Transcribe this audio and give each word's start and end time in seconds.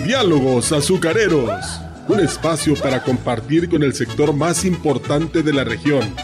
Diálogos 0.05 0.71
azucareros. 0.71 1.81
Un 2.07 2.21
espacio 2.21 2.75
para 2.75 3.03
compartir 3.03 3.69
con 3.69 3.83
el 3.83 3.93
sector 3.93 4.33
más 4.33 4.63
importante 4.63 5.43
de 5.43 5.53
la 5.53 5.65
región 5.65 6.15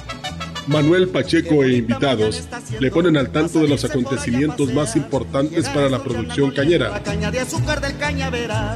Manuel 0.67 1.09
Pacheco 1.09 1.63
e 1.63 1.77
invitados 1.77 2.47
le 2.79 2.91
ponen 2.91 3.17
al 3.17 3.31
tanto 3.31 3.59
de 3.59 3.67
los 3.67 3.83
acontecimientos 3.83 4.73
más 4.73 4.95
importantes 4.95 5.67
para 5.69 5.89
la 5.89 6.03
producción 6.03 6.51
cañera. 6.51 7.01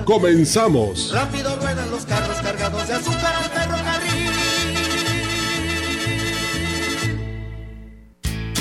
Comenzamos. 0.06 1.12
Rápido 1.14 1.56
ruedan 1.56 1.92
los 1.92 2.06
carros 2.06 2.38
cargados 2.42 2.88
de 2.88 2.94
azúcar 2.94 3.67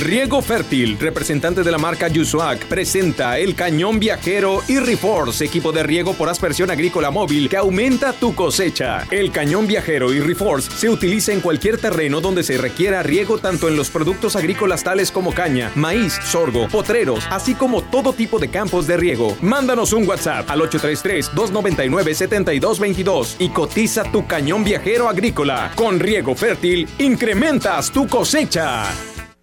Riego 0.00 0.42
Fértil, 0.42 0.98
representante 0.98 1.62
de 1.62 1.70
la 1.70 1.78
marca 1.78 2.08
Yusuac, 2.08 2.66
presenta 2.66 3.39
el 3.39 3.55
cañón 3.55 3.98
viajero 3.98 4.62
y 4.69 4.78
Reforce, 4.78 5.47
equipo 5.47 5.72
de 5.72 5.83
riego 5.83 6.12
por 6.12 6.28
aspersión 6.28 6.70
agrícola 6.70 7.11
móvil 7.11 7.48
que 7.48 7.56
aumenta 7.56 8.12
tu 8.12 8.34
cosecha. 8.34 9.06
El 9.11 9.33
cañón 9.33 9.66
viajero 9.66 10.12
y 10.12 10.20
Reforce 10.20 10.70
se 10.70 10.91
utiliza 10.91 11.33
en 11.33 11.41
cualquier 11.41 11.78
terreno 11.78 12.20
donde 12.20 12.42
se 12.42 12.58
requiera 12.58 13.03
riego 13.03 13.38
tanto 13.38 13.69
en 13.69 13.77
los 13.77 13.88
productos 13.88 14.36
agrícolas 14.36 14.84
tales 14.84 15.11
como 15.11 15.33
caña, 15.33 15.72
maíz, 15.75 16.19
sorgo, 16.25 16.69
potreros, 16.69 17.27
así 17.31 17.55
como 17.55 17.81
todo 17.83 18.12
tipo 18.12 18.38
de 18.38 18.50
campos 18.50 18.86
de 18.86 18.98
riego. 18.98 19.34
Mándanos 19.41 19.94
un 19.94 20.06
WhatsApp 20.06 20.50
al 20.50 20.60
833-299-7222 20.60 23.36
y 23.38 23.48
cotiza 23.48 24.05
tu 24.12 24.27
cañón 24.27 24.62
viajero 24.62 25.08
agrícola. 25.08 25.72
Con 25.75 25.98
Riego 25.98 26.34
Fértil, 26.34 26.86
incrementas 26.98 27.91
tu 27.91 28.06
cosecha. 28.06 28.84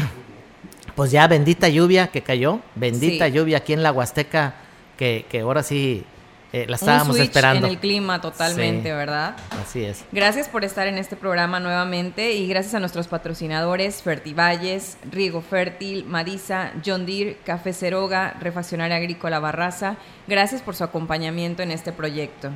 Pues 0.96 1.12
ya 1.12 1.26
bendita 1.28 1.68
lluvia 1.68 2.08
que 2.08 2.20
cayó, 2.20 2.60
bendita 2.74 3.26
lluvia 3.26 3.58
aquí 3.58 3.72
en 3.72 3.82
la 3.82 3.90
Huasteca, 3.90 4.54
que, 4.98 5.24
que 5.30 5.40
ahora 5.40 5.62
sí 5.62 6.04
eh, 6.52 6.66
la 6.68 6.76
estábamos 6.76 7.16
Un 7.16 7.22
esperando. 7.22 7.66
En 7.66 7.72
el 7.72 7.78
clima 7.78 8.20
totalmente, 8.20 8.92
¿verdad? 8.92 9.36
Así 9.62 9.84
es. 9.84 10.04
Gracias 10.12 10.48
por 10.48 10.64
estar 10.64 10.88
en 10.88 10.98
este 10.98 11.16
programa 11.16 11.60
nuevamente 11.60 12.32
y 12.32 12.46
gracias 12.48 12.74
a 12.74 12.80
nuestros 12.80 13.06
patrocinadores 13.06 14.02
Fertivalles, 14.02 14.98
Riego 15.10 15.42
Fértil, 15.42 16.04
Madisa, 16.04 16.72
John 16.84 17.06
Deere, 17.06 17.38
Café 17.46 17.72
Ceroga, 17.72 18.36
Refaccionaria 18.40 18.96
Agrícola 18.96 19.38
Barraza. 19.38 19.96
Gracias 20.26 20.60
por 20.60 20.74
su 20.74 20.84
acompañamiento 20.84 21.62
en 21.62 21.70
este 21.70 21.92
proyecto. 21.92 22.50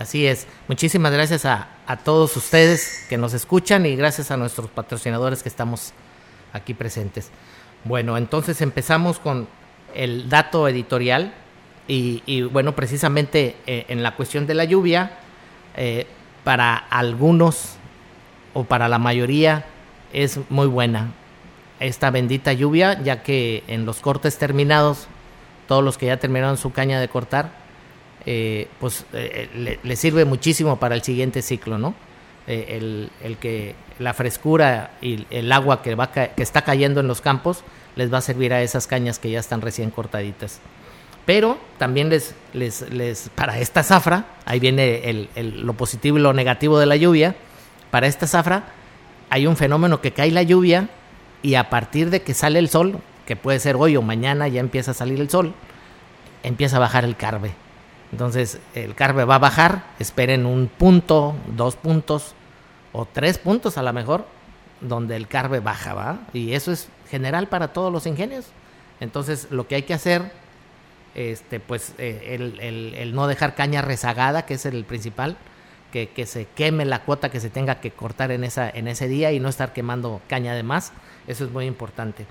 Así 0.00 0.26
es. 0.26 0.46
Muchísimas 0.66 1.12
gracias 1.12 1.44
a, 1.44 1.68
todos 2.04 2.34
ustedes 2.34 3.04
que 3.10 3.18
nos 3.18 3.34
escuchan 3.34 3.84
y 3.84 3.96
gracias 3.96 4.30
a 4.30 4.38
nuestros 4.38 4.70
patrocinadores 4.70 5.42
que 5.42 5.50
estamos 5.50 5.92
aquí 6.54 6.72
presentes. 6.72 7.30
Bueno, 7.84 8.16
entonces 8.16 8.62
empezamos 8.62 9.18
con 9.18 9.46
el 9.94 10.30
dato 10.30 10.66
editorial 10.68 11.34
y, 11.86 12.22
y 12.24 12.40
bueno, 12.40 12.74
precisamente 12.74 13.56
eh, 13.66 13.84
en 13.88 14.02
la 14.02 14.16
cuestión 14.16 14.46
de 14.46 14.54
la 14.54 14.64
lluvia, 14.64 15.18
eh, 15.76 16.06
para 16.44 16.76
algunos 16.76 17.74
o 18.54 18.64
para 18.64 18.88
la 18.88 18.98
mayoría 18.98 19.66
es 20.14 20.40
muy 20.48 20.66
buena 20.66 21.12
esta 21.78 22.10
bendita 22.10 22.54
lluvia, 22.54 23.02
ya 23.02 23.22
que 23.22 23.64
en 23.66 23.84
los 23.84 24.00
cortes 24.00 24.38
terminados, 24.38 25.08
todos 25.68 25.84
los 25.84 25.98
que 25.98 26.06
ya 26.06 26.16
terminaron 26.16 26.56
su 26.56 26.72
caña 26.72 27.00
de 27.00 27.08
cortar, 27.08 27.59
eh, 28.26 28.68
pues 28.78 29.04
eh, 29.12 29.48
le, 29.54 29.78
le, 29.82 29.96
sirve 29.96 30.24
muchísimo 30.24 30.78
para 30.78 30.94
el 30.94 31.02
siguiente 31.02 31.42
ciclo, 31.42 31.78
¿no? 31.78 31.94
Eh, 32.46 33.08
el, 33.22 33.36
que 33.36 33.74
la 33.98 34.12
frescura 34.12 34.92
y 35.00 35.26
el 35.30 35.52
agua 35.52 35.82
que, 35.82 35.94
va 35.94 36.10
que 36.10 36.32
está 36.36 36.62
cayendo 36.62 37.00
en 37.00 37.06
los 37.06 37.20
campos 37.20 37.62
les 37.96 38.12
va 38.12 38.18
a 38.18 38.22
servir 38.22 38.52
a 38.52 38.62
esas 38.62 38.86
cañas 38.86 39.18
que 39.18 39.30
ya 39.30 39.38
están 39.38 39.60
recién 39.60 39.90
cortaditas. 39.90 40.60
Pero 41.26 41.58
también 41.78 42.08
les, 42.08 42.34
les, 42.52 42.90
les 42.90 43.28
para 43.34 43.58
esta 43.58 43.82
zafra, 43.82 44.24
ahí 44.46 44.58
viene 44.58 45.28
el, 45.36 45.60
lo 45.64 45.74
positivo 45.74 46.18
y 46.18 46.22
lo 46.22 46.32
negativo 46.32 46.78
de 46.78 46.86
la 46.86 46.96
lluvia, 46.96 47.36
para 47.90 48.06
esta 48.06 48.26
zafra 48.26 48.64
hay 49.28 49.46
un 49.46 49.56
fenómeno 49.56 50.00
que 50.00 50.12
cae 50.12 50.30
la 50.30 50.42
lluvia 50.42 50.88
y 51.42 51.54
a 51.54 51.70
partir 51.70 52.10
de 52.10 52.22
que 52.22 52.34
sale 52.34 52.58
el 52.58 52.68
sol, 52.68 52.98
que 53.26 53.36
puede 53.36 53.60
ser 53.60 53.76
hoy 53.76 53.96
o 53.96 54.02
mañana 54.02 54.48
ya 54.48 54.60
empieza 54.60 54.90
a 54.90 54.94
salir 54.94 55.20
el 55.20 55.30
sol, 55.30 55.54
empieza 56.42 56.78
a 56.78 56.80
bajar 56.80 57.04
el 57.04 57.16
carbe. 57.16 57.52
Entonces 58.12 58.58
el 58.74 58.94
carbe 58.94 59.24
va 59.24 59.36
a 59.36 59.38
bajar, 59.38 59.84
esperen 59.98 60.46
un 60.46 60.68
punto, 60.68 61.36
dos 61.56 61.76
puntos 61.76 62.34
o 62.92 63.06
tres 63.06 63.38
puntos 63.38 63.78
a 63.78 63.82
lo 63.82 63.92
mejor, 63.92 64.26
donde 64.80 65.16
el 65.16 65.28
carbe 65.28 65.60
baja, 65.60 65.94
¿va? 65.94 66.20
Y 66.32 66.52
eso 66.54 66.72
es 66.72 66.88
general 67.10 67.48
para 67.48 67.72
todos 67.72 67.92
los 67.92 68.06
ingenios. 68.06 68.46
Entonces 68.98 69.48
lo 69.50 69.68
que 69.68 69.76
hay 69.76 69.82
que 69.82 69.94
hacer, 69.94 70.32
este, 71.14 71.60
pues 71.60 71.94
eh, 71.98 72.36
el, 72.60 73.14
no 73.14 73.26
dejar 73.26 73.54
caña 73.54 73.82
rezagada, 73.82 74.44
que 74.44 74.54
es 74.54 74.66
el 74.66 74.84
principal, 74.84 75.36
que, 75.92 76.08
que, 76.08 76.26
se 76.26 76.46
queme 76.46 76.84
la 76.84 77.02
cuota 77.02 77.30
que 77.30 77.40
se 77.40 77.50
tenga 77.50 77.80
que 77.80 77.90
cortar 77.90 78.30
en, 78.30 78.44
esa, 78.44 78.70
en 78.70 78.86
ese 78.86 79.08
día 79.08 79.32
y 79.32 79.40
no 79.40 79.48
estar 79.48 79.72
quemando 79.72 80.20
caña 80.28 80.54
de 80.54 80.62
más, 80.62 80.92
eso 81.26 81.44
es 81.44 81.50
muy 81.50 81.66
importante. 81.66 82.26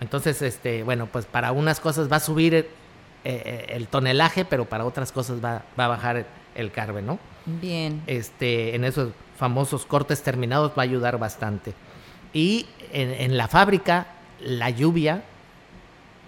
Entonces, 0.00 0.42
este, 0.42 0.82
bueno, 0.82 1.06
pues 1.06 1.24
para 1.26 1.52
unas 1.52 1.80
cosas 1.80 2.10
va 2.10 2.16
a 2.16 2.20
subir 2.20 2.68
eh, 3.24 3.66
el 3.70 3.88
tonelaje, 3.88 4.44
pero 4.44 4.64
para 4.64 4.84
otras 4.84 5.12
cosas 5.12 5.42
va, 5.44 5.62
va 5.78 5.86
a 5.86 5.88
bajar 5.88 6.26
el, 6.54 6.72
carbe, 6.72 7.02
¿no? 7.02 7.18
Bien. 7.46 8.02
Este, 8.06 8.74
en 8.74 8.84
esos 8.84 9.12
famosos 9.36 9.86
cortes 9.86 10.22
terminados 10.22 10.72
va 10.72 10.82
a 10.82 10.84
ayudar 10.84 11.18
bastante. 11.18 11.74
Y 12.32 12.66
en, 12.92 13.10
en 13.10 13.36
la 13.36 13.48
fábrica, 13.48 14.06
la 14.40 14.70
lluvia 14.70 15.22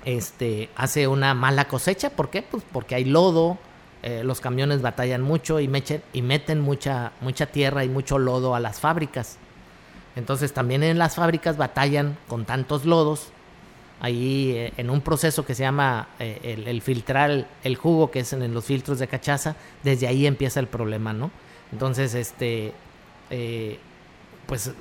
este, 0.05 0.71
hace 0.77 1.09
una 1.09 1.35
mala 1.35 1.67
cosecha. 1.67 2.11
¿Por 2.11 2.31
qué? 2.31 2.43
Pues 2.43 2.63
porque 2.73 2.95
hay 2.95 3.05
lodo, 3.05 3.59
eh, 4.03 4.23
los 4.25 4.41
camiones 4.41 4.83
batallan 4.83 5.23
mucho 5.23 5.61
y, 5.61 5.69
mechen, 5.69 6.03
y 6.13 6.23
meten 6.23 6.61
mucha, 6.61 7.13
mucha 7.21 7.47
tierra 7.47 7.85
y 7.85 7.89
mucho 7.89 8.19
lodo 8.19 8.55
a 8.55 8.61
las 8.61 8.81
fábricas. 8.81 9.37
Entonces 10.17 10.53
también 10.53 10.83
en 10.83 10.99
las 10.99 11.17
fábricas 11.17 11.57
batallan 11.57 12.17
con 12.29 12.45
tantos 12.45 12.85
lodos. 12.85 13.29
Ahí 14.01 14.53
eh, 14.57 14.73
en 14.77 14.91
un 14.91 15.01
proceso 15.01 15.45
que 15.45 15.55
se 15.55 15.63
llama 15.63 16.09
eh, 16.19 16.63
el, 16.67 16.83
filtrar 16.83 17.47
el, 17.63 17.77
jugo, 17.77 18.11
que 18.11 18.21
es 18.21 18.33
en, 18.33 18.53
los 18.53 18.65
filtros 18.65 18.99
de 18.99 19.09
cachaza, 19.09 19.57
desde 19.83 20.07
ahí 20.07 20.27
empieza 20.27 20.61
el 20.61 20.67
problema, 20.67 21.13
¿no? 21.13 21.31
Entonces, 21.73 22.15
este, 22.15 22.73
pues 24.47 24.73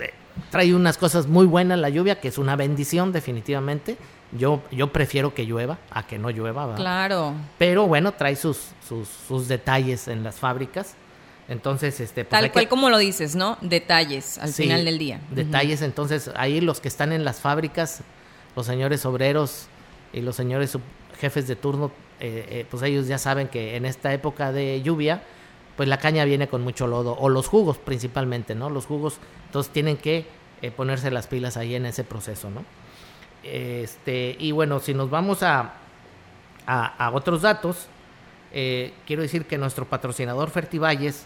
trae 0.50 0.74
unas 0.74 0.98
cosas 0.98 1.28
muy 1.28 1.46
buenas 1.46 1.78
la 1.78 1.90
lluvia, 1.90 2.20
que 2.20 2.30
es 2.30 2.38
una 2.38 2.56
bendición 2.56 3.12
definitivamente, 3.12 3.98
yo, 4.32 4.62
yo 4.72 4.92
prefiero 4.94 5.34
que 5.34 5.46
llueva 5.46 5.80
a 5.92 6.06
que 6.06 6.20
no 6.20 6.30
llueva. 6.30 6.76
Claro. 6.76 7.34
Pero 7.58 7.88
bueno, 7.88 8.14
trae 8.14 8.36
sus, 8.36 8.72
sus, 9.28 9.48
detalles 9.48 10.08
en 10.08 10.24
las 10.24 10.36
fábricas. 10.36 10.96
Entonces, 11.48 12.00
este, 12.00 12.26
pues 12.26 12.42
tal 12.42 12.52
cual 12.52 12.68
como 12.68 12.92
lo 12.92 13.00
dices, 13.00 13.36
¿no? 13.36 13.58
Detalles 13.62 14.38
al 14.38 14.54
final 14.54 14.86
del 14.86 15.00
día. 15.00 15.20
Detalles, 15.32 15.82
entonces 15.82 16.30
ahí 16.36 16.62
los 16.62 16.80
que 16.80 16.88
están 16.88 17.12
en 17.12 17.26
las 17.26 17.40
fábricas, 17.40 18.02
los 18.60 18.66
señores 18.66 19.06
obreros 19.06 19.68
y 20.12 20.20
los 20.20 20.36
señores 20.36 20.78
jefes 21.18 21.48
de 21.48 21.56
turno, 21.56 21.94
eh, 22.20 22.46
eh, 22.50 22.66
pues 22.70 22.84
ellos 22.84 23.08
ya 23.08 23.18
saben 23.18 23.48
que 23.48 23.78
en 23.78 23.86
esta 23.86 24.14
época 24.14 24.52
de 24.52 24.82
lluvia, 24.82 25.24
pues 25.78 25.88
la 25.88 25.98
caña 25.98 26.26
viene 26.26 26.50
con 26.50 26.62
mucho 26.62 26.86
lodo, 26.86 27.16
o 27.18 27.30
los 27.30 27.48
jugos 27.48 27.78
principalmente, 27.78 28.56
¿no? 28.56 28.70
Los 28.70 28.86
jugos, 28.86 29.18
entonces 29.46 29.72
tienen 29.72 29.96
que 29.96 30.26
eh, 30.62 30.72
ponerse 30.72 31.10
las 31.10 31.28
pilas 31.28 31.56
ahí 31.56 31.74
en 31.74 31.86
ese 31.86 32.04
proceso, 32.04 32.50
¿no? 32.50 32.66
Este, 33.44 34.36
y 34.38 34.52
bueno, 34.52 34.82
si 34.82 34.94
nos 34.94 35.10
vamos 35.10 35.42
a, 35.42 35.76
a, 36.68 37.12
otros 37.14 37.44
datos, 37.44 37.88
quiero 38.52 39.22
decir 39.22 39.46
que 39.46 39.58
nuestro 39.58 39.86
patrocinador 39.86 40.50
Fertivalles, 40.50 41.24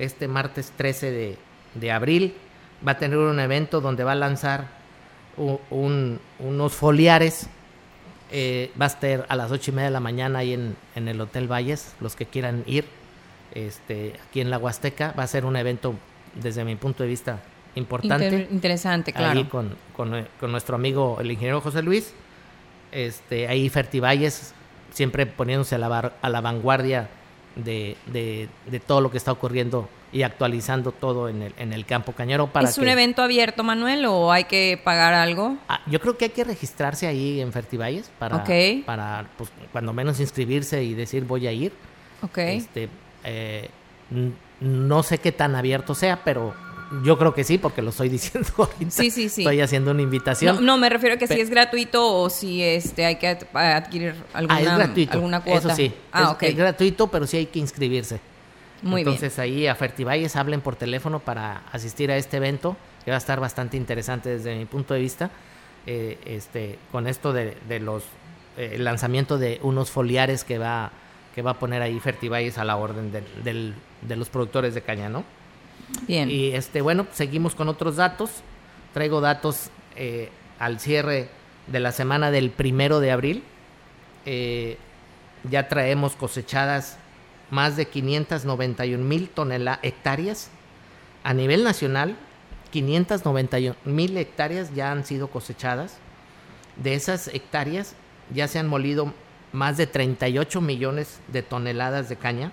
este 0.00 0.26
martes 0.26 0.72
13 0.76 1.38
de, 1.76 1.92
abril, 1.92 2.34
va 2.84 2.92
a 2.92 2.98
tener 2.98 3.18
un 3.18 3.38
evento 3.38 3.80
donde 3.80 4.02
va 4.02 4.12
a 4.12 4.16
lanzar 4.16 4.81
unos 5.36 6.72
foliares. 6.72 7.48
Eh, 8.34 8.70
va 8.80 8.86
a 8.86 8.88
estar 8.88 9.26
a 9.28 9.36
las 9.36 9.50
ocho 9.50 9.70
y 9.70 9.74
media 9.74 9.88
de 9.88 9.92
la 9.92 10.00
mañana 10.00 10.38
ahí 10.38 10.54
en, 10.54 10.74
en, 10.96 11.06
el 11.08 11.20
Hotel 11.20 11.52
Valles, 11.52 11.94
los 12.00 12.16
que 12.16 12.24
quieran 12.24 12.64
ir, 12.66 12.86
este, 13.54 14.14
aquí 14.26 14.40
en 14.40 14.48
la 14.48 14.56
Huasteca. 14.56 15.12
Va 15.18 15.24
a 15.24 15.26
ser 15.26 15.44
un 15.44 15.54
evento, 15.54 15.94
desde 16.34 16.64
mi 16.64 16.74
punto 16.76 17.02
de 17.02 17.10
vista, 17.10 17.40
importante. 17.74 18.48
interesante, 18.50 19.12
claro. 19.12 19.38
Ahí 19.38 19.44
con, 19.44 19.74
con, 19.94 20.26
con, 20.40 20.50
nuestro 20.50 20.76
amigo 20.76 21.18
el 21.20 21.30
ingeniero 21.30 21.60
José 21.60 21.82
Luis. 21.82 22.14
Este, 22.90 23.48
ahí 23.48 23.68
Fertivalles 23.68 24.54
siempre 24.92 25.26
poniéndose 25.26 25.74
a 25.74 25.78
la, 25.78 26.12
a 26.20 26.28
la 26.28 26.40
vanguardia 26.40 27.08
de, 27.56 27.96
de, 28.06 28.48
todo 28.80 29.00
lo 29.00 29.10
que 29.10 29.16
está 29.16 29.32
ocurriendo 29.32 29.88
y 30.12 30.22
actualizando 30.22 30.92
todo 30.92 31.28
en 31.28 31.42
el, 31.42 31.54
en 31.56 31.72
el 31.72 31.86
campo 31.86 32.12
cañero. 32.12 32.46
Para 32.46 32.68
¿Es 32.68 32.78
un 32.78 32.88
evento 32.88 33.22
abierto, 33.22 33.64
Manuel, 33.64 34.04
o 34.04 34.30
hay 34.30 34.44
que 34.44 34.80
pagar 34.82 35.14
algo? 35.14 35.56
Ah, 35.68 35.80
yo 35.86 36.00
creo 36.00 36.18
que 36.18 36.26
hay 36.26 36.30
que 36.30 36.44
registrarse 36.44 37.06
ahí 37.06 37.40
en 37.40 37.52
Fertivalles 37.52 38.10
para, 38.18 38.44
para 38.84 39.26
pues, 39.38 39.50
cuando 39.72 39.92
menos 39.92 40.20
inscribirse 40.20 40.82
y 40.84 40.94
decir 40.94 41.24
voy 41.24 41.46
a 41.46 41.52
ir. 41.52 41.72
Este, 42.36 42.88
eh, 43.24 43.68
no 44.60 45.02
sé 45.02 45.18
qué 45.18 45.32
tan 45.32 45.56
abierto 45.56 45.94
sea, 45.94 46.22
pero 46.22 46.54
yo 47.04 47.18
creo 47.18 47.32
que 47.32 47.42
sí, 47.42 47.56
porque 47.56 47.80
lo 47.80 47.88
estoy 47.88 48.08
diciendo 48.10 48.50
ahorita. 48.58 48.90
Sí, 48.90 49.10
sí, 49.10 49.30
sí. 49.30 49.42
Estoy 49.42 49.60
haciendo 49.62 49.92
una 49.92 50.02
invitación. 50.02 50.64
No, 50.64 50.76
me 50.76 50.90
refiero 50.90 51.14
a 51.14 51.18
que 51.18 51.26
si 51.26 51.40
es 51.40 51.48
gratuito 51.48 52.06
o 52.06 52.28
si 52.28 52.62
este 52.62 53.06
hay 53.06 53.16
que 53.16 53.38
adquirir 53.54 54.14
alguna, 54.34 54.56
ah, 54.56 54.60
es 54.60 54.76
gratuito. 54.76 55.12
alguna 55.14 55.40
cuota. 55.40 55.68
Eso 55.68 55.74
sí. 55.74 55.92
Ah, 56.12 56.36
es, 56.38 56.50
es, 56.50 56.56
gratuito, 56.56 57.06
pero 57.08 57.26
sí 57.26 57.38
hay 57.38 57.46
que 57.46 57.58
inscribirse. 57.58 58.20
Muy 58.82 59.02
Entonces 59.02 59.38
ahí 59.38 59.66
a 59.66 59.74
Fertivalles 59.74 60.36
hablen 60.36 60.60
por 60.60 60.76
teléfono 60.76 61.20
para 61.20 61.62
asistir 61.72 62.10
a 62.10 62.16
este 62.16 62.38
evento, 62.38 62.76
que 63.04 63.10
va 63.10 63.16
a 63.16 63.18
estar 63.18 63.40
bastante 63.40 63.76
interesante 63.76 64.28
desde 64.28 64.56
mi 64.56 64.64
punto 64.64 64.94
de 64.94 65.00
vista. 65.00 65.30
Eh, 65.86 66.18
este, 66.26 66.78
con 66.92 67.06
esto 67.06 67.32
de, 67.32 67.56
los 67.80 68.04
eh, 68.56 68.72
el 68.74 68.84
lanzamiento 68.84 69.38
de 69.38 69.58
unos 69.62 69.90
foliares 69.90 70.44
que 70.44 70.58
va 70.58 70.92
que 71.34 71.42
va 71.42 71.52
a 71.52 71.58
poner 71.58 71.80
ahí 71.80 71.98
Fertivalles 71.98 72.58
a 72.58 72.64
la 72.64 72.76
orden 72.76 73.10
de 73.10 74.16
los 74.16 74.28
productores 74.28 74.74
de 74.74 74.82
caña, 74.82 75.08
¿no? 75.08 75.24
Bien. 76.06 76.30
Y 76.30 76.52
este, 76.52 76.80
bueno, 76.80 77.06
seguimos 77.12 77.54
con 77.54 77.68
otros 77.68 77.96
datos. 77.96 78.30
Traigo 78.92 79.20
datos 79.20 79.70
eh, 79.96 80.30
al 80.58 80.80
cierre 80.80 81.28
de 81.66 81.80
la 81.80 81.92
semana 81.92 82.30
del 82.30 82.50
primero 82.50 83.00
de 83.00 83.10
abril. 83.10 83.42
Eh, 84.26 84.76
ya 85.50 85.68
traemos 85.68 86.14
cosechadas 86.14 86.98
más 87.52 87.76
de 87.76 87.86
591 87.86 89.04
mil 89.04 89.30
hectáreas. 89.82 90.48
A 91.22 91.34
nivel 91.34 91.62
nacional, 91.62 92.16
591 92.70 93.76
mil 93.84 94.16
hectáreas 94.16 94.74
ya 94.74 94.90
han 94.90 95.04
sido 95.04 95.28
cosechadas. 95.28 95.98
De 96.82 96.94
esas 96.94 97.28
hectáreas 97.28 97.94
ya 98.32 98.48
se 98.48 98.58
han 98.58 98.68
molido 98.68 99.12
más 99.52 99.76
de 99.76 99.86
38 99.86 100.62
millones 100.62 101.20
de 101.28 101.42
toneladas 101.42 102.08
de 102.08 102.16
caña 102.16 102.52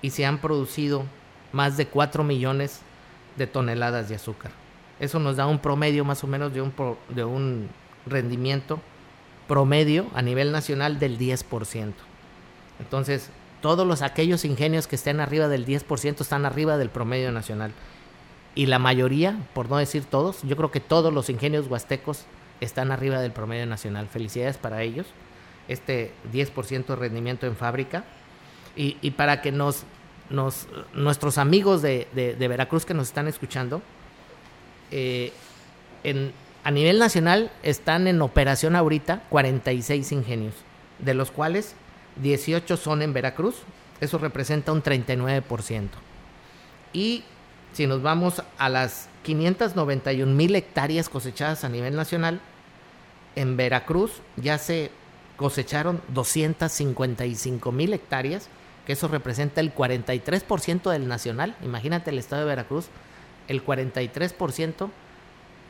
y 0.00 0.10
se 0.10 0.24
han 0.24 0.38
producido 0.38 1.04
más 1.52 1.76
de 1.76 1.86
4 1.86 2.24
millones 2.24 2.80
de 3.36 3.46
toneladas 3.46 4.08
de 4.08 4.14
azúcar. 4.14 4.52
Eso 4.98 5.18
nos 5.18 5.36
da 5.36 5.46
un 5.46 5.58
promedio 5.58 6.06
más 6.06 6.24
o 6.24 6.26
menos 6.26 6.54
de 6.54 6.62
un, 6.62 6.72
de 7.10 7.24
un 7.24 7.68
rendimiento 8.06 8.80
promedio 9.46 10.06
a 10.14 10.22
nivel 10.22 10.52
nacional 10.52 10.98
del 10.98 11.18
10%. 11.18 11.92
Entonces, 12.78 13.30
todos 13.60 13.86
los 13.86 14.02
aquellos 14.02 14.44
ingenios 14.44 14.86
que 14.86 14.96
estén 14.96 15.20
arriba 15.20 15.48
del 15.48 15.66
10% 15.66 16.20
están 16.20 16.46
arriba 16.46 16.76
del 16.76 16.90
promedio 16.90 17.32
nacional. 17.32 17.72
Y 18.54 18.66
la 18.66 18.78
mayoría, 18.78 19.38
por 19.54 19.70
no 19.70 19.76
decir 19.76 20.04
todos, 20.04 20.42
yo 20.42 20.56
creo 20.56 20.70
que 20.70 20.80
todos 20.80 21.12
los 21.12 21.30
ingenios 21.30 21.68
huastecos 21.68 22.24
están 22.60 22.90
arriba 22.90 23.20
del 23.20 23.32
promedio 23.32 23.66
nacional. 23.66 24.08
Felicidades 24.08 24.58
para 24.58 24.82
ellos. 24.82 25.06
Este 25.68 26.12
10% 26.32 26.86
de 26.86 26.96
rendimiento 26.96 27.46
en 27.46 27.56
fábrica. 27.56 28.04
Y, 28.76 28.96
y 29.02 29.12
para 29.12 29.40
que 29.40 29.52
nos 29.52 29.84
nuestros 30.30 31.38
amigos 31.38 31.82
de, 31.82 32.36
Veracruz 32.38 32.84
que 32.84 32.94
nos 32.94 33.08
están 33.08 33.28
escuchando, 33.28 33.82
eh, 34.90 35.32
a 36.64 36.70
nivel 36.70 36.98
nacional 36.98 37.50
están 37.62 38.06
en 38.06 38.22
operación 38.22 38.76
ahorita 38.76 39.24
46 39.28 40.12
ingenios, 40.12 40.54
de 40.98 41.14
los 41.14 41.30
cuales 41.30 41.74
18 42.16 42.76
son 42.76 43.02
en 43.02 43.12
Veracruz, 43.12 43.56
eso 44.00 44.18
representa 44.18 44.72
un 44.72 44.82
39%. 44.82 45.88
Y 46.92 47.24
si 47.72 47.86
nos 47.86 48.02
vamos 48.02 48.42
a 48.58 48.68
las 48.68 49.08
591 49.22 50.34
mil 50.34 50.54
hectáreas 50.54 51.08
cosechadas 51.08 51.64
a 51.64 51.68
nivel 51.68 51.94
nacional, 51.94 52.40
en 53.36 53.56
Veracruz 53.56 54.22
ya 54.36 54.58
se 54.58 54.90
cosecharon 55.36 56.02
255 56.08 57.72
mil 57.72 57.92
hectáreas, 57.92 58.48
que 58.86 58.92
eso 58.92 59.08
representa 59.08 59.60
el 59.60 59.74
43% 59.74 60.90
del 60.90 61.08
nacional. 61.08 61.56
Imagínate 61.62 62.10
el 62.10 62.18
estado 62.18 62.42
de 62.42 62.48
Veracruz, 62.48 62.88
el 63.48 63.64
43% 63.64 64.90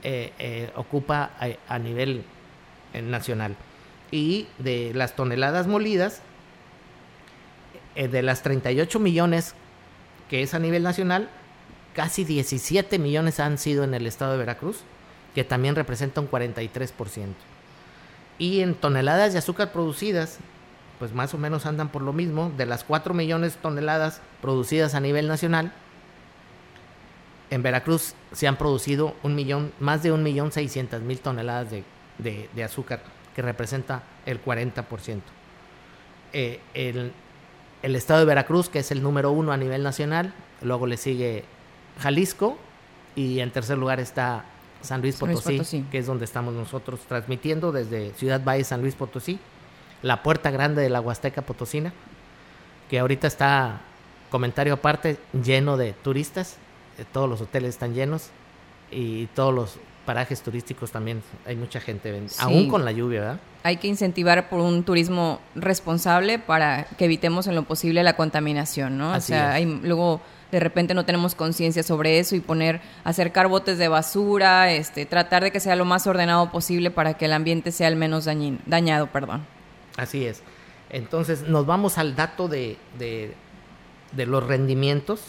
eh, 0.02 0.32
eh, 0.38 0.70
ocupa 0.76 1.30
a, 1.68 1.78
nivel 1.78 2.24
eh, 2.94 3.02
nacional. 3.02 3.56
Y 4.10 4.48
de 4.58 4.92
las 4.94 5.14
toneladas 5.14 5.66
molidas, 5.66 6.22
de 7.94 8.22
las 8.22 8.42
38 8.42 8.98
millones 8.98 9.54
que 10.30 10.42
es 10.42 10.54
a 10.54 10.60
nivel 10.60 10.84
nacional, 10.84 11.28
casi 11.92 12.24
17 12.24 12.98
millones 13.00 13.40
han 13.40 13.58
sido 13.58 13.82
en 13.82 13.94
el 13.94 14.06
estado 14.06 14.32
de 14.32 14.38
Veracruz 14.38 14.84
que 15.34 15.44
también 15.44 15.74
representa 15.74 16.20
un 16.20 16.30
43%. 16.30 17.34
Y 18.38 18.60
en 18.60 18.74
toneladas 18.74 19.32
de 19.32 19.38
azúcar 19.40 19.72
producidas, 19.72 20.38
pues 20.98 21.12
más 21.12 21.34
o 21.34 21.38
menos 21.38 21.66
andan 21.66 21.88
por 21.88 22.02
lo 22.02 22.12
mismo, 22.12 22.52
de 22.56 22.66
las 22.66 22.84
4 22.84 23.12
millones 23.12 23.54
de 23.54 23.60
toneladas 23.60 24.20
producidas 24.40 24.94
a 24.94 25.00
nivel 25.00 25.28
nacional, 25.28 25.72
en 27.50 27.62
Veracruz 27.62 28.14
se 28.32 28.46
han 28.46 28.56
producido 28.56 29.16
un 29.22 29.34
millón, 29.34 29.72
más 29.80 30.02
de 30.02 30.12
un 30.12 30.22
millón 30.22 30.52
seiscientas 30.52 31.02
mil 31.02 31.18
toneladas 31.18 31.68
de, 31.70 32.64
azúcar, 32.64 33.02
que 33.34 33.42
representa 33.42 34.04
el 34.24 34.42
40%. 34.42 35.20
Eh, 36.32 36.60
el, 36.74 37.12
el 37.82 37.96
estado 37.96 38.20
de 38.20 38.26
Veracruz, 38.26 38.68
que 38.68 38.80
es 38.80 38.90
el 38.90 39.02
número 39.02 39.32
uno 39.32 39.52
a 39.52 39.56
nivel 39.56 39.82
nacional, 39.82 40.32
luego 40.62 40.86
le 40.86 40.96
sigue 40.96 41.44
Jalisco 42.00 42.58
y 43.16 43.40
en 43.40 43.50
tercer 43.50 43.78
lugar 43.78 44.00
está 44.00 44.44
San 44.82 45.00
Luis, 45.00 45.16
Potosí, 45.16 45.84
que 45.90 45.98
es 45.98 46.06
donde 46.06 46.24
estamos 46.24 46.54
nosotros 46.54 47.00
transmitiendo 47.08 47.72
desde 47.72 48.12
Ciudad 48.14 48.42
Valle, 48.42 48.64
San 48.64 48.80
Luis 48.80 48.94
Potosí, 48.94 49.38
la 50.02 50.22
puerta 50.22 50.50
grande 50.50 50.82
de 50.82 50.90
la 50.90 51.00
Huasteca 51.00 51.42
Potosina, 51.42 51.92
que 52.88 52.98
ahorita 52.98 53.26
está, 53.26 53.80
comentario 54.30 54.74
aparte, 54.74 55.18
lleno 55.32 55.76
de 55.76 55.92
turistas, 55.92 56.56
eh, 56.98 57.04
todos 57.12 57.28
los 57.28 57.40
hoteles 57.40 57.70
están 57.70 57.94
llenos 57.94 58.30
y 58.90 59.26
todos 59.28 59.54
los 59.54 59.78
parajes 60.10 60.42
turísticos 60.42 60.90
también 60.90 61.22
hay 61.46 61.54
mucha 61.54 61.78
gente, 61.78 62.20
aún 62.40 62.68
con 62.68 62.84
la 62.84 62.90
lluvia, 62.90 63.20
¿verdad? 63.20 63.40
Hay 63.62 63.76
que 63.76 63.86
incentivar 63.86 64.48
por 64.48 64.58
un 64.58 64.82
turismo 64.82 65.38
responsable 65.54 66.40
para 66.40 66.82
que 66.98 67.04
evitemos 67.04 67.46
en 67.46 67.54
lo 67.54 67.62
posible 67.62 68.02
la 68.02 68.16
contaminación, 68.16 68.98
¿no? 68.98 69.12
o 69.12 69.20
sea, 69.20 69.52
hay, 69.52 69.66
luego 69.66 70.20
de 70.50 70.58
repente 70.58 70.94
no 70.94 71.04
tenemos 71.04 71.36
conciencia 71.36 71.84
sobre 71.84 72.18
eso 72.18 72.34
y 72.34 72.40
poner, 72.40 72.80
acercar 73.04 73.46
botes 73.46 73.78
de 73.78 73.86
basura, 73.86 74.72
este, 74.72 75.06
tratar 75.06 75.44
de 75.44 75.52
que 75.52 75.60
sea 75.60 75.76
lo 75.76 75.84
más 75.84 76.08
ordenado 76.08 76.50
posible 76.50 76.90
para 76.90 77.14
que 77.14 77.26
el 77.26 77.32
ambiente 77.32 77.70
sea 77.70 77.86
el 77.86 77.94
menos 77.94 78.26
dañado, 78.66 79.06
perdón. 79.12 79.46
Así 79.96 80.26
es. 80.26 80.42
Entonces 80.88 81.42
nos 81.42 81.66
vamos 81.66 81.98
al 81.98 82.16
dato 82.16 82.48
de, 82.48 82.78
de, 82.98 83.32
de 84.10 84.26
los 84.26 84.44
rendimientos. 84.44 85.22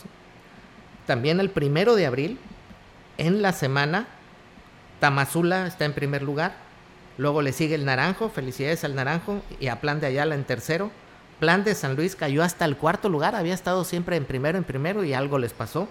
También 1.05 1.39
el 1.39 1.51
primero 1.51 1.95
de 1.95 2.07
abril, 2.07 2.39
en 3.19 3.43
la 3.43 3.53
semana, 3.53 4.07
Tamazula 5.01 5.65
está 5.65 5.85
en 5.85 5.93
primer 5.93 6.21
lugar. 6.21 6.53
Luego 7.17 7.41
le 7.41 7.53
sigue 7.53 7.73
el 7.73 7.85
Naranjo, 7.85 8.29
felicidades 8.29 8.83
al 8.83 8.93
Naranjo 8.93 9.41
y 9.59 9.67
a 9.67 9.81
Plan 9.81 9.99
de 9.99 10.05
Ayala 10.05 10.35
en 10.35 10.43
tercero. 10.43 10.91
Plan 11.39 11.63
de 11.63 11.73
San 11.73 11.95
Luis 11.95 12.15
cayó 12.15 12.43
hasta 12.43 12.65
el 12.65 12.77
cuarto 12.77 13.09
lugar, 13.09 13.33
había 13.33 13.55
estado 13.55 13.83
siempre 13.83 14.15
en 14.15 14.25
primero, 14.25 14.59
en 14.59 14.63
primero 14.63 15.03
y 15.03 15.15
algo 15.15 15.39
les 15.39 15.53
pasó. 15.53 15.89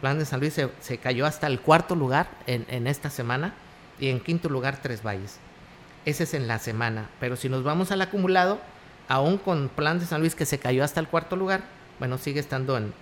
Plan 0.00 0.20
de 0.20 0.26
San 0.26 0.38
Luis 0.38 0.54
se, 0.80 0.98
cayó 0.98 1.26
hasta 1.26 1.48
el 1.48 1.58
cuarto 1.58 1.96
lugar 1.96 2.28
en, 2.46 2.86
esta 2.86 3.10
semana 3.10 3.52
y 3.98 4.10
en 4.10 4.20
quinto 4.20 4.48
lugar 4.48 4.78
Tres 4.80 5.02
Valles. 5.04 5.40
Ese 6.04 6.22
es 6.22 6.34
en 6.34 6.46
la 6.46 6.60
semana, 6.60 7.10
pero 7.18 7.34
si 7.34 7.48
nos 7.48 7.64
vamos 7.64 7.90
al 7.90 8.00
acumulado, 8.00 8.60
aún 9.08 9.38
con 9.38 9.68
Plan 9.68 9.98
de 9.98 10.06
San 10.06 10.20
Luis 10.20 10.36
que 10.36 10.46
se 10.46 10.60
cayó 10.60 10.84
hasta 10.84 11.00
el 11.00 11.08
cuarto 11.08 11.34
lugar, 11.34 11.62
bueno, 11.98 12.16
sigue 12.18 12.38
estando 12.38 12.76
en, 12.76 12.94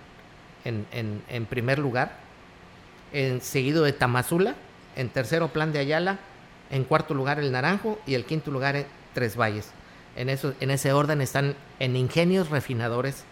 en, 0.63 1.21
en 1.27 1.45
primer 1.45 1.77
lugar, 1.77 2.13
en, 3.11 3.41
seguido 3.41 3.83
de 3.83 3.93
Tamazula, 3.93 4.55
en 4.95 5.09
tercero 5.09 5.49
Plan 5.49 5.71
de 5.71 5.79
Ayala, 5.79 6.19
en 6.71 6.83
cuarto 6.83 7.13
lugar 7.13 7.39
el 7.39 7.51
Naranjo 7.51 7.99
y 8.05 8.15
el 8.15 8.25
quinto 8.25 8.51
lugar 8.51 8.85
Tres 9.13 9.37
Valles. 9.37 9.71
En, 10.15 10.29
en 10.29 10.71
ese 10.71 10.93
orden 10.93 11.21
están 11.21 11.55
en 11.79 11.95
ingenios 11.95 12.49
refinadores, 12.49 13.23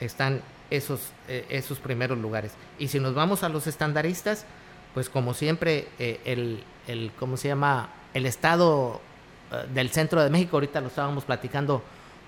están 0.00 0.42
esos, 0.70 1.12
eh, 1.28 1.46
esos 1.48 1.78
primeros 1.78 2.18
lugares. 2.18 2.52
Y 2.78 2.88
si 2.88 3.00
nos 3.00 3.14
vamos 3.14 3.42
a 3.42 3.48
los 3.48 3.66
estandaristas, 3.66 4.44
pues 4.94 5.08
como 5.08 5.34
siempre, 5.34 5.88
eh, 5.98 6.20
el, 6.24 6.62
el, 6.86 7.12
¿cómo 7.18 7.36
se 7.36 7.48
llama? 7.48 7.90
El 8.14 8.26
estado 8.26 9.00
eh, 9.52 9.66
del 9.72 9.90
centro 9.90 10.22
de 10.22 10.30
México, 10.30 10.56
ahorita 10.56 10.80
lo 10.80 10.88
estábamos 10.88 11.24
platicando 11.24 11.82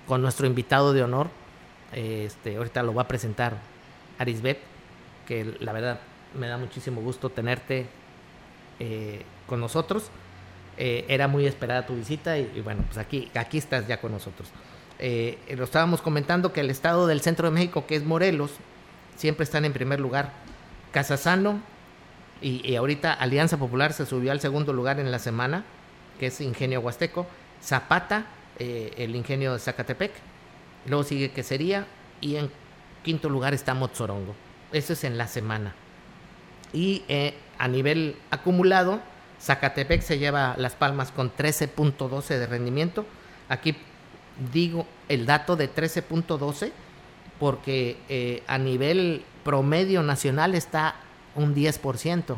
con 0.07 0.21
nuestro 0.21 0.47
invitado 0.47 0.93
de 0.93 1.03
honor, 1.03 1.29
este, 1.93 2.57
ahorita 2.57 2.83
lo 2.83 2.93
va 2.93 3.03
a 3.03 3.07
presentar 3.07 3.57
Arisbet, 4.17 4.59
que 5.27 5.55
la 5.59 5.73
verdad 5.73 5.99
me 6.37 6.47
da 6.47 6.57
muchísimo 6.57 7.01
gusto 7.01 7.29
tenerte 7.29 7.87
con 9.47 9.59
nosotros. 9.59 10.11
Eh, 10.77 11.05
era 11.09 11.27
muy 11.27 11.45
esperada 11.45 11.85
tu 11.85 11.95
visita 11.95 12.37
y, 12.37 12.61
bueno, 12.63 12.83
pues 12.87 12.97
aquí, 12.97 13.29
aquí 13.35 13.57
estás 13.57 13.87
ya 13.87 13.99
con 13.99 14.11
nosotros. 14.11 14.49
Eh, 14.97 15.37
lo 15.55 15.63
estábamos 15.65 16.01
comentando 16.01 16.53
que 16.53 16.61
el 16.61 16.69
estado 16.69 17.07
del 17.07 17.21
centro 17.21 17.49
de 17.49 17.53
México, 17.53 17.85
que 17.85 17.95
es 17.95 18.03
Morelos, 18.03 18.51
siempre 19.15 19.43
están 19.43 19.65
en 19.65 19.73
primer 19.73 19.99
lugar. 19.99 20.31
Casasano 20.91 21.61
y, 22.41 22.67
y, 22.67 22.75
ahorita 22.75 23.13
Alianza 23.13 23.57
Popular 23.57 23.93
se 23.93 24.05
subió 24.05 24.31
al 24.31 24.39
segundo 24.39 24.73
lugar 24.73 24.99
en 24.99 25.11
la 25.11 25.19
semana, 25.19 25.63
que 26.19 26.27
es 26.27 26.41
Ingenio 26.41 26.81
Huasteco. 26.81 27.27
Zapata, 27.63 28.25
eh, 28.57 28.93
el 28.97 29.15
ingenio 29.15 29.53
de 29.53 29.59
Zacatepec. 29.59 30.11
Luego 30.87 31.03
sigue 31.03 31.31
Quesería 31.31 31.85
y 32.21 32.37
en 32.37 32.49
quinto 33.03 33.29
lugar 33.29 33.53
está 33.53 33.73
Mozorongo. 33.73 34.35
Eso 34.71 34.93
es 34.93 35.03
en 35.03 35.17
la 35.17 35.27
semana. 35.27 35.75
Y 36.73 37.03
a 37.61 37.67
nivel 37.67 38.15
acumulado, 38.31 39.01
Zacatepec 39.39 40.01
se 40.01 40.17
lleva 40.17 40.55
las 40.57 40.73
palmas 40.73 41.11
con 41.11 41.31
13.12 41.31 42.39
de 42.39 42.47
rendimiento. 42.47 43.05
Aquí 43.49 43.75
digo 44.51 44.87
el 45.09 45.27
dato 45.27 45.55
de 45.55 45.71
13.12 45.71 46.71
porque 47.39 47.97
eh, 48.09 48.41
a 48.47 48.57
nivel 48.57 49.23
promedio 49.43 50.01
nacional 50.01 50.55
está 50.55 50.95
un 51.35 51.53
10% 51.53 52.37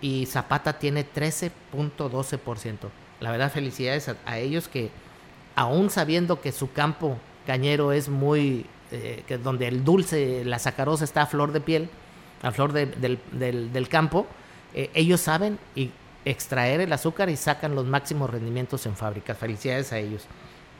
y 0.00 0.24
Zapata 0.24 0.78
tiene 0.78 1.04
13.12%. 1.06 2.78
La 3.20 3.30
verdad, 3.30 3.52
felicidades 3.52 4.10
a, 4.24 4.38
ellos 4.38 4.68
que 4.68 4.90
aún 5.56 5.90
sabiendo 5.90 6.40
que 6.40 6.52
su 6.52 6.72
campo 6.72 7.18
cañero 7.46 7.92
es 7.92 8.08
muy, 8.08 8.64
eh, 8.92 9.24
que 9.26 9.36
donde 9.36 9.68
el 9.68 9.84
dulce, 9.84 10.42
la 10.46 10.58
sacarosa 10.58 11.04
está 11.04 11.22
a 11.22 11.26
flor 11.26 11.52
de 11.52 11.60
piel, 11.60 11.90
a 12.42 12.52
flor 12.52 12.72
del, 12.72 13.18
del, 13.32 13.88
campo, 13.88 14.26
eh, 14.74 14.90
ellos 14.94 15.20
saben 15.20 15.58
y 15.74 15.90
extraer 16.24 16.80
el 16.80 16.92
azúcar 16.92 17.30
y 17.30 17.36
sacan 17.36 17.74
los 17.74 17.86
máximos 17.86 18.30
rendimientos 18.30 18.86
en 18.86 18.96
fábricas. 18.96 19.38
Felicidades 19.38 19.92
a 19.92 19.98
ellos. 19.98 20.26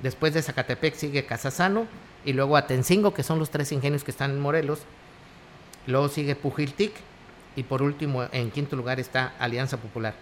Después 0.03 0.35
de 0.35 0.43
Zacatepec 0.43 0.95
sigue 0.95 1.27
Casasano 1.27 1.87
y 2.25 2.33
luego 2.33 2.57
Atencingo, 2.57 3.15
que 3.15 3.23
son 3.23 3.39
los 3.39 3.51
tres 3.51 3.73
ingenios 3.73 4.05
que 4.05 4.11
están 4.11 4.31
en 4.33 4.41
Morelos. 4.41 4.81
Luego 5.87 6.09
sigue 6.09 6.37
Pujiltic 6.37 6.93
y 7.57 7.65
por 7.65 7.83
último, 7.83 8.25
en 8.31 8.51
quinto 8.51 8.77
lugar 8.77 9.01
está 9.01 9.35
Alianza 9.39 9.79
Popular. 9.79 10.15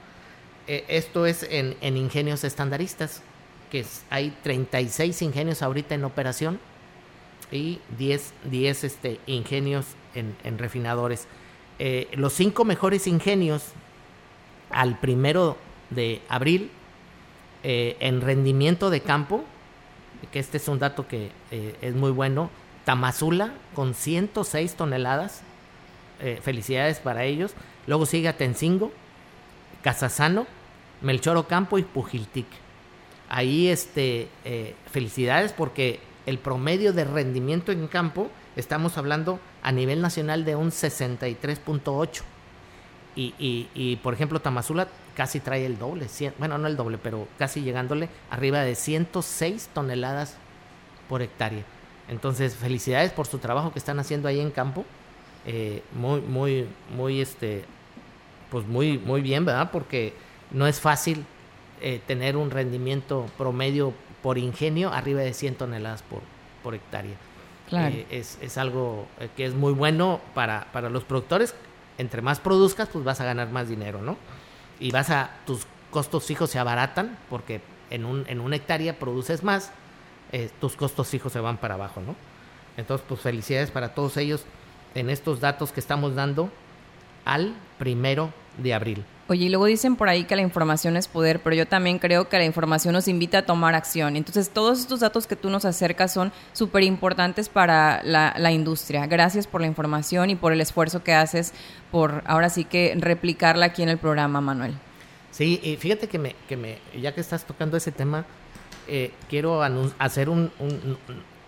Eh, 0.66 0.84
esto 0.88 1.26
es 1.26 1.46
en, 1.48 1.76
ingenios 1.96 2.44
estandaristas, 2.44 3.22
que 3.70 3.84
hay 4.10 4.30
36 4.42 5.20
ingenios 5.22 5.62
ahorita 5.62 5.94
en 5.94 6.04
operación 6.04 6.58
y 7.50 7.80
10, 7.98 8.32
10 8.50 8.84
este, 8.84 9.20
ingenios 9.26 9.86
en, 10.14 10.58
refinadores. 10.58 11.26
Eh, 11.78 12.08
los 12.12 12.32
cinco 12.32 12.64
mejores 12.64 13.06
ingenios 13.06 13.64
al 14.70 14.98
primero 14.98 15.56
de 15.90 16.22
abril 16.28 16.70
eh, 17.62 17.96
en 18.00 18.20
rendimiento 18.20 18.90
de 18.90 19.00
campo, 19.00 19.44
que 20.32 20.38
este 20.38 20.56
es 20.56 20.68
un 20.68 20.78
dato 20.78 21.06
que 21.06 21.30
eh, 21.50 21.76
es 21.82 21.94
muy 21.94 22.10
bueno, 22.10 22.50
Tamazula 22.84 23.52
con 23.74 23.94
106 23.94 24.74
toneladas, 24.74 25.42
felicidades 26.42 27.00
para 27.00 27.24
ellos. 27.24 27.52
Luego 27.88 28.06
sigue 28.06 28.28
Atencingo, 28.28 28.92
Casasano, 29.82 30.46
Melchor 31.02 31.36
Ocampo 31.36 31.78
y 31.78 31.82
Pujiltic. 31.82 32.46
Ahí 33.28 33.66
este, 33.66 34.28
felicidades 34.92 35.52
porque 35.52 35.98
el 36.26 36.38
promedio 36.38 36.92
de 36.92 37.04
rendimiento 37.04 37.73
en 37.73 37.87
campo, 37.87 38.30
estamos 38.56 38.99
hablando 38.99 39.38
a 39.62 39.73
nivel 39.73 40.02
nacional 40.02 40.45
de 40.45 40.56
un 40.56 40.71
63.8 40.71 42.23
y, 43.16 43.68
y, 43.75 43.97
por 43.97 44.12
ejemplo, 44.12 44.40
Tamazula 44.40 44.88
casi 45.14 45.40
trae 45.40 45.64
el 45.64 45.78
doble, 45.78 46.06
bueno, 46.38 46.59
no 46.59 46.66
el 46.66 46.76
doble, 46.76 46.99
pero 46.99 47.26
casi 47.38 47.62
llegándole 47.62 48.11
arriba 48.30 48.61
de 48.61 48.75
106 48.75 49.71
toneladas 49.73 50.37
por 51.09 51.23
hectárea. 51.23 51.64
Entonces, 52.09 52.54
felicidades 52.54 53.12
por 53.12 53.26
su 53.26 53.38
trabajo 53.38 53.73
que 53.73 53.78
están 53.78 53.99
haciendo 53.99 54.28
ahí 54.28 54.38
en 54.40 54.50
campo. 54.50 54.85
Eh, 55.47 55.83
muy, 55.95 56.21
muy, 56.21 56.66
muy, 56.95 57.21
este, 57.21 57.64
pues 58.50 58.66
muy, 58.66 58.99
muy 58.99 59.23
bien, 59.23 59.45
¿verdad? 59.45 59.71
Porque 59.73 60.12
no 60.50 60.66
es 60.66 60.80
fácil 60.80 61.25
eh, 61.80 62.00
tener 62.06 62.37
un 62.37 62.50
rendimiento 62.50 63.26
promedio 63.38 63.95
por 64.26 64.38
ingenio 64.38 64.92
arriba 64.92 65.21
de 65.21 65.33
100 65.33 65.54
toneladas 65.54 66.02
por, 66.02 66.21
por 66.64 66.75
hectárea. 66.75 67.14
Claro. 67.68 67.95
Eh, 67.95 68.06
es, 68.11 68.38
es, 68.40 68.59
algo 68.59 69.06
que 69.37 69.47
es 69.47 69.54
muy 69.54 69.73
bueno 69.73 70.21
para, 70.35 70.66
para 70.73 70.90
los 70.90 71.04
productores 71.04 71.54
entre 71.97 72.23
más 72.23 72.40
produzcas, 72.40 72.88
pues 72.88 73.04
vas 73.04 73.21
a 73.21 73.25
ganar 73.25 73.52
más 73.52 73.68
dinero, 73.68 74.02
¿no? 74.02 74.16
Y 74.80 74.90
vas 74.90 75.11
a, 75.11 75.30
tus 75.47 75.68
costos 75.92 76.25
fijos 76.25 76.50
se 76.50 76.59
abaratan 76.59 77.16
porque 77.30 77.61
en, 77.88 78.04
un, 78.04 78.25
en 78.26 78.40
una 78.40 78.56
hectárea 78.56 78.99
produces 78.99 79.45
más, 79.45 79.71
eh, 80.33 80.50
tus 80.61 80.75
costos 80.75 81.06
fijos 81.06 81.33
se 81.33 81.38
van 81.38 81.59
para 81.59 81.75
abajo, 81.75 82.00
¿no? 82.00 82.16
Entonces, 82.76 83.06
pues 83.09 83.21
felicidades 83.21 83.71
para 83.71 83.95
todos 83.95 84.16
ellos 84.16 84.45
en 84.97 85.09
estos 85.09 85.38
datos 85.38 85.71
que 85.71 85.78
estamos 85.78 86.16
dando 86.16 86.50
al 87.25 87.54
primero 87.78 88.33
de 88.59 88.75
abril. 88.75 89.04
Oye, 89.28 89.47
y 89.47 89.49
luego 89.49 89.66
dicen 89.66 89.97
por 89.97 90.09
ahí 90.09 90.23
que 90.23 90.37
la 90.37 90.42
información 90.42 90.97
es 90.97 91.09
poder, 91.09 91.40
pero 91.42 91.56
yo 91.56 91.66
también 91.66 91.99
creo 91.99 92.28
que 92.28 92.38
la 92.38 92.45
información 92.45 92.95
nos 92.95 93.09
invita 93.09 93.38
a 93.38 93.42
tomar 93.42 93.75
acción. 93.75 94.14
Entonces, 94.14 94.50
todos 94.50 94.78
estos 94.78 95.00
datos 95.00 95.26
que 95.26 95.35
tú 95.35 95.50
nos 95.50 95.64
acercas 95.64 96.12
son 96.12 96.33
súper 96.52 96.85
importantes 96.85 97.49
para 97.49 98.02
la, 98.04 98.52
industria. 98.52 99.06
Gracias 99.06 99.49
por 99.49 99.61
la 99.61 99.66
información 99.66 100.30
y 100.30 100.37
por 100.37 100.52
el 100.52 100.61
esfuerzo 100.61 101.02
que 101.02 101.12
haces 101.12 101.52
por 101.90 102.23
ahora 102.26 102.50
sí 102.50 102.64
que 102.64 102.95
replicarla 102.97 103.66
aquí 103.66 103.83
en 103.83 103.88
el 103.88 103.99
programa, 103.99 104.40
Manuel. 104.40 104.75
Sí, 105.33 105.61
y 105.61 105.76
fíjate 105.76 106.06
que, 106.06 106.21
me, 106.21 106.37
que 106.49 106.56
me, 106.56 106.78
ya 106.97 107.12
que 107.12 107.21
estás 107.21 107.45
tocando 107.45 107.76
ese 107.76 107.90
tema, 107.90 108.25
eh, 108.87 109.11
quiero 109.28 109.61
hacer 109.99 110.28
un, 110.28 110.52
un, 110.61 110.99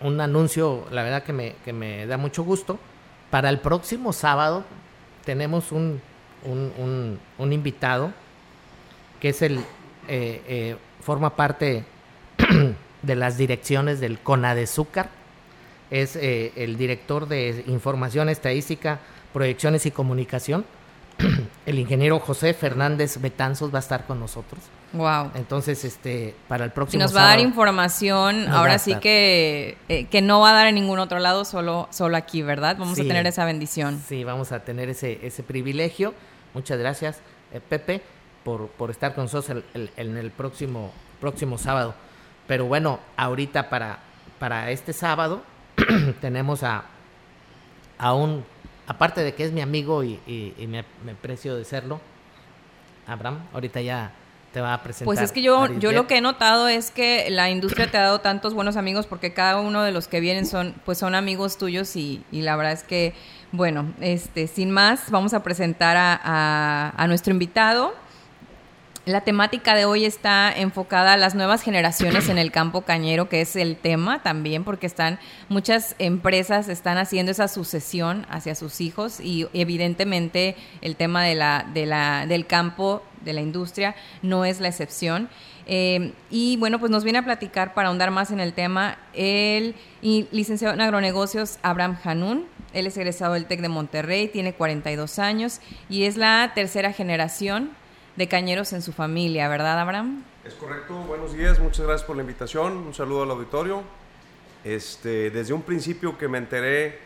un, 0.01 0.19
anuncio, 0.19 0.85
la 0.91 1.03
verdad 1.03 1.23
que 1.23 1.31
me, 1.31 1.55
que 1.63 1.71
me 1.71 2.05
da 2.07 2.17
mucho 2.17 2.43
gusto. 2.43 2.77
Para 3.31 3.49
el 3.49 3.59
próximo 3.59 4.11
sábado 4.11 4.65
tenemos 5.23 5.71
un 5.71 6.01
un, 6.43 7.19
un, 7.37 7.53
invitado 7.53 8.13
que 9.19 9.29
es 9.29 9.41
el 9.41 9.59
eh, 10.07 10.41
eh, 10.47 10.75
forma 11.01 11.35
parte 11.35 11.83
de 13.01 13.15
las 13.15 13.37
direcciones 13.37 13.99
del 13.99 14.19
CONADEZúcar, 14.19 15.09
es 15.91 16.15
eh, 16.15 16.51
el 16.55 16.77
director 16.77 17.27
de 17.27 17.63
Información 17.67 18.29
Estadística, 18.29 18.99
Proyecciones 19.33 19.85
y 19.85 19.91
Comunicación. 19.91 20.65
el 21.65 21.79
ingeniero 21.79 22.19
José 22.19 22.53
Fernández 22.53 23.19
Betanzos 23.19 23.73
va 23.73 23.79
a 23.79 23.81
estar 23.81 24.05
con 24.05 24.19
nosotros. 24.19 24.61
Wow. 24.93 25.31
Entonces, 25.35 25.83
este, 25.85 26.33
para 26.47 26.65
el 26.65 26.71
próximo. 26.71 26.99
Y 26.99 27.03
nos 27.03 27.15
va 27.15 27.23
a 27.23 27.27
dar 27.27 27.39
información, 27.39 28.47
ahora 28.47 28.79
sí 28.79 28.95
que, 28.95 29.77
que 30.09 30.21
no 30.21 30.39
va 30.39 30.51
a 30.51 30.53
dar 30.53 30.67
en 30.67 30.75
ningún 30.75 30.99
otro 30.99 31.19
lado, 31.19 31.45
solo, 31.45 31.87
solo 31.91 32.17
aquí, 32.17 32.41
¿verdad? 32.41 32.77
Vamos 32.79 32.99
a 32.99 33.03
tener 33.03 33.27
esa 33.27 33.45
bendición. 33.45 34.01
Sí, 34.07 34.23
vamos 34.23 34.51
a 34.51 34.61
tener 34.61 34.89
ese, 34.89 35.19
ese 35.21 35.43
privilegio. 35.43 36.13
Muchas 36.53 36.79
gracias, 36.79 37.19
eh, 37.53 37.59
Pepe, 37.59 38.01
por, 38.43 38.67
por, 38.69 38.89
estar 38.89 39.13
con 39.13 39.25
nosotros 39.25 39.63
en 39.73 40.17
el 40.17 40.31
próximo, 40.31 40.91
próximo 41.19 41.57
sábado. 41.57 41.93
Pero 42.47 42.65
bueno, 42.65 42.99
ahorita 43.15 43.69
para, 43.69 43.99
para 44.39 44.71
este 44.71 44.93
sábado 44.93 45.43
tenemos 46.21 46.63
a, 46.63 46.85
a 47.99 48.13
un, 48.13 48.43
aparte 48.87 49.21
de 49.21 49.35
que 49.35 49.43
es 49.43 49.51
mi 49.51 49.61
amigo 49.61 50.03
y, 50.03 50.19
me, 50.67 50.83
me 51.05 51.11
aprecio 51.11 51.55
de 51.55 51.63
serlo, 51.63 52.01
Abraham, 53.05 53.39
ahorita 53.53 53.81
ya 53.81 54.13
te 54.51 54.61
va 54.61 54.73
a 54.73 54.81
presentar. 54.81 55.05
Pues 55.05 55.21
es 55.21 55.31
que 55.31 55.43
yo, 55.43 55.67
yo 55.77 55.91
lo 55.91 56.07
que 56.07 56.17
he 56.17 56.21
notado 56.21 56.67
es 56.67 56.89
que 56.89 57.29
la 57.29 57.51
industria 57.51 57.91
te 57.91 57.97
ha 57.97 58.01
dado 58.01 58.21
tantos 58.21 58.55
buenos 58.55 58.77
amigos 58.77 59.05
porque 59.05 59.31
cada 59.31 59.59
uno 59.59 59.83
de 59.83 59.91
los 59.91 60.07
que 60.07 60.19
vienen 60.19 60.47
son, 60.47 60.73
pues 60.85 60.97
son 60.97 61.13
amigos 61.13 61.57
tuyos 61.59 61.95
y, 61.95 62.23
y 62.31 62.41
la 62.41 62.55
verdad 62.55 62.73
es 62.73 62.83
que 62.83 63.13
bueno, 63.51 63.93
este, 63.99 64.47
sin 64.47 64.69
más, 64.69 65.09
vamos 65.09 65.33
a 65.33 65.41
presentar 65.41 65.97
a, 65.97 67.05
nuestro 67.07 67.33
invitado. 67.33 67.93
La 69.05 69.21
temática 69.21 69.73
de 69.73 69.85
hoy 69.85 70.05
está 70.05 70.51
enfocada 70.55 71.13
a 71.13 71.17
las 71.17 71.33
nuevas 71.33 71.63
generaciones 71.63 72.29
en 72.29 72.37
el 72.37 72.51
campo 72.51 72.81
cañero, 72.81 73.27
que 73.27 73.41
es 73.41 73.55
el 73.55 73.75
tema 73.75 74.21
también, 74.21 74.63
porque 74.63 74.85
están 74.85 75.19
muchas 75.47 75.95
empresas 75.97 76.69
están 76.69 76.99
haciendo 76.99 77.31
esa 77.31 77.47
sucesión 77.47 78.27
hacia 78.29 78.53
sus 78.53 78.81
hijos 78.81 79.19
y 79.19 79.47
evidentemente 79.53 80.55
el 80.81 80.95
tema 80.95 81.23
de 81.23 81.33
la, 81.33 81.65
de 81.73 81.87
la, 81.87 82.27
del 82.27 82.45
campo, 82.45 83.01
de 83.21 83.33
la 83.33 83.41
industria, 83.41 83.95
no 84.21 84.45
es 84.45 84.59
la 84.59 84.67
excepción. 84.67 85.27
Eh, 85.65 86.13
y 86.29 86.57
bueno, 86.57 86.79
pues 86.79 86.91
nos 86.91 87.03
viene 87.03 87.17
a 87.17 87.25
platicar 87.25 87.73
para 87.73 87.87
ahondar 87.87 88.11
más 88.11 88.29
en 88.29 88.39
el 88.39 88.53
tema 88.53 88.99
el 89.13 89.73
licenciado 90.01 90.75
en 90.75 90.81
agronegocios 90.81 91.57
Abraham 91.63 91.97
Hanun. 92.03 92.58
Él 92.73 92.87
es 92.87 92.97
egresado 92.97 93.33
del 93.33 93.45
TEC 93.45 93.61
de 93.61 93.69
Monterrey, 93.69 94.27
tiene 94.27 94.53
42 94.53 95.19
años 95.19 95.59
y 95.89 96.03
es 96.05 96.17
la 96.17 96.51
tercera 96.53 96.93
generación 96.93 97.71
de 98.15 98.27
cañeros 98.27 98.73
en 98.73 98.81
su 98.81 98.91
familia, 98.91 99.47
¿verdad, 99.47 99.79
Abraham? 99.79 100.23
Es 100.43 100.53
correcto. 100.53 100.93
Buenos 101.07 101.33
días, 101.33 101.59
muchas 101.59 101.85
gracias 101.85 102.05
por 102.05 102.15
la 102.15 102.21
invitación. 102.21 102.77
Un 102.77 102.93
saludo 102.93 103.23
al 103.23 103.31
auditorio. 103.31 103.83
Este, 104.63 105.31
desde 105.31 105.53
un 105.53 105.61
principio 105.61 106.17
que 106.17 106.27
me 106.27 106.37
enteré, 106.37 106.99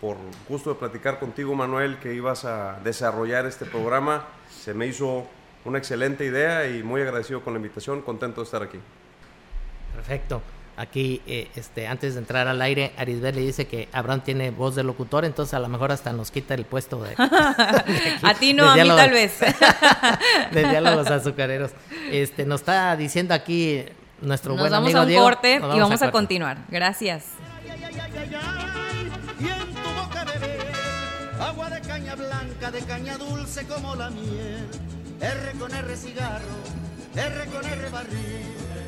por 0.00 0.16
gusto 0.48 0.70
de 0.70 0.76
platicar 0.76 1.18
contigo, 1.18 1.54
Manuel, 1.54 1.98
que 1.98 2.14
ibas 2.14 2.44
a 2.44 2.80
desarrollar 2.84 3.46
este 3.46 3.64
programa, 3.64 4.26
se 4.50 4.74
me 4.74 4.86
hizo 4.86 5.26
una 5.64 5.78
excelente 5.78 6.24
idea 6.24 6.68
y 6.68 6.82
muy 6.82 7.00
agradecido 7.00 7.42
con 7.42 7.54
la 7.54 7.58
invitación, 7.58 8.02
contento 8.02 8.40
de 8.40 8.44
estar 8.44 8.62
aquí. 8.62 8.78
Perfecto. 9.94 10.42
Aquí, 10.78 11.20
eh, 11.26 11.48
este, 11.56 11.88
antes 11.88 12.14
de 12.14 12.20
entrar 12.20 12.46
al 12.46 12.62
aire, 12.62 12.92
Arisbel 12.96 13.34
le 13.34 13.40
dice 13.40 13.66
que 13.66 13.88
Abraham 13.92 14.20
tiene 14.20 14.52
voz 14.52 14.76
de 14.76 14.84
locutor, 14.84 15.24
entonces 15.24 15.52
a 15.54 15.58
lo 15.58 15.66
mejor 15.66 15.90
hasta 15.90 16.12
nos 16.12 16.30
quita 16.30 16.54
el 16.54 16.64
puesto 16.64 17.02
de. 17.02 17.14
a 17.18 18.34
ti 18.38 18.54
no, 18.54 18.70
a 18.70 18.76
mí 18.76 18.86
tal 18.86 19.10
vez. 19.10 19.40
de 20.52 20.68
diálogos 20.68 21.08
azucareros. 21.08 21.72
Este, 22.12 22.46
nos 22.46 22.60
está 22.60 22.94
diciendo 22.94 23.34
aquí 23.34 23.86
nuestro 24.22 24.52
nos 24.52 24.60
buen 24.60 24.74
amigo 24.74 25.04
Diego. 25.04 25.28
Nos 25.28 25.42
vamos 25.42 25.52
a 25.52 25.56
un 25.56 25.60
corte 25.60 25.76
y 25.76 25.80
vamos 25.80 26.02
a, 26.02 26.10
continuar. 26.12 26.58
Gracias. 26.68 27.24
agua 31.40 31.70
de 31.70 31.80
caña 31.80 32.14
blanca, 32.14 32.70
de 32.70 32.80
caña 32.82 33.18
dulce 33.18 33.66
como 33.66 33.96
la 33.96 34.10
miel. 34.10 34.68
R 35.20 35.58
con 35.58 35.74
R 35.74 35.96
cigarro, 35.96 36.62
R 37.16 37.46
con 37.46 37.64
R 37.64 37.88
barril. 37.90 38.87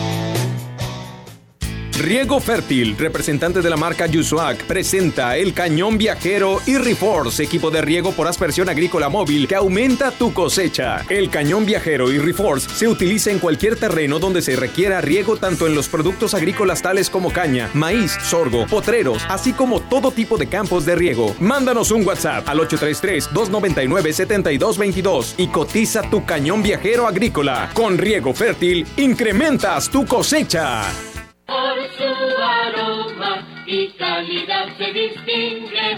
Riego 2.01 2.39
Fértil, 2.39 2.97
representante 2.97 3.61
de 3.61 3.69
la 3.69 3.77
marca 3.77 4.07
Yusuac, 4.07 4.63
presenta 4.63 5.37
el 5.37 5.53
cañón 5.53 5.99
viajero 5.99 6.59
y 6.65 6.77
Reforce, 6.77 7.43
equipo 7.43 7.69
de 7.69 7.83
riego 7.83 8.13
por 8.13 8.27
aspersión 8.27 8.69
agrícola 8.69 9.07
móvil 9.07 9.47
que 9.47 9.53
aumenta 9.53 10.09
tu 10.09 10.33
cosecha. 10.33 11.05
El 11.09 11.29
cañón 11.29 11.63
viajero 11.63 12.11
y 12.11 12.17
Reforce 12.17 12.67
se 12.71 12.87
utiliza 12.87 13.29
en 13.29 13.37
cualquier 13.37 13.75
terreno 13.75 14.17
donde 14.17 14.41
se 14.41 14.55
requiera 14.55 14.99
riego 14.99 15.37
tanto 15.37 15.67
en 15.67 15.75
los 15.75 15.89
productos 15.89 16.33
agrícolas 16.33 16.81
tales 16.81 17.07
como 17.07 17.31
caña, 17.31 17.69
maíz, 17.75 18.17
sorgo, 18.23 18.65
potreros, 18.65 19.21
así 19.29 19.53
como 19.53 19.79
todo 19.79 20.09
tipo 20.09 20.39
de 20.39 20.47
campos 20.47 20.87
de 20.87 20.95
riego. 20.95 21.35
Mándanos 21.39 21.91
un 21.91 22.03
WhatsApp 22.03 22.49
al 22.49 22.61
833-299-7222 22.61 25.35
y 25.37 25.49
cotiza 25.49 26.01
tu 26.09 26.25
cañón 26.25 26.63
viajero 26.63 27.05
agrícola. 27.05 27.69
Con 27.75 27.99
Riego 27.99 28.33
Fértil, 28.33 28.87
incrementas 28.97 29.87
tu 29.87 30.07
cosecha 30.07 31.10
por 31.51 31.77
su 31.97 32.41
aroma 32.41 33.45
y 33.65 33.87
calidad 33.89 34.67
se 34.77 34.93
distingue 34.93 35.97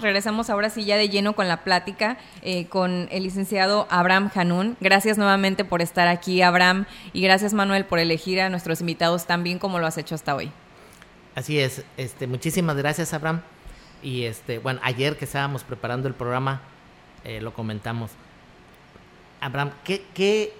Regresamos 0.00 0.50
ahora 0.50 0.70
sí 0.70 0.84
ya 0.84 0.96
de 0.96 1.08
lleno 1.08 1.34
con 1.34 1.48
la 1.48 1.64
plática 1.64 2.18
eh, 2.42 2.66
con 2.66 3.08
el 3.10 3.22
licenciado 3.22 3.86
Abraham 3.90 4.30
Hanún. 4.34 4.76
Gracias 4.80 5.18
nuevamente 5.18 5.64
por 5.64 5.82
estar 5.82 6.08
aquí, 6.08 6.42
Abraham, 6.42 6.86
y 7.12 7.22
gracias 7.22 7.52
Manuel 7.54 7.84
por 7.84 7.98
elegir 7.98 8.40
a 8.40 8.48
nuestros 8.48 8.80
invitados 8.80 9.26
tan 9.26 9.42
bien 9.42 9.58
como 9.58 9.78
lo 9.78 9.86
has 9.86 9.98
hecho 9.98 10.14
hasta 10.14 10.34
hoy. 10.34 10.50
Así 11.34 11.58
es, 11.58 11.84
este, 11.96 12.26
muchísimas 12.26 12.76
gracias 12.76 13.14
Abraham. 13.14 13.42
Y 14.02 14.24
este, 14.24 14.58
bueno, 14.58 14.80
ayer 14.82 15.16
que 15.16 15.26
estábamos 15.26 15.62
preparando 15.62 16.08
el 16.08 16.14
programa, 16.14 16.62
eh, 17.24 17.40
lo 17.40 17.52
comentamos. 17.52 18.10
Abraham, 19.40 19.72
¿qué, 19.84 20.04
qué, 20.14 20.52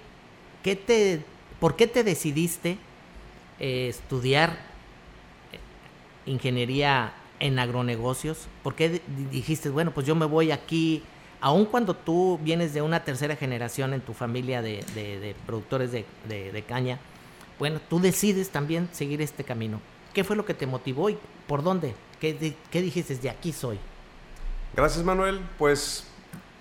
qué 0.63 0.75
te, 0.75 1.21
¿por 1.59 1.75
qué 1.75 1.87
te 1.87 2.03
decidiste 2.03 2.77
eh, 3.59 3.87
estudiar 3.89 4.71
ingeniería 6.25 7.13
en 7.41 7.59
agronegocios? 7.59 8.47
¿Por 8.63 8.75
qué 8.75 9.01
dijiste, 9.31 9.69
bueno, 9.69 9.91
pues 9.91 10.07
yo 10.07 10.15
me 10.15 10.25
voy 10.25 10.51
aquí, 10.51 11.03
aun 11.41 11.65
cuando 11.65 11.95
tú 11.95 12.39
vienes 12.41 12.73
de 12.73 12.81
una 12.81 13.03
tercera 13.03 13.35
generación 13.35 13.93
en 13.93 14.01
tu 14.01 14.13
familia 14.13 14.61
de, 14.61 14.85
de, 14.95 15.35
productores 15.45 15.91
de, 15.91 16.63
caña, 16.67 16.99
bueno, 17.59 17.81
tú 17.89 17.99
decides 17.99 18.49
también 18.49 18.87
seguir 18.91 19.21
este 19.21 19.43
camino. 19.43 19.81
¿Qué 20.13 20.23
fue 20.23 20.35
lo 20.35 20.45
que 20.45 20.53
te 20.53 20.67
motivó 20.67 21.09
y 21.09 21.17
por 21.47 21.63
dónde? 21.63 21.95
¿Qué, 22.19 22.55
qué 22.69 22.81
dijiste? 22.81 23.15
De 23.15 23.29
aquí 23.29 23.51
soy. 23.51 23.79
Gracias, 24.75 25.03
Manuel. 25.03 25.41
Pues 25.57 26.05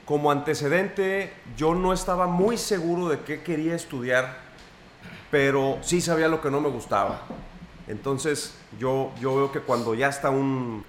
como 0.07 0.31
antecedente, 0.31 1.33
yo 1.57 1.75
no 1.75 1.93
estaba 1.93 2.27
muy 2.27 2.57
seguro 2.57 3.09
de 3.09 3.21
qué 3.21 3.43
quería 3.43 3.75
estudiar, 3.75 4.39
pero 5.31 5.79
sí 5.83 6.01
sabía 6.01 6.29
lo 6.29 6.41
que 6.41 6.51
no 6.51 6.61
me 6.61 6.71
gustaba. 6.71 7.23
Entonces, 7.87 8.55
yo, 8.79 9.13
yo 9.21 9.37
veo 9.37 9.53
que 9.53 9.61
cuando 9.61 9.95
ya 9.95 10.09
está 10.09 10.31
un, 10.31 10.85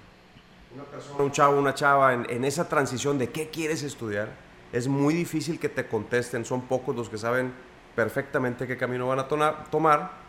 una 0.74 0.84
persona, 0.84 1.22
un 1.22 1.32
chavo, 1.32 1.58
una 1.58 1.74
chava 1.74 2.14
en, 2.14 2.44
esa 2.44 2.68
transición 2.68 3.18
de 3.18 3.30
qué 3.30 3.48
quieres 3.48 3.82
estudiar, 3.82 4.30
es 4.72 4.88
muy 4.88 5.14
difícil 5.14 5.58
que 5.58 5.68
te 5.68 5.86
contesten. 5.86 6.44
Son 6.44 6.62
pocos 6.62 6.94
los 6.94 7.08
que 7.08 7.18
saben 7.18 7.52
perfectamente 7.94 8.66
qué 8.66 8.76
camino 8.76 9.08
van 9.08 9.18
a 9.18 9.28
tomar. 9.70 10.22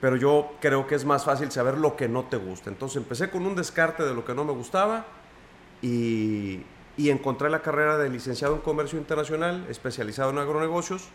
Pero 0.00 0.14
yo 0.14 0.52
creo 0.60 0.86
que 0.86 0.94
es 0.94 1.04
más 1.04 1.24
fácil 1.24 1.50
saber 1.50 1.76
lo 1.76 1.96
que 1.96 2.08
no 2.08 2.24
te 2.24 2.36
gusta. 2.36 2.70
Entonces 2.70 2.98
empecé 2.98 3.30
con 3.30 3.44
un 3.44 3.56
descarte 3.56 4.04
de 4.04 4.14
lo 4.14 4.24
que 4.24 4.34
no 4.34 4.44
me 4.44 4.52
gustaba 4.52 5.06
y, 5.82 6.62
y 6.96 7.10
encontré 7.10 7.50
la 7.50 7.62
carrera 7.62 7.98
de 7.98 8.08
licenciado 8.08 8.54
en 8.54 8.60
comercio 8.60 8.98
internacional, 8.98 9.66
especializado 9.68 10.30
en 10.30 10.38
agronegocios, 10.38 11.08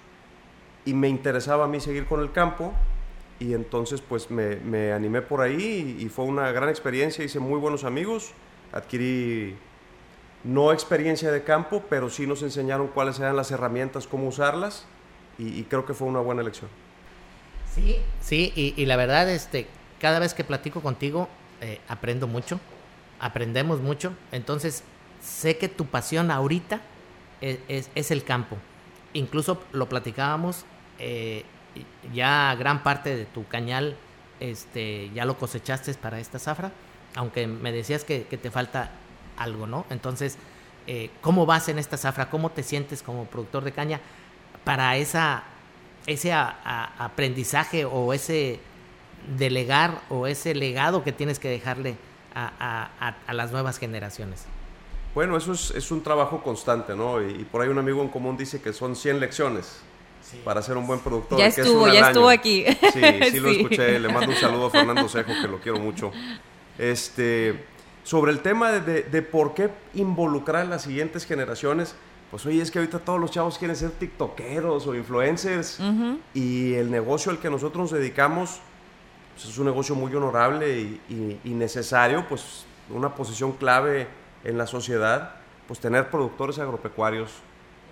y 0.85 0.93
me 0.93 1.07
interesaba 1.07 1.65
a 1.65 1.67
mí 1.67 1.79
seguir 1.79 2.05
con 2.05 2.19
el 2.19 2.31
campo, 2.33 2.73
y 3.39 3.53
entonces 3.53 4.01
pues 4.01 4.31
me, 4.31 4.57
me 4.57 4.91
animé 4.91 5.21
por 5.21 5.41
ahí 5.41 5.97
y, 5.99 6.09
fue 6.09 6.25
una 6.25 6.51
gran 6.51 6.69
experiencia, 6.69 7.23
hice 7.23 7.39
muy 7.39 7.59
buenos 7.59 7.83
amigos, 7.83 8.31
adquirí 8.71 9.55
no 10.43 10.71
experiencia 10.71 11.31
de 11.31 11.43
campo, 11.43 11.83
pero 11.89 12.09
sí 12.09 12.27
nos 12.27 12.43
enseñaron 12.43 12.87
cuáles 12.87 13.19
eran 13.19 13.35
las 13.35 13.51
herramientas, 13.51 14.07
cómo 14.07 14.27
usarlas, 14.27 14.85
y, 15.37 15.63
creo 15.63 15.85
que 15.85 15.93
fue 15.93 16.07
una 16.07 16.19
buena 16.19 16.41
elección. 16.41 16.69
Sí, 17.73 17.97
sí, 18.21 18.53
y, 18.55 18.85
la 18.85 18.95
verdad, 18.97 19.29
este, 19.29 19.67
cada 19.99 20.19
vez 20.19 20.33
que 20.33 20.43
platico 20.43 20.81
contigo, 20.81 21.27
eh, 21.61 21.79
aprendo 21.87 22.27
mucho, 22.27 22.59
aprendemos 23.19 23.79
mucho, 23.79 24.13
entonces 24.31 24.83
sé 25.21 25.57
que 25.57 25.69
tu 25.69 25.85
pasión 25.85 26.29
ahorita 26.29 26.81
es, 27.41 28.11
el 28.11 28.23
campo. 28.23 28.57
Incluso 29.13 29.61
lo 29.71 29.89
platicábamos, 29.89 30.65
eh, 30.99 31.45
ya 32.13 32.55
gran 32.55 32.83
parte 32.83 33.15
de 33.15 33.25
tu 33.25 33.47
cañal 33.47 33.95
este, 34.39 35.09
ya 35.13 35.25
lo 35.25 35.37
cosechaste 35.37 35.93
para 35.95 36.19
esta 36.19 36.39
zafra, 36.39 36.71
aunque 37.15 37.47
me 37.47 37.71
decías 37.71 38.03
que, 38.03 38.21
te 38.21 38.51
falta 38.51 38.91
algo, 39.37 39.67
¿no? 39.67 39.85
Entonces, 39.89 40.37
eh, 40.87 41.09
¿cómo 41.21 41.45
vas 41.45 41.69
en 41.69 41.79
esta 41.79 41.97
zafra? 41.97 42.29
¿Cómo 42.29 42.49
te 42.51 42.63
sientes 42.63 43.03
como 43.03 43.25
productor 43.25 43.63
de 43.63 43.71
caña 43.71 44.01
para 44.63 44.97
esa, 44.97 45.43
ese 46.07 46.33
aprendizaje 46.33 47.85
o 47.85 48.13
ese 48.13 48.59
delegar 49.37 50.01
o 50.09 50.27
ese 50.27 50.53
legado 50.55 51.03
que 51.03 51.11
tienes 51.11 51.39
que 51.39 51.49
dejarle 51.49 51.95
a 52.35 53.33
las 53.33 53.51
nuevas 53.51 53.79
generaciones? 53.79 54.45
Bueno, 55.13 55.37
eso 55.37 55.53
es, 55.53 55.91
un 55.91 56.01
trabajo 56.01 56.41
constante, 56.41 56.95
¿no? 56.95 57.21
Y, 57.21 57.43
por 57.45 57.61
ahí 57.61 57.69
un 57.69 57.77
amigo 57.77 58.01
en 58.01 58.07
común 58.07 58.35
dice 58.35 58.61
que 58.61 58.73
son 58.73 58.95
100 58.95 59.19
lecciones 59.19 59.81
para 60.43 60.61
ser 60.61 60.77
un 60.77 60.87
buen 60.87 60.99
productor. 60.99 61.39
Ya 61.39 61.47
estuvo, 61.47 61.87
ya 61.87 62.07
estuvo 62.07 62.29
aquí. 62.29 62.65
Sí, 62.93 63.01
sí, 63.31 63.39
lo 63.39 63.49
escuché. 63.49 63.99
Le 63.99 64.09
mando 64.09 64.31
un 64.31 64.37
saludo 64.37 64.67
a 64.67 64.69
Fernando 64.69 65.07
Cejo, 65.07 65.31
que 65.41 65.47
lo 65.47 65.59
quiero 65.59 65.79
mucho. 65.79 66.11
Este, 66.77 67.63
sobre 68.03 68.31
el 68.31 68.41
tema 68.41 68.71
de, 68.71 69.21
por 69.21 69.53
qué 69.53 69.69
involucrar 69.93 70.63
a 70.63 70.65
las 70.65 70.83
siguientes 70.83 71.25
generaciones, 71.25 71.95
pues 72.31 72.45
oye, 72.45 72.61
es 72.61 72.71
que 72.71 72.79
ahorita 72.79 72.99
todos 72.99 73.19
los 73.19 73.31
chavos 73.31 73.57
quieren 73.57 73.75
ser 73.75 73.91
tiktokeros 73.91 74.87
o 74.87 74.95
influencers 74.95 75.79
y 76.33 76.73
el 76.73 76.89
negocio 76.89 77.31
al 77.31 77.39
que 77.39 77.49
nosotros 77.49 77.91
nos 77.91 77.91
dedicamos 77.91 78.59
pues 79.33 79.45
es 79.45 79.57
un 79.57 79.65
negocio 79.65 79.95
muy 79.95 80.13
honorable 80.13 80.79
y, 80.79 81.39
y 81.43 81.49
necesario, 81.49 82.27
pues 82.29 82.65
una 82.89 83.15
posición 83.15 83.53
clave 83.53 84.07
en 84.43 84.57
la 84.57 84.67
sociedad, 84.67 85.35
pues 85.67 85.79
tener 85.79 86.09
productores 86.09 86.59
agropecuarios. 86.59 87.31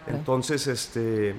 Entonces, 0.07 0.67
este, 0.67 1.35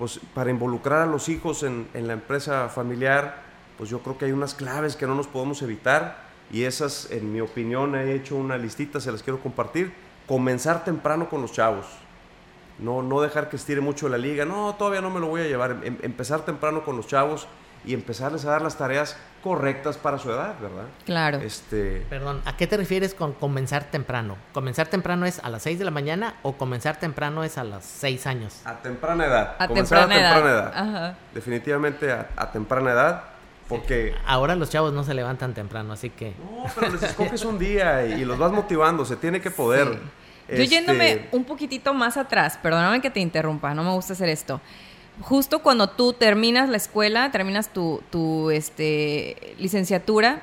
pues 0.00 0.18
para 0.32 0.48
involucrar 0.48 1.02
a 1.02 1.06
los 1.06 1.28
hijos 1.28 1.62
en, 1.62 1.86
la 1.92 2.14
empresa 2.14 2.70
familiar, 2.70 3.42
pues 3.76 3.90
yo 3.90 3.98
creo 3.98 4.16
que 4.16 4.24
hay 4.24 4.32
unas 4.32 4.54
claves 4.54 4.96
que 4.96 5.06
no 5.06 5.14
nos 5.14 5.26
podemos 5.26 5.60
evitar 5.60 6.22
y 6.50 6.64
esas, 6.64 7.10
en 7.10 7.30
mi 7.30 7.42
opinión, 7.42 7.94
he 7.94 8.14
hecho 8.14 8.34
una 8.34 8.56
listita, 8.56 8.98
se 8.98 9.12
las 9.12 9.22
quiero 9.22 9.40
compartir. 9.40 9.92
Comenzar 10.26 10.84
temprano 10.84 11.28
con 11.28 11.42
los 11.42 11.52
chavos. 11.52 11.84
No, 12.78 13.02
no 13.02 13.20
dejar 13.20 13.50
que 13.50 13.56
estire 13.56 13.82
mucho 13.82 14.08
la 14.08 14.16
liga. 14.16 14.46
No, 14.46 14.74
todavía 14.76 15.02
no 15.02 15.10
me 15.10 15.20
lo 15.20 15.26
voy 15.26 15.42
a 15.42 15.48
llevar. 15.48 15.80
Em, 15.82 15.98
empezar 16.00 16.46
temprano 16.46 16.82
con 16.82 16.96
los 16.96 17.06
chavos 17.06 17.46
y 17.84 17.94
empezarles 17.94 18.44
a 18.44 18.50
dar 18.50 18.62
las 18.62 18.76
tareas 18.76 19.16
correctas 19.42 19.96
para 19.96 20.18
su 20.18 20.30
edad, 20.30 20.54
¿verdad? 20.60 20.84
Claro. 21.06 21.38
Este... 21.38 22.04
Perdón, 22.10 22.42
¿a 22.44 22.56
qué 22.56 22.66
te 22.66 22.76
refieres 22.76 23.14
con 23.14 23.32
comenzar 23.32 23.84
temprano? 23.84 24.36
¿Comenzar 24.52 24.88
temprano 24.88 25.24
es 25.24 25.38
a 25.38 25.48
las 25.48 25.62
6 25.62 25.78
de 25.78 25.84
la 25.84 25.90
mañana 25.90 26.34
o 26.42 26.52
comenzar 26.52 26.98
temprano 26.98 27.42
es 27.42 27.56
a 27.56 27.64
los 27.64 27.84
6 27.84 28.26
años? 28.26 28.60
A 28.64 28.76
temprana 28.76 29.26
edad. 29.26 29.56
A 29.58 29.66
comenzar 29.68 30.00
temprana 30.08 30.30
a 30.30 30.34
temprana 30.34 30.50
edad. 30.50 30.72
Ajá. 30.74 31.14
Definitivamente 31.32 32.12
a, 32.12 32.52
temprana 32.52 32.92
edad. 32.92 33.24
Porque... 33.68 34.14
Ahora 34.26 34.56
los 34.56 34.68
chavos 34.68 34.92
no 34.92 35.04
se 35.04 35.14
levantan 35.14 35.54
temprano, 35.54 35.92
así 35.94 36.10
que... 36.10 36.34
No, 36.38 36.64
pero 36.74 36.92
les 36.92 37.02
escoges 37.02 37.44
un 37.44 37.58
día 37.58 38.04
y, 38.04 38.24
los 38.24 38.36
vas 38.36 38.52
motivando, 38.52 39.04
se 39.04 39.16
tiene 39.16 39.40
que 39.40 39.50
poder. 39.50 39.98
Yo 40.48 40.64
yéndome 40.64 41.12
este 41.12 41.36
un 41.36 41.44
poquitito 41.44 41.94
más 41.94 42.16
atrás, 42.16 42.58
perdóname 42.60 43.00
que 43.00 43.08
te 43.08 43.20
interrumpa, 43.20 43.72
no 43.72 43.84
me 43.84 43.92
gusta 43.92 44.14
hacer 44.14 44.28
esto 44.28 44.60
justo 45.20 45.60
cuando 45.60 45.88
tú 45.90 46.12
terminas 46.12 46.68
la 46.68 46.76
escuela, 46.76 47.30
terminas 47.30 47.72
tu, 47.72 48.02
tu 48.10 48.50
este, 48.50 49.54
licenciatura, 49.58 50.42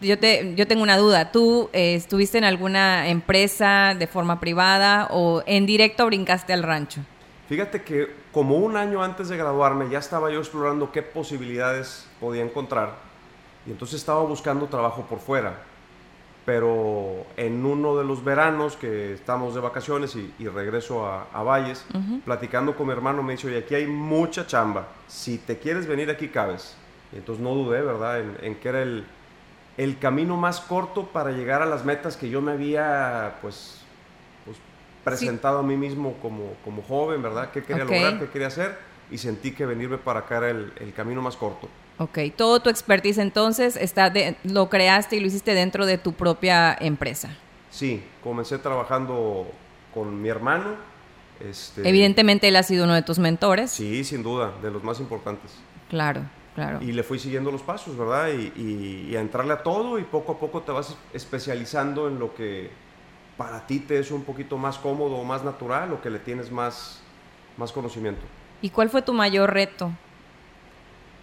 yo, 0.00 0.18
te, 0.18 0.54
yo 0.54 0.66
tengo 0.66 0.82
una 0.82 0.96
duda. 0.96 1.32
¿Tú 1.32 1.70
eh, 1.72 1.94
estuviste 1.94 2.38
en 2.38 2.44
alguna 2.44 3.08
empresa 3.08 3.94
de 3.98 4.06
forma 4.06 4.40
privada 4.40 5.08
o 5.10 5.42
en 5.46 5.66
directo 5.66 6.06
brincaste 6.06 6.52
al 6.52 6.62
rancho? 6.62 7.00
Fíjate 7.48 7.82
que 7.82 8.14
como 8.32 8.56
un 8.56 8.76
año 8.76 9.02
antes 9.02 9.28
de 9.28 9.36
graduarme 9.36 9.90
ya 9.90 9.98
estaba 9.98 10.30
yo 10.30 10.38
explorando 10.38 10.90
qué 10.90 11.02
posibilidades 11.02 12.06
podía 12.20 12.42
encontrar 12.42 12.94
y 13.66 13.70
entonces 13.70 14.00
estaba 14.00 14.22
buscando 14.22 14.66
trabajo 14.66 15.02
por 15.02 15.18
fuera 15.18 15.71
pero 16.44 17.24
en 17.36 17.64
uno 17.64 17.96
de 17.96 18.04
los 18.04 18.24
veranos 18.24 18.76
que 18.76 19.12
estamos 19.14 19.54
de 19.54 19.60
vacaciones 19.60 20.16
y, 20.16 20.48
regreso 20.48 21.06
a, 21.06 21.42
Valles, 21.42 21.84
platicando 22.24 22.74
con 22.74 22.86
mi 22.88 22.92
hermano 22.92 23.22
me 23.22 23.34
dice, 23.34 23.46
oye, 23.46 23.58
aquí 23.58 23.74
hay 23.74 23.86
mucha 23.86 24.46
chamba, 24.46 24.88
si 25.06 25.38
te 25.38 25.58
quieres 25.58 25.86
venir 25.86 26.10
aquí 26.10 26.28
cabes. 26.28 26.76
Y 27.12 27.16
entonces 27.16 27.44
no 27.44 27.54
dudé, 27.54 27.82
¿verdad?, 27.82 28.20
en, 28.42 28.54
que 28.56 28.68
era 28.68 28.82
el, 28.82 29.04
el, 29.76 29.98
camino 29.98 30.36
más 30.36 30.60
corto 30.60 31.06
para 31.08 31.30
llegar 31.30 31.62
a 31.62 31.66
las 31.66 31.84
metas 31.84 32.16
que 32.16 32.28
yo 32.28 32.40
me 32.40 32.52
había, 32.52 33.36
pues, 33.42 33.82
pues 34.44 34.56
presentado 35.04 35.58
a 35.58 35.62
mí 35.62 35.76
mismo 35.76 36.14
como, 36.22 36.54
como 36.64 36.82
joven, 36.82 37.22
¿verdad?, 37.22 37.50
qué 37.52 37.62
quería 37.62 37.84
lograr, 37.84 38.18
qué 38.18 38.28
quería 38.30 38.48
hacer, 38.48 38.76
y 39.10 39.18
sentí 39.18 39.52
que 39.52 39.66
venirme 39.66 39.98
para 39.98 40.20
acá 40.20 40.38
era 40.38 40.50
el 40.50 40.92
camino 40.96 41.22
más 41.22 41.36
corto. 41.36 41.68
Ok, 41.98 42.18
todo 42.36 42.60
tu 42.60 42.70
expertise 42.70 43.18
entonces 43.18 43.76
está 43.76 44.10
de, 44.10 44.36
lo 44.44 44.68
creaste 44.68 45.16
y 45.16 45.20
lo 45.20 45.26
hiciste 45.26 45.54
dentro 45.54 45.86
de 45.86 45.98
tu 45.98 46.12
propia 46.14 46.76
empresa. 46.78 47.36
Sí, 47.70 48.02
comencé 48.22 48.58
trabajando 48.58 49.46
con 49.94 50.20
mi 50.20 50.28
hermano. 50.28 50.74
Este, 51.40 51.88
Evidentemente 51.88 52.48
él 52.48 52.56
ha 52.56 52.62
sido 52.62 52.84
uno 52.84 52.94
de 52.94 53.02
tus 53.02 53.18
mentores. 53.18 53.70
Sí, 53.70 54.04
sin 54.04 54.22
duda, 54.22 54.52
de 54.62 54.70
los 54.70 54.82
más 54.82 55.00
importantes. 55.00 55.52
Claro, 55.88 56.22
claro. 56.54 56.80
Y 56.82 56.92
le 56.92 57.02
fui 57.02 57.18
siguiendo 57.18 57.50
los 57.50 57.62
pasos, 57.62 57.96
¿verdad? 57.96 58.28
Y, 58.28 59.10
y, 59.10 59.16
a 59.16 59.20
entrarle 59.20 59.52
a 59.52 59.62
todo 59.62 59.98
y 59.98 60.04
poco 60.04 60.32
a 60.32 60.38
poco 60.38 60.62
te 60.62 60.72
vas 60.72 60.96
especializando 61.12 62.08
en 62.08 62.18
lo 62.18 62.34
que 62.34 62.70
para 63.36 63.66
ti 63.66 63.80
te 63.80 63.98
es 63.98 64.10
un 64.10 64.24
poquito 64.24 64.56
más 64.56 64.78
cómodo 64.78 65.16
o 65.16 65.24
más 65.24 65.42
natural 65.42 65.92
o 65.92 66.00
que 66.00 66.10
le 66.10 66.18
tienes 66.18 66.50
más, 66.50 67.00
más 67.56 67.72
conocimiento. 67.72 68.22
¿Y 68.60 68.70
cuál 68.70 68.90
fue 68.90 69.02
tu 69.02 69.12
mayor 69.12 69.52
reto 69.52 69.90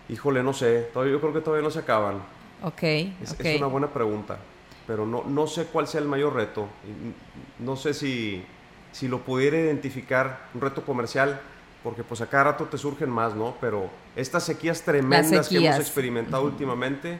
Híjole, 0.10 0.44
no 0.44 0.54
sé. 0.54 0.90
Todavía, 0.94 1.14
yo 1.14 1.22
creo 1.22 1.34
que 1.34 1.42
todavía 1.42 1.64
no 1.64 1.72
se 1.72 1.80
acaban. 1.80 2.22
Ok. 2.64 2.84
Es, 2.84 3.36
una 3.58 3.68
buena 3.68 3.88
pregunta. 3.88 4.38
pero 4.86 5.06
no, 5.06 5.24
no 5.24 5.48
sé 5.48 5.66
cuál 5.66 5.88
sea 5.88 6.02
el 6.02 6.08
mayor 6.08 6.34
reto. 6.34 6.68
No 7.60 7.76
sé 7.76 7.94
si, 7.94 8.44
si 8.92 9.08
lo 9.08 9.20
pudiera 9.20 9.58
identificar, 9.58 10.48
un 10.54 10.62
reto 10.62 10.84
comercial, 10.84 11.40
porque 11.84 12.04
pues 12.04 12.22
a 12.22 12.28
cada 12.28 12.46
rato 12.46 12.66
te 12.66 12.78
surgen 12.78 13.10
más, 13.10 13.36
¿no? 13.36 13.56
Pero 13.62 13.90
estas 14.16 14.44
sequías 14.44 14.82
tremendas 14.82 15.48
que 15.48 15.58
hemos 15.58 15.80
experimentado 15.80 16.44
últimamente 16.44 17.20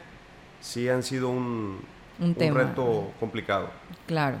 sí 0.60 0.88
han 0.88 1.02
sido 1.02 1.28
un, 1.28 1.80
un, 2.18 2.34
reto 2.34 3.12
complicado. 3.18 3.70
Claro. 4.06 4.38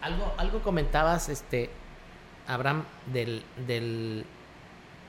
Algo, 0.00 0.32
algo 0.36 0.62
comentabas, 0.62 1.28
este, 1.28 1.70
Abraham, 2.46 2.84
del, 3.12 3.42
del 3.66 4.24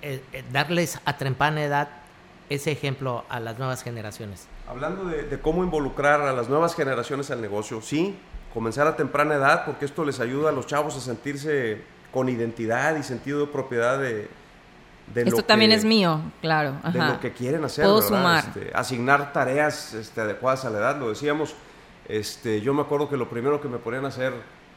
eh, 0.01 0.23
eh, 0.33 0.43
darles 0.51 0.99
a 1.05 1.17
temprana 1.17 1.63
edad 1.63 1.89
ese 2.49 2.71
ejemplo 2.71 3.23
a 3.29 3.39
las 3.39 3.57
nuevas 3.59 3.83
generaciones. 3.83 4.47
Hablando 4.67 5.05
de, 5.05 5.23
de, 5.23 5.39
cómo 5.39 5.63
involucrar 5.63 6.21
a 6.21 6.33
las 6.33 6.49
nuevas 6.49 6.75
generaciones 6.75 7.31
al 7.31 7.41
negocio, 7.41 7.81
sí, 7.81 8.17
comenzar 8.53 8.87
a 8.87 8.95
temprana 8.95 9.35
edad, 9.35 9.65
porque 9.65 9.85
esto 9.85 10.03
les 10.03 10.19
ayuda 10.19 10.49
a 10.49 10.51
los 10.51 10.67
chavos 10.67 10.95
a 10.97 10.99
sentirse 10.99 11.81
con 12.11 12.27
identidad 12.27 12.97
y 12.97 13.03
sentido 13.03 13.39
de 13.39 13.47
propiedad 13.47 13.99
de, 13.99 14.29
esto 15.15 15.43
también 15.43 15.71
es 15.71 15.83
mío, 15.83 16.21
claro. 16.41 16.75
De 16.91 16.99
lo 16.99 17.19
que 17.19 17.31
quieren 17.31 17.63
hacer. 17.63 17.83
Puedo 17.83 18.01
sumar. 18.01 18.45
Este, 18.45 18.71
asignar 18.73 19.33
tareas 19.33 19.93
este, 19.93 20.21
adecuadas 20.21 20.65
a 20.65 20.69
la 20.69 20.79
edad, 20.79 20.97
lo 20.97 21.09
decíamos. 21.09 21.55
Este, 22.07 22.61
yo 22.61 22.73
me 22.73 22.81
acuerdo 22.81 23.09
que 23.09 23.17
lo 23.17 23.29
primero 23.29 23.61
que 23.61 23.67
me 23.67 23.77
ponían 23.77 24.05
a 24.05 24.09
hacer, 24.09 24.33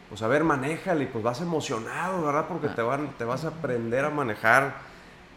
pues 0.09 0.23
a 0.23 0.29
ver, 0.29 0.45
manéjale, 0.45 1.07
pues 1.07 1.23
vas 1.23 1.41
emocionado, 1.41 2.25
¿verdad? 2.25 2.47
Porque 2.49 2.69
te, 2.69 2.83
van, 2.83 3.13
te 3.17 3.25
vas 3.25 3.45
a 3.45 3.49
aprender 3.49 4.05
a 4.05 4.11
manejar. 4.11 4.75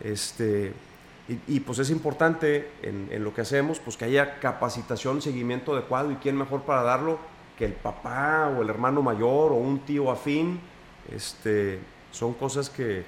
Este, 0.01 0.73
y, 1.47 1.59
pues 1.59 1.79
es 1.79 1.89
importante 1.89 2.71
en, 2.81 3.23
lo 3.23 3.33
que 3.33 3.41
hacemos, 3.41 3.79
pues 3.79 3.97
que 3.97 4.05
haya 4.05 4.39
capacitación, 4.39 5.21
seguimiento 5.21 5.73
adecuado 5.73 6.11
y 6.11 6.15
quién 6.15 6.37
mejor 6.37 6.61
para 6.61 6.83
darlo 6.83 7.19
que 7.57 7.65
el 7.65 7.73
papá 7.73 8.53
o 8.55 8.61
el 8.61 8.69
hermano 8.69 9.01
mayor 9.01 9.51
o 9.51 9.55
un 9.55 9.79
tío 9.79 10.09
afín. 10.09 10.61
Este, 11.11 11.79
son 12.11 12.33
cosas 12.33 12.69
que, 12.69 13.03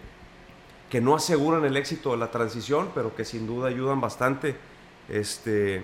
que 0.89 0.99
no 0.99 1.15
aseguran 1.15 1.63
el 1.63 1.77
éxito 1.77 2.11
de 2.11 2.17
la 2.17 2.31
transición, 2.31 2.89
pero 2.93 3.15
que 3.15 3.23
sin 3.23 3.47
duda 3.47 3.69
ayudan 3.69 4.01
bastante. 4.01 4.57
Este, 5.07 5.81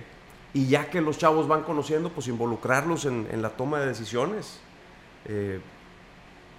y 0.54 0.68
ya 0.68 0.90
que 0.90 1.02
los 1.02 1.18
chavos 1.18 1.48
van 1.48 1.64
conociendo, 1.64 2.10
pues 2.10 2.28
involucrarlos 2.28 3.06
en, 3.06 3.42
la 3.42 3.50
toma 3.50 3.80
de 3.80 3.88
decisiones. 3.88 4.60
Eh, 5.26 5.60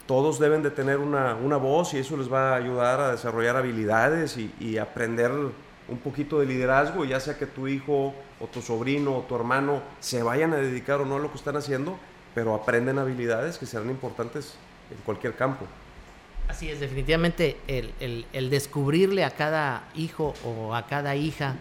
todos 0.07 0.39
deben 0.39 0.63
de 0.63 0.71
tener 0.71 0.99
una, 0.99 1.35
voz 1.57 1.95
y 1.95 1.99
eso 1.99 2.17
les 2.17 2.33
va 2.33 2.53
a 2.53 2.57
ayudar 2.57 3.01
a 3.01 3.13
desarrollar 3.13 3.57
habilidades 3.57 4.37
y, 4.37 4.79
aprender 4.79 5.31
un 5.33 5.99
poquito 5.99 6.41
de 6.41 6.47
liderazgo, 6.47 7.05
ya 7.05 7.21
sea 7.21 7.39
que 7.39 7.47
tu 7.47 7.69
hijo 7.69 8.15
o 8.41 8.47
tu 8.47 8.61
sobrino 8.61 9.17
o 9.17 9.21
tu 9.23 9.37
hermano 9.37 9.83
se 10.01 10.23
vayan 10.23 10.53
a 10.53 10.57
dedicar 10.57 11.01
o 11.01 11.07
no 11.07 11.17
a 11.17 11.19
lo 11.19 11.31
que 11.31 11.39
están 11.39 11.57
haciendo, 11.57 11.99
pero 12.35 12.55
aprenden 12.55 12.99
habilidades 12.99 13.59
que 13.59 13.67
serán 13.67 13.91
importantes 13.91 14.55
en 14.91 14.99
cualquier 15.05 15.35
campo. 15.35 15.67
Así 16.49 16.71
es, 16.71 16.79
definitivamente 16.79 17.57
el, 17.67 18.51
descubrirle 18.51 19.25
a 19.25 19.31
cada 19.31 19.89
hijo 19.95 20.35
o 20.45 20.75
a 20.75 20.87
cada 20.87 21.17
hija 21.17 21.57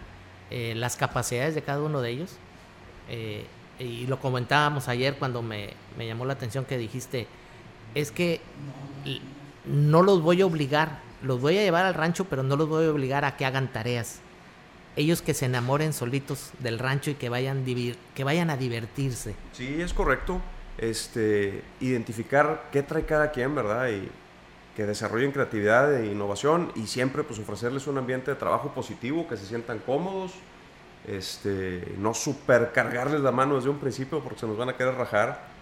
eh, 0.51 0.73
las 0.75 0.95
capacidades 0.95 1.55
de 1.55 1.63
cada 1.63 1.81
uno 1.81 2.01
de 2.01 2.12
ellos. 2.12 2.38
Eh, 3.10 3.45
y 3.79 4.08
lo 4.08 4.19
comentábamos 4.19 4.88
ayer 4.88 5.15
cuando 5.15 5.41
me, 5.41 5.73
llamó 5.97 6.25
la 6.25 6.34
atención 6.34 6.65
que 6.65 6.77
dijiste, 6.77 7.27
es 7.95 8.12
que 8.12 8.41
no 9.65 10.03
los 10.03 10.21
voy 10.21 10.41
a 10.41 10.45
obligar, 10.45 10.99
los 11.23 11.41
voy 11.41 11.58
a 11.58 11.63
llevar 11.63 11.86
al 11.86 11.93
rancho, 11.93 12.25
pero 12.25 12.43
no 12.43 12.55
los 12.55 12.69
voy 12.69 12.86
a 12.86 12.91
obligar 12.91 13.25
a 13.25 13.38
que 13.38 13.45
hagan 13.45 13.71
tareas. 13.71 14.19
Ellos 14.95 15.21
que 15.21 15.34
se 15.34 15.45
enamoren 15.45 15.91
solitos 15.91 16.51
del 16.60 16.79
rancho 16.79 17.12
y 17.12 17.15
que 17.15 17.29
vayan, 17.29 17.65
que 18.13 18.23
vayan 18.23 18.49
a 18.49 18.58
divertirse. 18.58 19.36
Sí, 19.53 19.81
es 19.81 19.93
correcto. 19.93 20.39
Este, 20.77 21.63
identificar 21.79 22.69
qué 22.71 22.84
trae 22.84 23.05
cada 23.05 23.31
quien, 23.31 23.55
¿verdad? 23.55 23.89
Y 23.89 24.10
que 24.75 24.86
desarrollen 24.86 25.31
creatividad 25.31 25.93
e 25.95 26.12
innovación 26.12 26.71
y 26.75 26.88
siempre 26.88 27.23
pues 27.23 27.39
ofrecerles 27.39 27.88
un 27.88 27.97
ambiente 27.97 28.31
de 28.31 28.36
trabajo 28.36 28.73
positivo, 28.73 29.27
que 29.27 29.38
se 29.38 29.45
sientan 29.45 29.79
cómodos, 29.79 30.34
este, 31.08 31.93
no 31.97 32.13
supercargarles 32.13 33.21
la 33.21 33.31
mano 33.31 33.55
desde 33.55 33.69
un 33.69 33.79
principio 33.79 34.19
porque 34.19 34.39
se 34.39 34.47
nos 34.47 34.58
van 34.58 34.69
a 34.69 34.75
querer 34.75 34.95
rajar. 34.95 35.54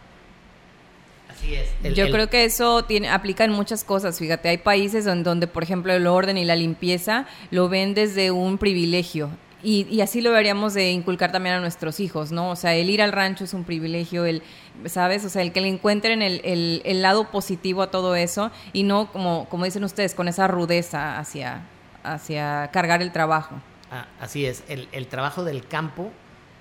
Así 1.33 1.55
es. 1.55 1.95
Yo 1.95 2.09
creo 2.11 2.29
que 2.29 2.45
eso 2.45 2.83
tiene, 2.85 3.09
aplica 3.09 3.43
en 3.43 3.51
muchas 3.51 3.83
cosas. 3.83 4.19
Fíjate, 4.19 4.49
hay 4.49 4.57
países 4.57 5.05
donde, 5.05 5.23
donde, 5.23 5.47
por 5.47 5.63
ejemplo, 5.63 5.93
el 5.93 6.07
orden 6.07 6.37
y 6.37 6.45
la 6.45 6.55
limpieza 6.55 7.27
lo 7.51 7.69
ven 7.69 7.93
desde 7.93 8.31
un 8.31 8.57
privilegio. 8.57 9.29
Y, 9.63 10.01
así 10.01 10.19
lo 10.19 10.31
deberíamos 10.31 10.73
de 10.73 10.91
inculcar 10.91 11.31
también 11.31 11.55
a 11.55 11.59
nuestros 11.61 12.01
hijos, 12.01 12.33
¿no? 12.33 12.51
O 12.51 12.55
sea, 12.57 12.75
el 12.75 12.89
ir 12.89 13.01
al 13.01 13.13
rancho 13.13 13.45
es 13.45 13.53
un 13.53 13.63
privilegio, 13.63 14.25
el, 14.25 14.43
¿sabes? 14.87 15.23
O 15.23 15.29
sea, 15.29 15.41
el 15.41 15.53
que 15.53 15.61
le 15.61 15.69
encuentren 15.69 16.21
el, 16.21 16.81
el, 16.83 17.01
lado 17.01 17.31
positivo 17.31 17.81
a 17.81 17.89
todo 17.89 18.15
eso 18.15 18.51
y 18.73 18.83
no, 18.83 19.09
como, 19.13 19.47
como 19.47 19.63
dicen 19.63 19.85
ustedes, 19.85 20.15
con 20.15 20.27
esa 20.27 20.49
rudeza 20.49 21.17
hacia, 21.17 21.65
hacia 22.03 22.71
cargar 22.73 23.01
el 23.01 23.13
trabajo. 23.13 23.55
Ah, 23.89 24.07
así 24.19 24.45
es, 24.45 24.63
el, 24.67 24.89
el, 24.91 25.07
trabajo 25.07 25.45
del 25.45 25.65
campo 25.65 26.11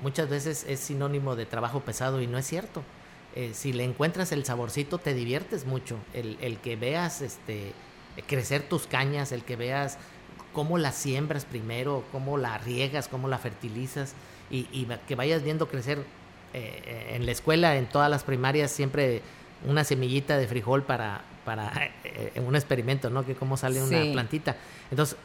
muchas 0.00 0.28
veces 0.28 0.64
es 0.68 0.78
sinónimo 0.78 1.34
de 1.34 1.44
trabajo 1.44 1.80
pesado 1.80 2.20
y 2.22 2.28
no 2.28 2.38
es 2.38 2.46
cierto. 2.46 2.84
Eh, 3.34 3.52
si 3.54 3.72
le 3.72 3.84
encuentras 3.84 4.32
el 4.32 4.44
saborcito, 4.44 4.98
te 4.98 5.14
diviertes 5.14 5.64
mucho. 5.66 5.96
El, 6.12 6.36
el 6.40 6.58
que 6.58 6.76
veas 6.76 7.22
este, 7.22 7.72
crecer 8.26 8.62
tus 8.62 8.86
cañas, 8.86 9.32
el 9.32 9.42
que 9.44 9.56
veas 9.56 9.98
cómo 10.52 10.78
la 10.78 10.92
siembras 10.92 11.44
primero, 11.44 12.04
cómo 12.12 12.36
la 12.36 12.58
riegas, 12.58 13.08
cómo 13.08 13.28
la 13.28 13.38
fertilizas 13.38 14.14
y, 14.50 14.86
que 15.08 15.14
vayas 15.14 15.42
viendo 15.42 15.66
crecer 15.68 15.98
eh, 16.52 16.82
eh, 16.84 17.12
en 17.14 17.24
la 17.24 17.32
escuela, 17.32 17.76
en 17.76 17.86
todas 17.86 18.10
las 18.10 18.22
primarias, 18.22 18.70
siempre 18.70 19.22
una 19.66 19.84
semillita 19.84 20.36
de 20.36 20.46
frijol 20.46 20.82
para, 20.82 21.22
para 21.44 21.72
eh, 22.04 22.32
un 22.44 22.54
experimento, 22.54 23.08
¿no? 23.08 23.24
Que 23.24 23.34
cómo 23.34 23.56
sale 23.56 23.82
una 23.82 24.12
plantita. 24.12 24.56
Entonces, 24.90 25.16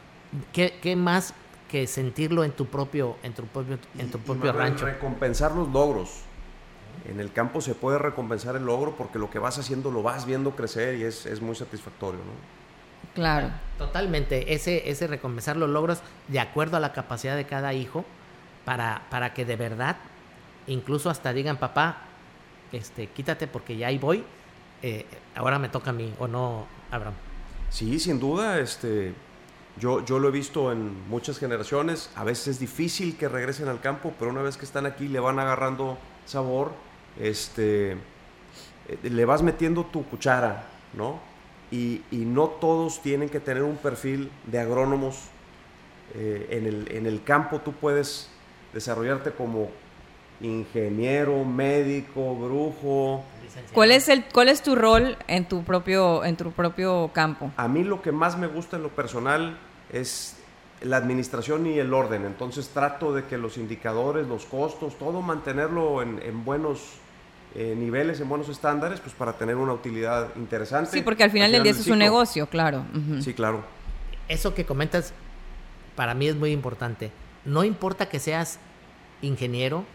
¿qué, 0.54 0.80
¿qué, 0.82 0.96
más 0.96 1.34
que 1.70 1.88
sentirlo 1.88 2.46
en 2.46 2.52
tu 2.52 2.68
propio, 2.68 3.18
en 3.24 3.34
tu 3.34 3.44
propio, 3.44 3.78
en 3.98 4.10
tu 4.10 4.20
propio 4.20 4.54
rancho? 4.54 4.86
Recompensar 4.86 5.54
los 5.54 5.68
logros. 5.70 6.22
En 7.06 7.20
el 7.20 7.32
campo 7.32 7.62
se 7.62 7.76
puede 7.76 8.00
recompensar 8.00 8.56
el 8.56 8.66
logro 8.66 8.96
porque 8.96 9.20
lo 9.20 9.30
que 9.30 9.40
vas 9.40 9.58
haciendo 9.58 9.92
lo 9.92 10.04
vas 10.04 10.26
viendo 10.26 10.56
crecer 10.56 10.96
y 10.96 11.04
es, 11.04 11.26
es 11.26 11.42
muy 11.42 11.56
satisfactorio, 11.56 12.20
¿no? 12.20 12.58
Claro. 13.14 13.50
Totalmente. 13.78 14.54
Ese, 14.54 14.90
ese 14.90 15.08
recompensar 15.08 15.58
los 15.58 15.70
logros 15.70 16.00
de 16.28 16.40
acuerdo 16.40 16.78
a 16.78 16.80
la 16.80 16.94
capacidad 16.94 17.36
de 17.36 17.46
cada 17.46 17.74
hijo 17.74 18.06
para, 18.66 19.04
para 19.10 19.34
que 19.34 19.46
de 19.46 19.56
verdad, 19.56 19.98
incluso 20.68 21.10
hasta 21.10 21.32
digan, 21.34 21.58
papá, 21.58 21.98
este, 22.72 23.08
quítate 23.08 23.48
porque 23.48 23.78
ya 23.78 23.88
ahí 23.88 23.98
voy, 23.98 24.24
eh, 24.82 25.06
ahora 25.36 25.58
me 25.58 25.70
toca 25.70 25.92
a 25.92 25.94
mí, 25.94 26.14
¿o 26.20 26.28
no, 26.28 26.68
Abraham? 26.92 27.14
Sí, 27.70 28.00
sin 28.00 28.20
duda, 28.20 28.60
este, 28.60 29.14
yo, 29.80 30.04
yo 30.06 30.20
lo 30.20 30.30
he 30.30 30.32
visto 30.32 30.72
en 30.72 31.08
muchas 31.08 31.40
generaciones, 31.40 32.10
a 32.16 32.24
veces 32.24 32.48
es 32.48 32.60
difícil 32.60 33.16
que 33.18 33.30
regresen 33.30 33.68
al 33.68 33.80
campo, 33.80 34.14
pero 34.20 34.32
una 34.32 34.42
vez 34.42 34.58
que 34.58 34.66
están 34.66 34.86
aquí 34.86 35.08
le 35.08 35.20
van 35.20 35.40
agarrando 35.40 35.98
sabor, 36.26 36.74
este, 37.22 37.92
eh, 37.94 37.98
le 39.04 39.26
vas 39.26 39.42
metiendo 39.42 39.86
tu 39.86 40.06
cuchara, 40.06 40.68
¿no? 40.94 41.20
y, 41.72 42.02
no 42.12 42.48
todos 42.48 43.02
tienen 43.02 43.30
que 43.30 43.40
tener 43.40 43.64
un 43.64 43.78
perfil 43.78 44.32
de 44.46 44.60
agrónomos. 44.60 45.30
Eh, 46.16 46.48
en, 46.52 46.66
el, 46.66 46.88
en 46.92 47.06
el 47.06 47.24
campo 47.24 47.60
tú 47.60 47.74
puedes 47.74 48.30
desarrollarte 48.74 49.32
como 49.32 49.70
ingeniero, 50.40 51.44
médico, 51.44 52.36
brujo. 52.36 53.24
¿Cuál 53.74 53.92
es 53.92 54.08
el 54.08 54.24
cuál 54.26 54.50
es 54.50 54.62
tu 54.62 54.76
rol 54.76 55.18
en 55.28 55.48
tu 55.48 55.64
propio 55.64 56.24
en 56.24 56.38
tu 56.38 56.52
propio 56.52 57.10
campo? 57.14 57.52
A 57.58 57.68
mí 57.68 57.84
lo 57.84 58.02
que 58.02 58.12
más 58.12 58.38
me 58.38 58.48
gusta 58.48 58.78
en 58.78 58.84
lo 58.84 58.90
personal 58.90 59.58
es 59.92 60.38
la 60.82 60.98
administración 60.98 61.66
y 61.68 61.80
el 61.80 61.94
orden. 61.94 62.26
Entonces 62.26 62.70
trato 62.70 63.14
de 63.14 63.26
que 63.26 63.38
los 63.38 63.58
indicadores, 63.58 64.28
los 64.28 64.46
costos, 64.46 64.98
todo 64.98 65.22
mantenerlo 65.22 66.02
en, 66.02 66.22
en 66.24 66.46
buenos 66.46 67.00
eh, 67.56 67.76
niveles, 67.78 68.20
en 68.20 68.30
buenos 68.30 68.50
estándares, 68.50 69.00
pues 69.00 69.14
para 69.16 69.34
tener 69.34 69.56
una 69.56 69.74
utilidad 69.74 70.30
interesante. 70.36 70.92
Sí, 70.92 71.02
porque 71.02 71.24
al 71.24 71.32
final, 71.32 71.52
del 71.52 71.64
día 71.64 71.72
eso 71.72 71.82
es 71.82 71.88
un 71.88 72.00
negocio, 72.00 72.48
claro. 72.48 72.86
Sí, 73.22 73.34
claro. 73.34 73.64
Eso 74.28 74.54
que 74.54 74.66
comentas 74.66 75.14
para 75.96 76.14
mí 76.14 76.28
es 76.28 76.36
muy 76.36 76.52
importante. 76.52 77.12
No 77.46 77.64
importa 77.64 78.10
que 78.10 78.20
seas 78.20 78.60
ingeniero, 79.22 79.86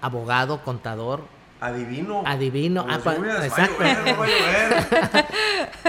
abogado, 0.00 0.62
contador. 0.64 1.22
Adivino. 1.60 2.22
Adivino. 2.26 2.86
Ah, 2.88 2.96
exacto. 3.44 3.84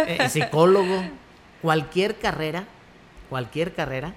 Eh, 0.08 0.30
psicólogo. 0.30 1.04
Cualquier 1.62 2.18
carrera, 2.18 2.64
cualquier 3.30 3.74
carrera 3.74 4.14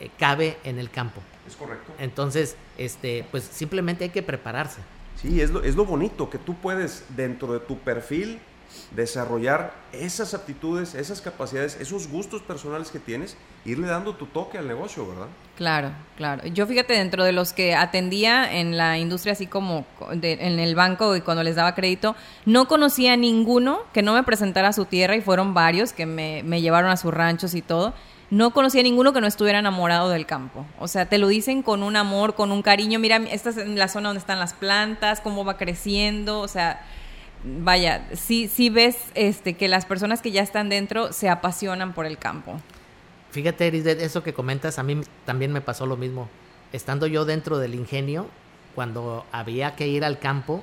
eh, 0.00 0.10
cabe 0.18 0.58
en 0.64 0.78
el 0.78 0.90
campo. 0.90 1.20
Es 1.46 1.54
correcto. 1.56 1.92
Entonces, 1.98 2.56
este, 2.76 3.24
pues 3.30 3.44
simplemente 3.44 4.04
hay 4.04 4.10
que 4.10 4.22
prepararse. 4.22 4.80
Sí, 5.20 5.40
es 5.40 5.50
lo, 5.50 5.62
es 5.64 5.74
lo 5.74 5.84
bonito, 5.84 6.30
que 6.30 6.38
tú 6.38 6.54
puedes, 6.54 7.04
dentro 7.16 7.52
de 7.52 7.58
tu 7.58 7.78
perfil, 7.78 8.38
desarrollar 8.94 9.74
esas 9.92 10.34
aptitudes, 10.34 10.94
esas 10.94 11.20
capacidades, 11.20 11.76
esos 11.80 12.08
gustos 12.08 12.42
personales 12.42 12.90
que 12.90 12.98
tienes, 12.98 13.36
irle 13.64 13.88
dando 13.88 14.14
tu 14.14 14.26
toque 14.26 14.58
al 14.58 14.68
negocio, 14.68 15.08
¿verdad? 15.08 15.26
Claro, 15.56 15.90
claro. 16.16 16.46
Yo 16.46 16.66
fíjate, 16.66 16.92
dentro 16.92 17.24
de 17.24 17.32
los 17.32 17.52
que 17.52 17.74
atendía 17.74 18.60
en 18.60 18.76
la 18.76 18.98
industria, 18.98 19.32
así 19.32 19.46
como 19.46 19.86
en 20.12 20.58
el 20.60 20.74
banco 20.76 21.16
y 21.16 21.20
cuando 21.20 21.42
les 21.42 21.56
daba 21.56 21.74
crédito, 21.74 22.14
no 22.46 22.68
conocía 22.68 23.14
a 23.14 23.16
ninguno 23.16 23.80
que 23.92 24.02
no 24.02 24.14
me 24.14 24.22
presentara 24.22 24.68
a 24.68 24.72
su 24.72 24.84
tierra 24.84 25.16
y 25.16 25.20
fueron 25.20 25.52
varios 25.52 25.92
que 25.92 26.06
me 26.06 26.60
llevaron 26.60 26.90
a 26.90 26.96
sus 26.96 27.12
ranchos 27.12 27.54
y 27.54 27.62
todo. 27.62 27.92
No 28.30 28.50
conocía 28.52 28.80
a 28.80 28.84
ninguno 28.84 29.12
que 29.12 29.20
no 29.20 29.26
estuviera 29.26 29.58
enamorado 29.58 30.10
del 30.10 30.26
campo. 30.26 30.66
O 30.78 30.86
sea, 30.86 31.06
te 31.06 31.18
lo 31.18 31.28
dicen 31.28 31.62
con 31.62 31.82
un 31.82 31.96
amor, 31.96 32.34
con 32.34 32.52
un 32.52 32.62
cariño. 32.62 32.98
Mira, 32.98 33.16
esta 33.30 33.50
es 33.50 33.56
la 33.56 33.88
zona 33.88 34.10
donde 34.10 34.20
están 34.20 34.38
las 34.38 34.52
plantas, 34.52 35.20
cómo 35.20 35.44
va 35.44 35.56
creciendo. 35.56 36.40
O 36.40 36.48
sea, 36.48 36.82
vaya, 37.42 38.06
sí, 38.12 38.48
sí 38.48 38.68
ves 38.68 38.96
este, 39.14 39.54
que 39.54 39.68
las 39.68 39.86
personas 39.86 40.20
que 40.20 40.30
ya 40.30 40.42
están 40.42 40.68
dentro 40.68 41.12
se 41.12 41.30
apasionan 41.30 41.94
por 41.94 42.04
el 42.04 42.18
campo. 42.18 42.60
Fíjate, 43.30 43.66
Eris, 43.66 43.86
eso 43.86 44.22
que 44.22 44.34
comentas, 44.34 44.78
a 44.78 44.82
mí 44.82 45.00
también 45.24 45.52
me 45.52 45.60
pasó 45.60 45.86
lo 45.86 45.96
mismo. 45.96 46.28
Estando 46.72 47.06
yo 47.06 47.24
dentro 47.24 47.58
del 47.58 47.74
ingenio, 47.74 48.26
cuando 48.74 49.24
había 49.32 49.74
que 49.74 49.88
ir 49.88 50.04
al 50.04 50.18
campo, 50.18 50.62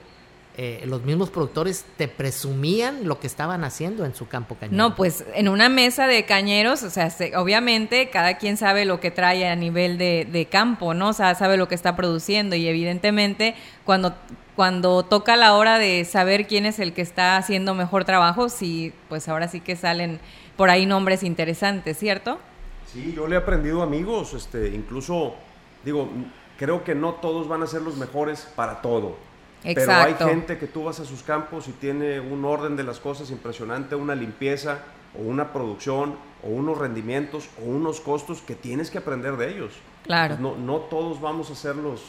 eh, 0.58 0.84
los 0.86 1.04
mismos 1.04 1.30
productores 1.30 1.86
te 1.98 2.08
presumían 2.08 3.08
lo 3.08 3.20
que 3.20 3.28
estaban 3.28 3.64
haciendo 3.64 4.06
en 4.06 4.16
su 4.16 4.28
campo 4.28 4.56
cañero. 4.56 4.78
No, 4.78 4.96
pues 4.96 5.26
en 5.34 5.50
una 5.50 5.70
mesa 5.70 6.08
de 6.08 6.26
cañeros, 6.26 6.84
o 6.84 6.90
sea, 6.90 7.14
obviamente 7.38 8.10
cada 8.10 8.38
quien 8.38 8.58
sabe 8.58 8.86
lo 8.86 9.00
que 9.00 9.12
trae 9.12 9.48
a 9.48 9.56
nivel 9.56 9.98
de, 9.98 10.28
de, 10.32 10.46
campo, 10.46 10.94
¿no? 10.94 11.10
O 11.10 11.14
sea, 11.14 11.36
sabe 11.36 11.58
lo 11.58 11.68
que 11.68 11.76
está 11.76 11.96
produciendo 11.96 12.56
y 12.56 12.68
evidentemente 12.68 13.56
cuando 13.84 14.16
cuando 14.56 15.04
toca 15.04 15.36
la 15.36 15.54
hora 15.56 15.78
de 15.78 16.06
saber 16.06 16.48
quién 16.48 16.66
es 16.66 16.80
el 16.80 16.94
que 16.94 17.02
está 17.02 17.36
haciendo 17.38 17.74
mejor 17.74 18.06
trabajo, 18.06 18.48
sí, 18.50 18.94
pues 19.10 19.28
ahora 19.28 19.50
sí 19.50 19.60
que 19.60 19.76
salen 19.76 20.20
por 20.56 20.70
ahí 20.70 20.86
nombres 20.86 21.24
interesantes, 21.24 21.98
¿cierto? 21.98 22.40
Sí, 22.86 23.14
yo 23.14 23.28
le 23.28 23.36
he 23.36 23.38
aprendido 23.40 23.82
amigos, 23.82 24.34
este, 24.34 24.70
incluso, 24.70 25.36
digo, 25.84 26.10
creo 26.58 26.84
que 26.84 26.96
no 26.96 27.16
todos 27.16 27.48
van 27.48 27.64
a 27.64 27.68
ser 27.68 27.82
los 27.82 27.98
mejores 27.98 28.48
para 28.56 28.82
todo. 28.82 29.18
Exacto. 29.66 30.16
Pero 30.18 30.30
hay 30.30 30.36
gente 30.36 30.58
que 30.58 30.68
tú 30.68 30.84
vas 30.84 31.00
a 31.00 31.06
sus 31.06 31.24
campos 31.24 31.68
y 31.68 31.72
tiene 31.72 32.20
un 32.20 32.46
orden 32.46 32.76
de 32.76 32.84
las 32.84 33.00
cosas 33.00 33.32
impresionante, 33.32 33.96
una 33.96 34.16
limpieza 34.16 34.80
o 35.18 35.24
una 35.24 35.52
producción 35.52 36.16
o 36.44 36.50
unos 36.50 36.78
rendimientos 36.78 37.50
o 37.62 37.66
unos 37.66 38.00
costos 38.00 38.42
que 38.42 38.56
tienes 38.56 38.92
que 38.92 39.00
aprender 39.00 39.38
de 39.38 39.50
ellos. 39.50 39.74
Claro. 40.04 40.38
No, 40.40 40.56
no 40.56 40.78
todos 40.78 41.20
vamos 41.20 41.50
a 41.50 41.56
ser 41.56 41.76
los, 41.76 42.02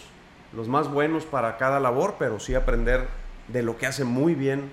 los 0.54 0.68
más 0.68 0.90
buenos 0.90 1.24
para 1.24 1.56
cada 1.56 1.80
labor, 1.80 2.16
pero 2.18 2.38
sí 2.38 2.54
aprender 2.54 3.08
de 3.48 3.62
lo 3.62 3.76
que 3.76 3.86
hacen 3.86 4.06
muy 4.06 4.34
bien 4.34 4.70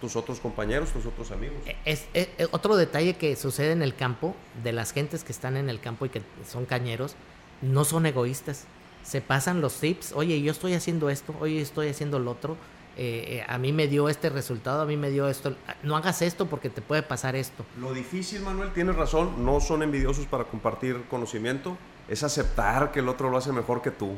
tus 0.00 0.16
otros 0.16 0.40
compañeros, 0.40 0.90
tus 0.90 1.06
otros 1.06 1.30
amigos. 1.30 1.56
E, 1.66 1.76
es, 1.84 2.06
e, 2.14 2.28
e, 2.38 2.46
otro 2.50 2.76
detalle 2.76 3.14
que 3.14 3.34
sucede 3.36 3.72
en 3.72 3.82
el 3.82 3.94
campo, 3.94 4.34
de 4.62 4.72
las 4.72 4.92
gentes 4.92 5.24
que 5.24 5.32
están 5.32 5.56
en 5.56 5.68
el 5.68 5.80
campo 5.80 6.06
y 6.06 6.08
que 6.08 6.22
son 6.46 6.66
cañeros, 6.66 7.16
no 7.62 7.84
son 7.84 8.06
egoístas. 8.06 8.66
Se 9.02 9.20
pasan 9.20 9.60
los 9.60 9.74
tips, 9.80 10.12
oye, 10.14 10.40
yo 10.42 10.52
estoy 10.52 10.74
haciendo 10.74 11.08
esto, 11.08 11.34
oye, 11.40 11.60
estoy 11.60 11.88
haciendo 11.88 12.18
lo 12.18 12.32
otro, 12.32 12.56
eh, 13.00 13.38
eh, 13.38 13.44
a 13.46 13.58
mí 13.58 13.72
me 13.72 13.86
dio 13.86 14.08
este 14.08 14.28
resultado, 14.28 14.82
a 14.82 14.84
mí 14.84 14.96
me 14.96 15.10
dio 15.10 15.28
esto, 15.28 15.54
no 15.84 15.96
hagas 15.96 16.20
esto 16.20 16.46
porque 16.46 16.68
te 16.68 16.82
puede 16.82 17.02
pasar 17.02 17.36
esto. 17.36 17.64
Lo 17.80 17.94
difícil, 17.94 18.42
Manuel, 18.42 18.72
tienes 18.72 18.96
razón, 18.96 19.44
no 19.44 19.60
son 19.60 19.84
envidiosos 19.84 20.26
para 20.26 20.44
compartir 20.44 21.04
conocimiento, 21.08 21.78
es 22.08 22.24
aceptar 22.24 22.90
que 22.90 22.98
el 22.98 23.08
otro 23.08 23.30
lo 23.30 23.38
hace 23.38 23.52
mejor 23.52 23.82
que 23.82 23.92
tú. 23.92 24.16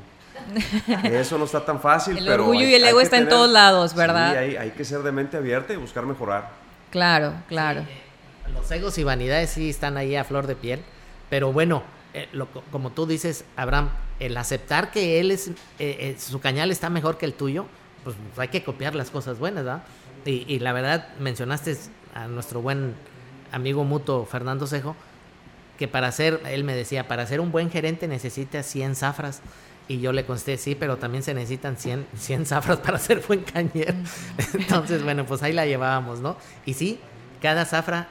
Eso 1.04 1.36
no 1.36 1.44
está 1.44 1.62
tan 1.62 1.78
fácil. 1.78 2.16
El 2.16 2.28
orgullo 2.30 2.66
y 2.66 2.74
el 2.74 2.82
ego 2.84 3.02
está 3.02 3.18
en 3.18 3.28
todos 3.28 3.50
lados, 3.50 3.94
¿verdad? 3.94 4.32
Sí, 4.32 4.56
hay, 4.56 4.70
que 4.70 4.84
ser 4.86 5.02
de 5.02 5.12
mente 5.12 5.36
abierta 5.36 5.74
y 5.74 5.76
buscar 5.76 6.06
mejorar. 6.06 6.50
Claro, 6.90 7.34
claro. 7.48 7.84
los 8.54 8.70
egos 8.70 8.96
y 8.96 9.04
vanidades 9.04 9.50
sí 9.50 9.68
están 9.68 9.98
ahí 9.98 10.16
a 10.16 10.24
flor 10.24 10.46
de 10.46 10.56
piel, 10.56 10.80
pero 11.28 11.52
bueno, 11.52 11.82
eh, 12.14 12.28
como 12.70 12.90
tú 12.90 13.06
dices, 13.06 13.44
Abraham, 13.56 13.90
el 14.18 14.36
aceptar 14.36 14.90
que 14.90 15.20
él 15.20 15.30
es, 15.30 15.48
eh, 15.48 15.54
eh, 15.78 16.16
su 16.18 16.40
cañal 16.40 16.70
está 16.70 16.90
mejor 16.90 17.18
que 17.18 17.26
el 17.26 17.34
tuyo, 17.34 17.66
pues 18.04 18.16
hay 18.36 18.48
que 18.48 18.64
copiar 18.64 18.94
las 18.94 19.10
cosas 19.10 19.38
buenas, 19.38 19.64
¿verdad? 19.64 19.82
Y, 20.24 20.44
y 20.48 20.58
la 20.58 20.72
verdad, 20.72 21.08
mencionaste 21.18 21.76
a 22.14 22.26
nuestro 22.26 22.60
buen 22.60 22.94
amigo 23.52 23.84
mutuo 23.84 24.26
Fernando 24.26 24.66
Cejo, 24.66 24.96
que 25.78 25.88
para 25.88 26.12
ser, 26.12 26.40
él 26.46 26.64
me 26.64 26.74
decía, 26.74 27.08
para 27.08 27.26
ser 27.26 27.40
un 27.40 27.52
buen 27.52 27.70
gerente 27.70 28.06
necesita 28.06 28.62
100 28.62 28.96
zafras. 28.96 29.40
Y 29.88 29.98
yo 30.00 30.12
le 30.12 30.24
contesté, 30.24 30.56
sí, 30.56 30.74
pero 30.76 30.98
también 30.98 31.24
se 31.24 31.34
necesitan 31.34 31.76
100, 31.76 32.06
100 32.16 32.46
zafras 32.46 32.78
para 32.78 32.98
ser 32.98 33.22
buen 33.26 33.40
cañero. 33.40 33.94
Entonces, 34.54 35.02
bueno, 35.02 35.26
pues 35.26 35.42
ahí 35.42 35.52
la 35.52 35.66
llevábamos, 35.66 36.20
¿no? 36.20 36.36
Y 36.64 36.74
sí, 36.74 37.00
cada 37.40 37.64
zafra, 37.64 38.08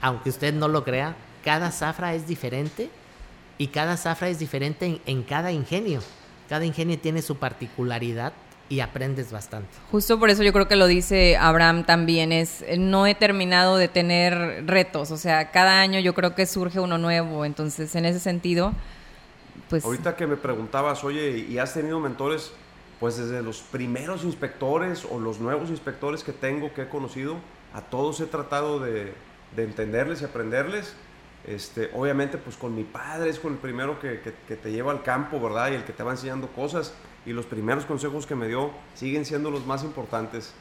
aunque 0.00 0.30
usted 0.30 0.52
no 0.52 0.68
lo 0.68 0.84
crea, 0.84 1.16
cada 1.44 1.70
zafra 1.70 2.14
es 2.14 2.26
diferente 2.26 2.90
y 3.58 3.68
cada 3.68 3.96
zafra 3.96 4.28
es 4.28 4.38
diferente 4.38 5.00
en, 5.06 5.22
cada 5.22 5.52
ingenio. 5.52 6.00
Cada 6.48 6.64
ingenio 6.64 6.98
tiene 6.98 7.22
su 7.22 7.36
particularidad 7.36 8.32
y 8.68 8.80
aprendes 8.80 9.32
bastante. 9.32 9.68
Justo 9.90 10.18
por 10.18 10.30
eso 10.30 10.42
yo 10.42 10.52
creo 10.52 10.68
que 10.68 10.76
lo 10.76 10.86
dice 10.86 11.36
Abraham 11.36 11.84
también, 11.84 12.32
es 12.32 12.64
no 12.78 13.06
he 13.06 13.14
terminado 13.14 13.76
de 13.76 13.88
tener 13.88 14.64
retos, 14.66 15.10
o 15.10 15.16
sea, 15.16 15.50
cada 15.50 15.80
año 15.80 16.00
yo 16.00 16.14
creo 16.14 16.34
que 16.34 16.46
surge 16.46 16.80
uno 16.80 16.98
nuevo, 16.98 17.44
entonces 17.44 17.94
en 17.94 18.06
ese 18.06 18.20
sentido 18.20 18.72
pues, 19.72 19.86
Ahorita 19.86 20.16
que 20.16 20.26
me 20.26 20.36
preguntabas, 20.36 21.02
oye, 21.02 21.46
¿y 21.48 21.56
has 21.56 21.72
tenido 21.74 21.98
mentores? 21.98 22.52
Pues 23.00 23.16
desde 23.16 23.42
los 23.42 23.60
primeros 23.60 24.22
inspectores 24.22 25.06
o 25.10 25.18
los 25.18 25.40
nuevos 25.40 25.70
inspectores 25.70 26.22
que 26.22 26.32
tengo, 26.32 26.74
que 26.74 26.82
he 26.82 26.88
conocido, 26.88 27.36
a 27.72 27.80
todos 27.80 28.20
he 28.20 28.26
tratado 28.26 28.78
de, 28.80 29.14
entenderles 29.56 30.20
y 30.20 30.26
aprenderles. 30.26 30.94
Este, 31.46 31.90
obviamente, 31.94 32.38
pues 32.38 32.56
con 32.56 32.74
mi 32.74 32.84
padre 32.84 33.30
es 33.30 33.40
con 33.40 33.52
el 33.52 33.58
primero 33.58 33.98
que, 34.00 34.20
que, 34.20 34.56
te 34.56 34.70
lleva 34.70 34.92
al 34.92 35.02
campo, 35.02 35.40
¿verdad? 35.40 35.72
Y 35.72 35.74
el 35.74 35.84
que 35.84 35.92
te 35.92 36.02
va 36.02 36.12
enseñando 36.12 36.48
cosas. 36.48 36.94
Y 37.26 37.32
los 37.32 37.46
primeros 37.46 37.84
consejos 37.84 38.26
que 38.26 38.34
me 38.34 38.48
dio 38.48 38.70
siguen 38.94 39.24
siendo 39.24 39.50
los 39.50 39.66
más 39.66 39.84
importantes. 39.84 40.52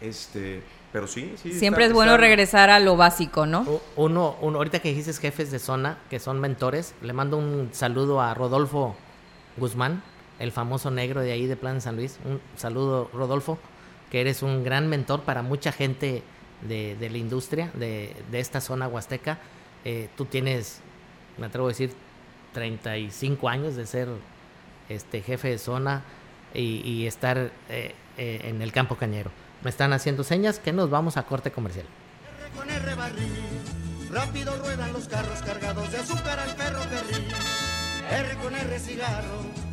Este, 0.00 0.62
pero 0.92 1.06
sí, 1.06 1.34
sí. 1.40 1.52
Siempre 1.52 1.84
es 1.84 1.92
bueno 1.92 2.16
regresar 2.16 2.70
a 2.70 2.80
lo 2.80 2.96
básico, 2.96 3.46
¿no? 3.46 3.80
Uno, 3.96 4.36
uno, 4.40 4.58
ahorita 4.58 4.78
que 4.80 4.88
dijiste 4.88 5.12
jefes 5.14 5.50
de 5.50 5.58
zona, 5.58 5.98
que 6.10 6.18
son 6.18 6.40
mentores, 6.40 6.94
le 7.02 7.12
mando 7.12 7.36
un 7.36 7.70
saludo 7.72 8.20
a 8.20 8.34
Rodolfo 8.34 8.96
Guzmán, 9.56 10.02
el 10.38 10.52
famoso 10.52 10.90
negro 10.90 11.20
de 11.20 11.32
ahí 11.32 11.46
de 11.46 11.56
Plan 11.56 11.80
San 11.80 11.96
Luis. 11.96 12.18
Un 12.24 12.40
saludo, 12.56 13.10
Rodolfo, 13.12 13.58
que 14.10 14.20
eres 14.20 14.42
un 14.42 14.64
gran 14.64 14.88
mentor 14.88 15.22
para 15.22 15.42
mucha 15.42 15.72
gente 15.72 16.22
de, 16.62 16.96
la 17.10 17.18
industria, 17.18 17.70
de, 17.74 18.14
esta 18.32 18.60
zona 18.60 18.88
huasteca. 18.88 19.38
Eh, 19.88 20.08
tú 20.16 20.24
tienes, 20.24 20.80
me 21.38 21.46
atrevo 21.46 21.68
a 21.68 21.70
decir, 21.70 21.92
35 22.54 23.48
años 23.48 23.76
de 23.76 23.86
ser 23.86 24.08
este 24.88 25.22
jefe 25.22 25.46
de 25.46 25.58
zona 25.58 26.02
y, 26.52 27.06
estar 27.06 27.52
eh, 27.68 27.94
eh, 28.18 28.40
en 28.42 28.62
el 28.62 28.72
campo 28.72 28.96
cañero. 28.96 29.30
Me 29.62 29.70
están 29.70 29.92
haciendo 29.92 30.24
señas 30.24 30.58
que 30.58 30.72
nos 30.72 30.90
vamos 30.90 31.16
a 31.16 31.22
corte 31.22 31.52
comercial. 31.52 31.86
R 31.86 32.50
con 32.58 32.68
R 32.68 32.94
barril, 32.96 33.30
rápido 34.10 34.56
ruedan 34.56 34.92
los 34.92 35.06
carros 35.06 35.40
cargados 35.42 35.92
de 35.92 35.98
azúcar 35.98 36.40
al 36.40 36.50
ferrocarril. 36.50 37.28
R 38.10 38.34
con 38.42 38.56
R 38.56 38.80
cigarro 38.80 39.65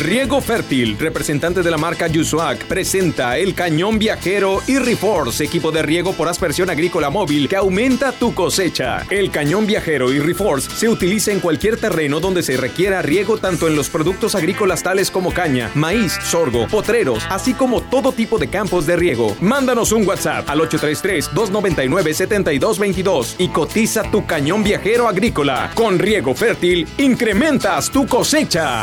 Riego 0.00 0.40
Fértil, 0.40 0.98
representante 0.98 1.62
de 1.62 1.70
la 1.70 1.78
marca 1.78 2.08
Yusuac, 2.08 2.66
presenta 2.66 3.38
el 3.38 3.54
cañón 3.54 3.96
viajero 3.98 4.60
y 4.66 4.78
Reforce, 4.78 5.44
equipo 5.44 5.70
de 5.70 5.82
riego 5.82 6.14
por 6.14 6.26
aspersión 6.28 6.68
agrícola 6.68 7.10
móvil 7.10 7.48
que 7.48 7.54
aumenta 7.56 8.10
tu 8.12 8.34
cosecha. 8.34 9.06
El 9.08 9.30
cañón 9.30 9.66
viajero 9.66 10.12
y 10.12 10.18
Reforce 10.18 10.68
se 10.70 10.88
utiliza 10.88 11.30
en 11.30 11.38
cualquier 11.40 11.76
terreno 11.76 12.18
donde 12.18 12.42
se 12.42 12.56
requiera 12.56 13.02
riego 13.02 13.38
tanto 13.38 13.68
en 13.68 13.76
los 13.76 13.88
productos 13.88 14.34
agrícolas 14.34 14.82
tales 14.82 15.12
como 15.12 15.32
caña, 15.32 15.70
maíz, 15.74 16.18
sorgo, 16.24 16.66
potreros, 16.66 17.22
así 17.30 17.54
como 17.54 17.80
todo 17.80 18.10
tipo 18.12 18.38
de 18.38 18.48
campos 18.48 18.86
de 18.86 18.96
riego. 18.96 19.36
Mándanos 19.40 19.92
un 19.92 20.04
WhatsApp 20.06 20.50
al 20.50 20.58
833-299-7222 20.60 23.36
y 23.38 23.48
cotiza 23.48 24.02
tu 24.10 24.26
cañón 24.26 24.64
viajero 24.64 25.06
agrícola. 25.06 25.70
Con 25.74 26.00
Riego 26.00 26.34
Fértil, 26.34 26.88
incrementas 26.98 27.90
tu 27.90 28.06
cosecha. 28.06 28.82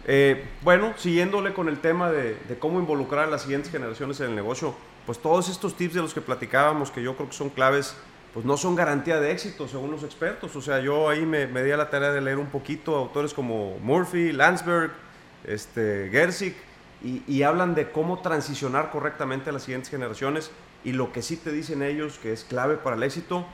Eh, 0.06 0.44
bueno, 0.62 0.92
siguiéndole 0.96 1.54
con 1.54 1.68
el 1.68 1.80
tema 1.80 2.10
de, 2.10 2.36
de 2.48 2.58
cómo 2.58 2.80
involucrar 2.80 3.28
a 3.28 3.30
las 3.30 3.42
siguientes 3.42 3.70
generaciones 3.70 4.20
en 4.20 4.30
el 4.30 4.34
negocio, 4.34 4.74
pues 5.06 5.18
todos 5.18 5.48
estos 5.48 5.76
tips 5.76 5.94
de 5.94 6.00
los 6.02 6.12
que 6.12 6.20
platicábamos, 6.20 6.90
que 6.90 7.02
yo 7.02 7.14
creo 7.16 7.28
que 7.28 7.34
son 7.34 7.50
claves, 7.50 7.94
pues 8.32 8.44
no 8.44 8.56
son 8.56 8.74
garantía 8.74 9.20
de 9.20 9.30
éxito 9.30 9.68
según 9.68 9.90
los 9.90 10.02
expertos. 10.02 10.56
O 10.56 10.60
sea, 10.60 10.80
yo 10.80 11.08
ahí 11.08 11.24
me, 11.24 11.46
me 11.46 11.62
di 11.62 11.70
a 11.70 11.76
la 11.76 11.88
tarea 11.88 12.10
de 12.10 12.20
leer 12.20 12.38
un 12.38 12.48
poquito 12.48 12.96
autores 12.96 13.32
como 13.32 13.78
Murphy, 13.78 14.32
Landsberg, 14.32 14.90
este, 15.44 16.08
Gersik, 16.10 16.56
y, 17.02 17.22
y 17.28 17.42
hablan 17.42 17.74
de 17.74 17.90
cómo 17.90 18.20
transicionar 18.20 18.90
correctamente 18.90 19.50
a 19.50 19.52
las 19.52 19.62
siguientes 19.62 19.90
generaciones. 19.90 20.50
Y 20.84 20.92
lo 20.92 21.12
que 21.12 21.22
sí 21.22 21.36
te 21.36 21.52
dicen 21.52 21.82
ellos 21.82 22.18
que 22.22 22.32
es 22.32 22.44
clave 22.44 22.76
para 22.76 22.96
el 22.96 23.02
éxito, 23.04 23.46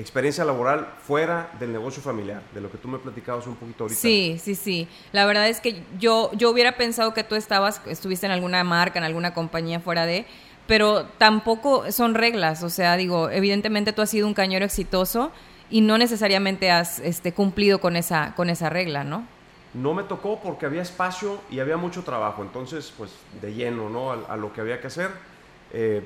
experiencia 0.00 0.44
laboral 0.44 0.88
fuera 1.06 1.50
del 1.58 1.72
negocio 1.72 2.02
familiar, 2.02 2.42
de 2.54 2.60
lo 2.60 2.70
que 2.70 2.78
tú 2.78 2.88
me 2.88 2.98
platicabas 2.98 3.46
un 3.46 3.56
poquito 3.56 3.84
ahorita. 3.84 4.00
Sí, 4.00 4.40
sí, 4.42 4.54
sí. 4.54 4.88
La 5.12 5.26
verdad 5.26 5.48
es 5.48 5.60
que 5.60 5.82
yo, 5.98 6.30
yo 6.34 6.50
hubiera 6.50 6.76
pensado 6.76 7.14
que 7.14 7.24
tú 7.24 7.34
estabas, 7.34 7.80
estuviste 7.86 8.26
en 8.26 8.32
alguna 8.32 8.62
marca, 8.64 8.98
en 8.98 9.04
alguna 9.04 9.34
compañía 9.34 9.80
fuera 9.80 10.06
de, 10.06 10.26
pero 10.66 11.04
tampoco 11.18 11.90
son 11.92 12.14
reglas. 12.14 12.62
O 12.62 12.70
sea, 12.70 12.96
digo, 12.96 13.30
evidentemente 13.30 13.92
tú 13.92 14.02
has 14.02 14.10
sido 14.10 14.26
un 14.26 14.34
cañero 14.34 14.64
exitoso 14.64 15.32
y 15.68 15.80
no 15.80 15.98
necesariamente 15.98 16.70
has 16.70 16.98
este, 17.00 17.32
cumplido 17.32 17.80
con 17.80 17.96
esa, 17.96 18.34
con 18.34 18.50
esa 18.50 18.70
regla, 18.70 19.04
¿no? 19.04 19.26
No 19.72 19.94
me 19.94 20.02
tocó 20.02 20.40
porque 20.42 20.66
había 20.66 20.82
espacio 20.82 21.40
y 21.50 21.60
había 21.60 21.76
mucho 21.76 22.02
trabajo, 22.02 22.42
entonces 22.42 22.92
pues 22.96 23.12
de 23.40 23.54
lleno, 23.54 23.88
¿no? 23.88 24.10
A, 24.10 24.14
a 24.28 24.36
lo 24.36 24.52
que 24.52 24.60
había 24.60 24.80
que 24.80 24.88
hacer. 24.88 25.10
Eh, 25.72 26.02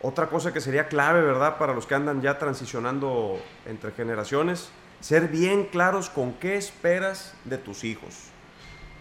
otra 0.00 0.28
cosa 0.28 0.52
que 0.52 0.60
sería 0.60 0.88
clave, 0.88 1.22
¿verdad? 1.22 1.58
Para 1.58 1.74
los 1.74 1.86
que 1.86 1.94
andan 1.94 2.22
ya 2.22 2.38
transicionando 2.38 3.40
entre 3.66 3.90
generaciones, 3.92 4.70
ser 5.00 5.28
bien 5.28 5.64
claros 5.64 6.08
con 6.08 6.34
qué 6.34 6.56
esperas 6.56 7.34
de 7.44 7.58
tus 7.58 7.84
hijos. 7.84 8.14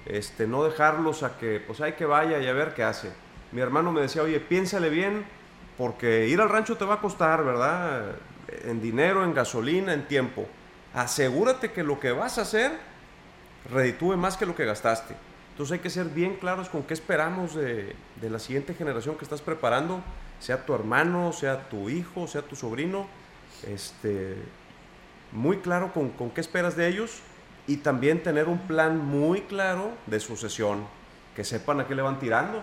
Este, 0.05 0.47
no 0.47 0.63
dejarlos 0.63 1.23
a 1.23 1.37
que, 1.37 1.61
pues 1.65 1.81
hay 1.81 1.93
que 1.93 2.05
vaya 2.05 2.39
y 2.39 2.47
a 2.47 2.53
ver 2.53 2.73
qué 2.73 2.83
hace. 2.83 3.11
Mi 3.51 3.61
hermano 3.61 3.91
me 3.91 4.01
decía, 4.01 4.23
oye, 4.23 4.39
piénsale 4.39 4.89
bien, 4.89 5.25
porque 5.77 6.27
ir 6.27 6.41
al 6.41 6.49
rancho 6.49 6.77
te 6.77 6.85
va 6.85 6.95
a 6.95 7.01
costar, 7.01 7.43
¿verdad? 7.43 8.15
En 8.65 8.81
dinero, 8.81 9.23
en 9.23 9.33
gasolina, 9.33 9.93
en 9.93 10.07
tiempo. 10.07 10.47
Asegúrate 10.93 11.71
que 11.71 11.83
lo 11.83 11.99
que 11.99 12.11
vas 12.11 12.37
a 12.37 12.41
hacer 12.41 12.71
reditúe 13.71 14.15
más 14.17 14.37
que 14.37 14.45
lo 14.45 14.55
que 14.55 14.65
gastaste. 14.65 15.15
Entonces 15.51 15.73
hay 15.73 15.79
que 15.79 15.89
ser 15.89 16.05
bien 16.05 16.35
claros 16.35 16.69
con 16.69 16.83
qué 16.83 16.93
esperamos 16.93 17.53
de, 17.53 17.95
de 18.19 18.29
la 18.29 18.39
siguiente 18.39 18.73
generación 18.73 19.15
que 19.15 19.25
estás 19.25 19.41
preparando 19.41 20.01
sea 20.39 20.65
tu 20.65 20.73
hermano, 20.73 21.33
sea 21.33 21.69
tu 21.69 21.89
hijo, 21.89 22.27
sea 22.27 22.41
tu 22.41 22.55
sobrino, 22.55 23.07
este, 23.67 24.35
muy 25.31 25.57
claro 25.57 25.93
con, 25.93 26.09
con, 26.09 26.29
qué 26.29 26.41
esperas 26.41 26.75
de 26.75 26.87
ellos 26.87 27.19
y 27.67 27.77
también 27.77 28.23
tener 28.23 28.47
un 28.47 28.59
plan 28.59 28.97
muy 28.97 29.41
claro 29.41 29.91
de 30.05 30.19
sucesión, 30.19 30.85
que 31.35 31.43
sepan 31.43 31.79
a 31.79 31.87
qué 31.87 31.95
le 31.95 32.01
van 32.01 32.19
tirando. 32.19 32.61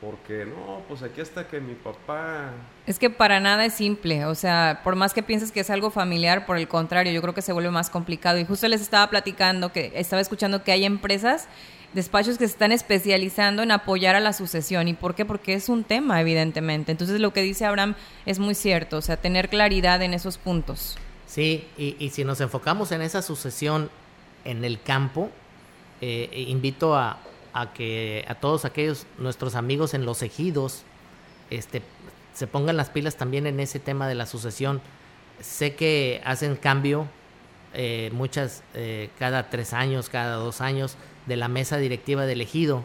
Porque 0.00 0.46
no, 0.46 0.80
pues 0.88 1.02
aquí 1.02 1.20
hasta 1.20 1.46
que 1.46 1.60
mi 1.60 1.74
papá... 1.74 2.52
Es 2.86 2.98
que 2.98 3.10
para 3.10 3.38
nada 3.38 3.66
es 3.66 3.74
simple, 3.74 4.24
o 4.24 4.34
sea, 4.34 4.80
por 4.82 4.96
más 4.96 5.12
que 5.12 5.22
pienses 5.22 5.52
que 5.52 5.60
es 5.60 5.68
algo 5.68 5.90
familiar, 5.90 6.46
por 6.46 6.56
el 6.56 6.68
contrario, 6.68 7.12
yo 7.12 7.20
creo 7.20 7.34
que 7.34 7.42
se 7.42 7.52
vuelve 7.52 7.70
más 7.70 7.90
complicado. 7.90 8.38
Y 8.38 8.46
justo 8.46 8.66
les 8.66 8.80
estaba 8.80 9.10
platicando 9.10 9.72
que 9.72 9.92
estaba 9.94 10.22
escuchando 10.22 10.64
que 10.64 10.72
hay 10.72 10.86
empresas 10.86 11.48
despachos 11.92 12.38
que 12.38 12.46
se 12.46 12.52
están 12.52 12.72
especializando 12.72 13.62
en 13.62 13.70
apoyar 13.70 14.14
a 14.14 14.20
la 14.20 14.32
sucesión. 14.32 14.88
¿Y 14.88 14.94
por 14.94 15.14
qué? 15.14 15.24
Porque 15.24 15.54
es 15.54 15.68
un 15.68 15.84
tema, 15.84 16.20
evidentemente. 16.20 16.92
Entonces 16.92 17.20
lo 17.20 17.32
que 17.32 17.42
dice 17.42 17.64
Abraham 17.64 17.94
es 18.26 18.38
muy 18.38 18.54
cierto, 18.54 18.98
o 18.98 19.02
sea, 19.02 19.16
tener 19.16 19.48
claridad 19.48 20.02
en 20.02 20.14
esos 20.14 20.38
puntos. 20.38 20.96
Sí, 21.26 21.68
y, 21.76 22.10
si 22.10 22.24
nos 22.24 22.40
enfocamos 22.40 22.90
en 22.90 23.02
esa 23.02 23.22
sucesión 23.22 23.90
en 24.44 24.64
el 24.64 24.82
campo, 24.82 25.30
eh, 26.00 26.46
invito 26.48 26.96
a, 26.96 27.18
a, 27.52 27.72
que 27.72 28.24
a 28.26 28.34
todos 28.34 28.64
aquellos 28.64 29.06
nuestros 29.18 29.54
amigos 29.54 29.94
en 29.94 30.04
los 30.04 30.22
ejidos 30.22 30.82
este, 31.50 31.82
se 32.34 32.46
pongan 32.46 32.76
las 32.76 32.90
pilas 32.90 33.16
también 33.16 33.46
en 33.46 33.60
ese 33.60 33.80
tema 33.80 34.08
de 34.08 34.14
la 34.14 34.26
sucesión. 34.26 34.80
Sé 35.40 35.74
que 35.74 36.20
hacen 36.24 36.56
cambio 36.56 37.06
eh, 37.74 38.10
muchas, 38.12 38.62
eh, 38.74 39.10
cada 39.18 39.50
tres 39.50 39.72
años, 39.72 40.08
cada 40.08 40.36
dos 40.36 40.60
años, 40.60 40.96
de 41.30 41.36
la 41.36 41.48
mesa 41.48 41.78
directiva 41.78 42.26
del 42.26 42.40
ejido 42.42 42.84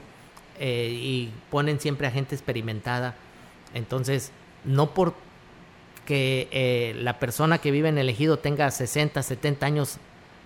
eh, 0.59 0.89
y 0.93 1.31
ponen 1.49 1.79
siempre 1.79 2.07
a 2.07 2.11
gente 2.11 2.35
experimentada. 2.35 3.15
Entonces, 3.73 4.31
no 4.63 4.91
porque 4.91 5.17
eh, 6.13 6.95
la 7.01 7.19
persona 7.19 7.57
que 7.57 7.71
vive 7.71 7.89
en 7.89 7.97
el 7.97 8.07
ejido 8.07 8.37
tenga 8.37 8.69
60, 8.69 9.21
70 9.21 9.65
años, 9.65 9.97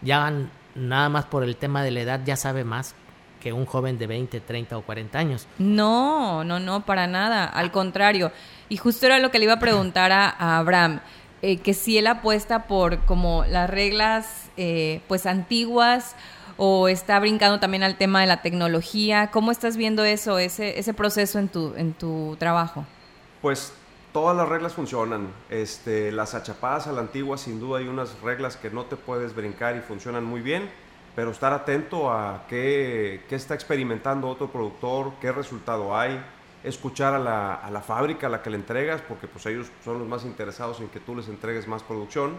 ya 0.02 0.34
nada 0.76 1.10
más 1.10 1.26
por 1.26 1.44
el 1.44 1.58
tema 1.58 1.84
de 1.84 1.92
la 1.92 2.00
edad 2.00 2.22
ya 2.26 2.38
sabe 2.38 2.64
más 2.64 2.96
que 3.42 3.52
un 3.54 3.66
joven 3.66 3.98
de 3.98 4.08
20, 4.08 4.40
30 4.40 4.78
o 4.78 4.82
40 4.82 5.20
años. 5.20 5.48
No, 5.60 6.44
no, 6.46 6.60
no, 6.60 6.86
para 6.86 7.06
nada. 7.06 7.46
Al 7.46 7.72
contrario. 7.72 8.32
Y 8.70 8.78
justo 8.78 9.06
era 9.06 9.20
lo 9.20 9.30
que 9.30 9.40
le 9.40 9.46
iba 9.46 9.54
a 9.54 9.60
preguntar 9.60 10.14
a, 10.14 10.58
Abraham. 10.58 11.02
Eh, 11.42 11.58
que 11.58 11.74
si 11.74 11.98
él 11.98 12.08
apuesta 12.08 12.68
por 12.68 13.00
como 13.06 13.46
las 13.46 13.70
reglas 13.70 14.46
pues 15.08 15.26
antiguas 15.26 16.18
o 16.62 16.90
está 16.90 17.18
brincando 17.22 17.62
también 17.62 17.84
al 17.84 17.98
tema 17.98 18.20
de 18.20 18.28
la 18.28 18.42
tecnología. 18.42 19.32
¿Cómo 19.32 19.50
estás 19.50 19.78
viendo 19.78 20.04
eso, 20.04 20.38
ese, 20.40 20.78
ese 20.78 20.94
proceso 20.94 21.40
en 21.40 21.48
tu, 21.48 21.74
en 21.78 21.94
tu 21.94 22.36
trabajo? 22.38 22.86
Pues 23.42 23.74
todas 24.12 24.36
las 24.36 24.50
reglas 24.50 24.74
funcionan. 24.74 25.30
Este, 25.50 26.12
las 26.12 26.36
achapadas 26.36 26.88
a 26.88 26.92
la 26.92 27.00
antigua, 27.00 27.38
sin 27.38 27.62
duda 27.62 27.80
hay 27.80 27.88
unas 27.88 28.20
reglas 28.22 28.58
que 28.58 28.70
no 28.70 28.84
te 28.84 28.98
puedes 28.98 29.34
brincar 29.34 29.78
y 29.78 29.80
funcionan 29.80 30.26
muy 30.26 30.42
bien, 30.42 30.70
pero 31.16 31.32
estar 31.32 31.54
atento 31.54 32.12
a 32.12 32.44
qué, 32.50 33.24
qué 33.30 33.36
está 33.36 33.54
experimentando 33.54 34.28
otro 34.28 34.52
productor, 34.52 35.14
qué 35.22 35.32
resultado 35.32 35.96
hay. 35.96 36.22
escuchar 36.64 37.14
a 37.14 37.20
la, 37.20 37.56
a 37.56 37.72
la 37.72 37.82
fábrica 37.82 38.28
a 38.28 38.30
la 38.30 38.42
que 38.42 38.50
le 38.50 38.58
entregas, 38.58 39.02
porque 39.02 39.28
pues 39.28 39.46
ellos 39.46 39.68
son 39.84 40.00
los 40.00 40.08
más 40.08 40.26
interesados 40.26 40.82
en 40.82 40.90
que 40.90 41.00
tú 41.00 41.16
les 41.16 41.28
entregues 41.30 41.68
más 41.68 41.84
producción 41.84 42.38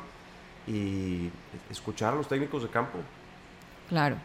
y 0.67 1.31
escuchar 1.71 2.13
a 2.13 2.17
los 2.17 2.29
técnicos 2.29 2.63
de 2.63 2.69
campo. 2.69 2.99
Claro. 3.91 4.17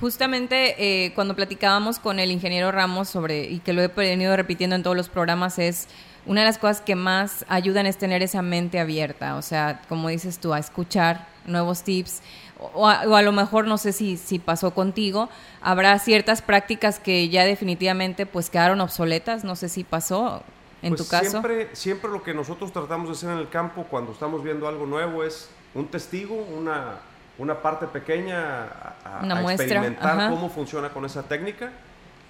Justamente 0.00 0.74
eh, 0.78 1.12
cuando 1.14 1.36
platicábamos 1.36 1.98
con 1.98 2.18
el 2.18 2.30
ingeniero 2.30 2.72
Ramos 2.72 3.08
sobre, 3.08 3.44
y 3.44 3.60
que 3.60 3.72
lo 3.72 3.82
he 3.82 3.88
venido 3.88 4.36
repitiendo 4.36 4.76
en 4.76 4.82
todos 4.82 4.96
los 4.96 5.08
programas, 5.08 5.58
es 5.58 5.88
una 6.26 6.40
de 6.40 6.46
las 6.46 6.58
cosas 6.58 6.80
que 6.80 6.96
más 6.96 7.44
ayudan 7.48 7.86
es 7.86 7.96
tener 7.96 8.22
esa 8.22 8.42
mente 8.42 8.80
abierta, 8.80 9.36
o 9.36 9.42
sea, 9.42 9.82
como 9.88 10.08
dices 10.08 10.38
tú, 10.38 10.54
a 10.54 10.58
escuchar 10.58 11.28
nuevos 11.46 11.82
tips, 11.82 12.22
o 12.58 12.86
a, 12.88 13.22
lo 13.22 13.32
mejor 13.32 13.66
no 13.66 13.76
sé 13.76 13.92
si, 13.92 14.16
si 14.16 14.38
pasó 14.38 14.72
contigo, 14.72 15.28
habrá 15.60 15.98
ciertas 15.98 16.40
prácticas 16.40 16.98
que 16.98 17.28
ya 17.28 17.44
definitivamente 17.44 18.26
pues 18.26 18.48
quedaron 18.48 18.80
obsoletas, 18.80 19.44
no 19.44 19.54
sé 19.54 19.68
si 19.68 19.84
pasó 19.84 20.42
en 20.80 20.94
pues 20.94 21.02
tu 21.02 21.08
caso. 21.08 21.30
Siempre, 21.30 21.68
siempre 21.74 22.10
lo 22.10 22.22
que 22.22 22.32
nosotros 22.32 22.72
tratamos 22.72 23.08
de 23.08 23.12
hacer 23.12 23.30
en 23.30 23.38
el 23.38 23.50
campo 23.50 23.84
cuando 23.90 24.12
estamos 24.12 24.42
viendo 24.42 24.66
algo 24.66 24.86
nuevo 24.86 25.24
es 25.24 25.50
un 25.74 25.88
testigo, 25.88 26.34
una, 26.56 27.00
una 27.38 27.60
parte 27.60 27.86
pequeña 27.86 28.64
a, 29.04 29.52
experimentar 29.52 30.30
cómo 30.30 30.48
funciona 30.48 30.90
con 30.90 31.04
esa 31.04 31.24
técnica, 31.24 31.72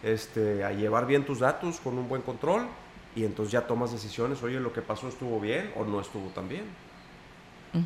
este, 0.03 0.65
a 0.65 0.73
llevar 0.73 1.07
bien 1.07 1.25
tus 1.25 1.41
datos 1.41 1.81
con 1.81 1.99
un 1.99 2.09
buen 2.09 2.23
control 2.23 2.67
y 3.15 3.25
entonces 3.25 3.53
ya 3.53 3.67
tomas 3.67 3.93
decisiones, 3.93 4.43
oye, 4.43 4.59
lo 4.61 4.73
que 4.73 4.83
pasó 4.83 5.09
estuvo 5.09 5.41
bien 5.41 5.73
o 5.77 5.85
no 5.85 6.01
estuvo 6.01 6.29
tan 6.31 6.49
bien. 6.49 6.65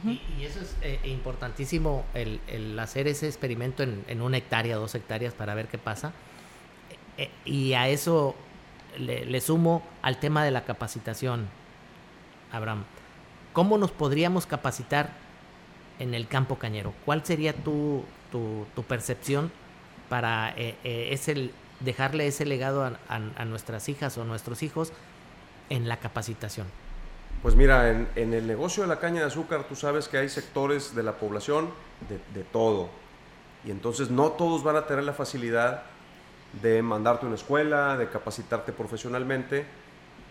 y, 0.04 0.44
eso 0.44 0.60
es 0.60 0.76
eh, 0.82 1.00
importantísimo, 1.04 2.04
el, 2.14 2.40
el, 2.46 2.78
hacer 2.78 3.08
ese 3.08 3.26
experimento 3.26 3.82
en, 3.82 4.04
en, 4.08 4.22
una 4.22 4.36
hectárea, 4.36 4.76
dos 4.76 4.94
hectáreas 4.94 5.34
para 5.34 5.54
ver 5.54 5.68
qué 5.68 5.78
pasa. 5.78 6.12
Eh, 7.18 7.24
eh, 7.24 7.30
y 7.44 7.72
a 7.72 7.88
eso 7.88 8.34
le, 8.96 9.24
le, 9.24 9.40
sumo 9.40 9.82
al 10.02 10.20
tema 10.20 10.44
de 10.44 10.50
la 10.50 10.64
capacitación, 10.64 11.48
Abraham. 12.52 12.84
¿Cómo 13.52 13.76
nos 13.76 13.90
podríamos 13.90 14.46
capacitar 14.46 15.10
en 15.98 16.14
el 16.14 16.28
campo 16.28 16.58
cañero? 16.58 16.92
¿Cuál 17.04 17.24
sería 17.24 17.52
tu, 17.52 18.04
tu, 18.30 18.82
percepción 18.84 19.50
para 20.08 20.54
ese, 20.56 21.50
dejarle 21.80 22.26
ese 22.26 22.46
legado 22.46 22.84
a, 22.84 22.98
a, 23.08 23.16
a 23.36 23.44
nuestras 23.44 23.88
hijas 23.88 24.16
o 24.18 24.24
nuestros 24.24 24.62
hijos? 24.62 24.92
en 25.70 25.88
la 25.88 25.98
capacitación? 25.98 26.66
Pues 27.42 27.54
mira, 27.54 27.90
en, 27.90 28.34
el 28.34 28.46
negocio 28.46 28.82
de 28.82 28.88
la 28.88 28.98
caña 28.98 29.20
de 29.20 29.26
azúcar 29.26 29.64
tú 29.68 29.76
sabes 29.76 30.08
que 30.08 30.18
hay 30.18 30.28
sectores 30.28 30.94
de 30.94 31.02
la 31.02 31.12
población 31.12 31.70
de, 32.08 32.42
todo. 32.44 32.88
Y 33.64 33.70
entonces 33.70 34.10
no 34.10 34.32
todos 34.32 34.64
van 34.64 34.76
a 34.76 34.86
tener 34.86 35.04
la 35.04 35.12
facilidad 35.12 35.82
de 36.62 36.82
mandarte 36.82 37.26
a 37.26 37.28
una 37.28 37.36
escuela, 37.36 37.96
de 37.96 38.08
capacitarte 38.08 38.72
profesionalmente, 38.72 39.66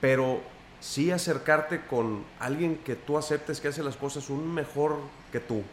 pero 0.02 0.42
sí 0.80 1.12
acercarte 1.12 1.82
con 1.82 2.24
alguien 2.40 2.78
que 2.78 2.96
tú 2.96 3.18
aceptes 3.18 3.62
que 3.62 3.70
hace 3.70 3.84
las 3.84 3.96
cosas 3.96 4.30
un 4.30 4.54
mejor 4.54 4.98
tú. 5.40 5.64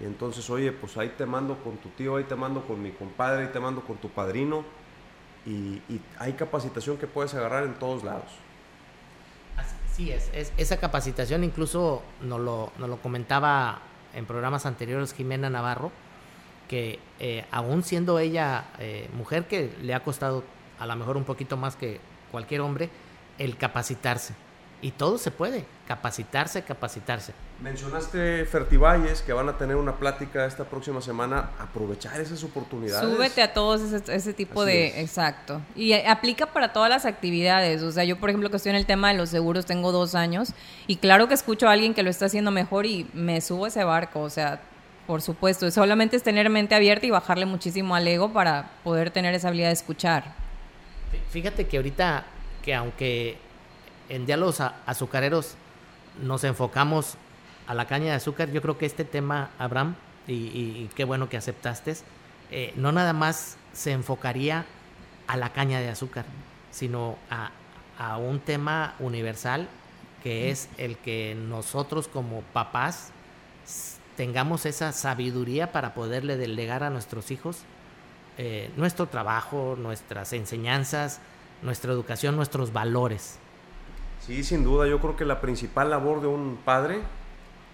Y 0.00 0.04
entonces, 0.04 0.48
oye, 0.50 0.72
pues 0.72 0.96
ahí 0.96 1.12
te 1.16 1.26
mando 1.26 1.58
con 1.62 1.76
tu 1.76 1.88
tío, 1.90 2.16
ahí 2.16 2.24
te 2.24 2.34
mando 2.34 2.62
con 2.66 2.82
mi 2.82 2.90
compadre, 2.90 3.44
ahí 3.44 3.52
te 3.52 3.60
mando 3.60 3.82
con 3.82 3.96
tu 3.98 4.08
padrino. 4.08 4.64
Y, 5.44 5.80
hay 6.18 6.34
capacitación 6.34 6.96
que 6.98 7.06
puedes 7.06 7.34
agarrar 7.34 7.64
en 7.64 7.74
todos 7.74 8.04
lados. 8.04 8.30
Sí, 9.92 10.10
es, 10.10 10.30
esa 10.56 10.78
capacitación 10.78 11.44
incluso 11.44 12.02
nos 12.22 12.40
lo, 12.40 12.72
lo 12.78 12.96
comentaba 12.98 13.80
en 14.14 14.24
programas 14.24 14.64
anteriores 14.66 15.12
Jimena 15.12 15.50
Navarro, 15.50 15.90
que 16.68 16.98
eh, 17.20 17.44
aún 17.50 17.82
siendo 17.82 18.18
ella 18.18 18.64
eh, 18.78 19.10
mujer, 19.14 19.46
que 19.46 19.74
le 19.82 19.94
ha 19.94 20.00
costado 20.00 20.44
a 20.78 20.86
lo 20.86 20.96
mejor 20.96 21.16
un 21.16 21.24
poquito 21.24 21.56
más 21.56 21.76
que 21.76 22.00
cualquier 22.30 22.62
hombre, 22.62 22.88
el 23.38 23.56
capacitarse. 23.56 24.34
Y 24.82 24.90
todo 24.90 25.16
se 25.16 25.30
puede, 25.30 25.64
capacitarse, 25.86 26.62
capacitarse. 26.62 27.32
Mencionaste 27.60 28.44
Fertivalles, 28.46 29.22
que 29.22 29.32
van 29.32 29.48
a 29.48 29.56
tener 29.56 29.76
una 29.76 29.94
plática 29.94 30.44
esta 30.44 30.64
próxima 30.64 31.00
semana. 31.00 31.50
Aprovechar 31.60 32.20
esas 32.20 32.42
oportunidades. 32.42 33.08
Súbete 33.08 33.42
a 33.42 33.54
todos 33.54 33.80
ese, 33.92 34.34
tipo 34.34 34.64
de... 34.64 35.00
Exacto. 35.00 35.60
Y 35.76 35.92
aplica 35.92 36.46
para 36.46 36.72
todas 36.72 36.90
las 36.90 37.06
actividades. 37.06 37.82
O 37.82 37.92
sea, 37.92 38.02
yo, 38.02 38.18
por 38.18 38.30
ejemplo, 38.30 38.50
que 38.50 38.56
estoy 38.56 38.70
en 38.70 38.76
el 38.76 38.84
tema 38.84 39.12
de 39.12 39.14
los 39.14 39.28
seguros, 39.28 39.66
tengo 39.66 39.92
dos 39.92 40.16
años. 40.16 40.52
Y 40.88 40.96
claro 40.96 41.28
que 41.28 41.34
escucho 41.34 41.68
a 41.68 41.72
alguien 41.72 41.94
que 41.94 42.02
lo 42.02 42.10
está 42.10 42.26
haciendo 42.26 42.50
mejor 42.50 42.84
y 42.84 43.08
me 43.12 43.40
subo 43.40 43.66
a 43.66 43.68
ese 43.68 43.84
barco. 43.84 44.20
O 44.22 44.30
sea, 44.30 44.60
por 45.06 45.22
supuesto. 45.22 45.70
Solamente 45.70 46.16
es 46.16 46.24
tener 46.24 46.50
mente 46.50 46.74
abierta 46.74 47.06
y 47.06 47.10
bajarle 47.10 47.46
muchísimo 47.46 47.94
al 47.94 48.08
ego 48.08 48.32
para 48.32 48.72
poder 48.82 49.12
tener 49.12 49.32
esa 49.36 49.46
habilidad 49.46 49.68
de 49.68 49.74
escuchar. 49.74 50.34
Fíjate 51.30 51.68
que 51.68 51.76
ahorita, 51.76 52.24
que 52.64 52.74
aunque 52.74 53.38
en 54.08 54.26
diálogos 54.26 54.60
azucareros 54.60 55.54
nos 56.22 56.44
enfocamos 56.44 57.14
a 57.66 57.74
la 57.74 57.86
caña 57.86 58.06
de 58.06 58.12
azúcar, 58.12 58.50
yo 58.50 58.60
creo 58.60 58.78
que 58.78 58.86
este 58.86 59.04
tema, 59.04 59.50
Abraham, 59.58 59.94
y, 60.26 60.88
qué 60.94 61.04
bueno 61.04 61.28
que 61.28 61.36
aceptaste, 61.36 61.96
eh, 62.50 62.72
no 62.76 62.92
nada 62.92 63.12
más 63.12 63.56
se 63.72 63.92
enfocaría 63.92 64.66
a 65.26 65.36
la 65.36 65.52
caña 65.52 65.80
de 65.80 65.88
azúcar, 65.88 66.24
sino 66.70 67.16
a, 67.30 67.50
a 67.98 68.18
un 68.18 68.40
tema 68.40 68.94
universal 68.98 69.68
que 70.22 70.50
es 70.50 70.68
el 70.78 70.98
que 70.98 71.34
nosotros 71.34 72.06
como 72.06 72.42
papás 72.52 73.10
tengamos 74.16 74.66
esa 74.66 74.92
sabiduría 74.92 75.72
para 75.72 75.94
poderle 75.94 76.36
delegar 76.36 76.84
a 76.84 76.90
nuestros 76.90 77.30
hijos 77.30 77.64
eh, 78.38 78.70
nuestro 78.76 79.08
trabajo, 79.08 79.76
nuestras 79.78 80.32
enseñanzas, 80.32 81.20
nuestra 81.60 81.92
educación, 81.92 82.34
nuestros 82.34 82.72
valores. 82.72 83.38
Sí, 84.26 84.44
sin 84.44 84.62
duda, 84.62 84.86
yo 84.86 85.00
creo 85.00 85.16
que 85.16 85.24
la 85.24 85.40
principal 85.40 85.90
labor 85.90 86.20
de 86.20 86.28
un 86.28 86.56
padre 86.64 87.00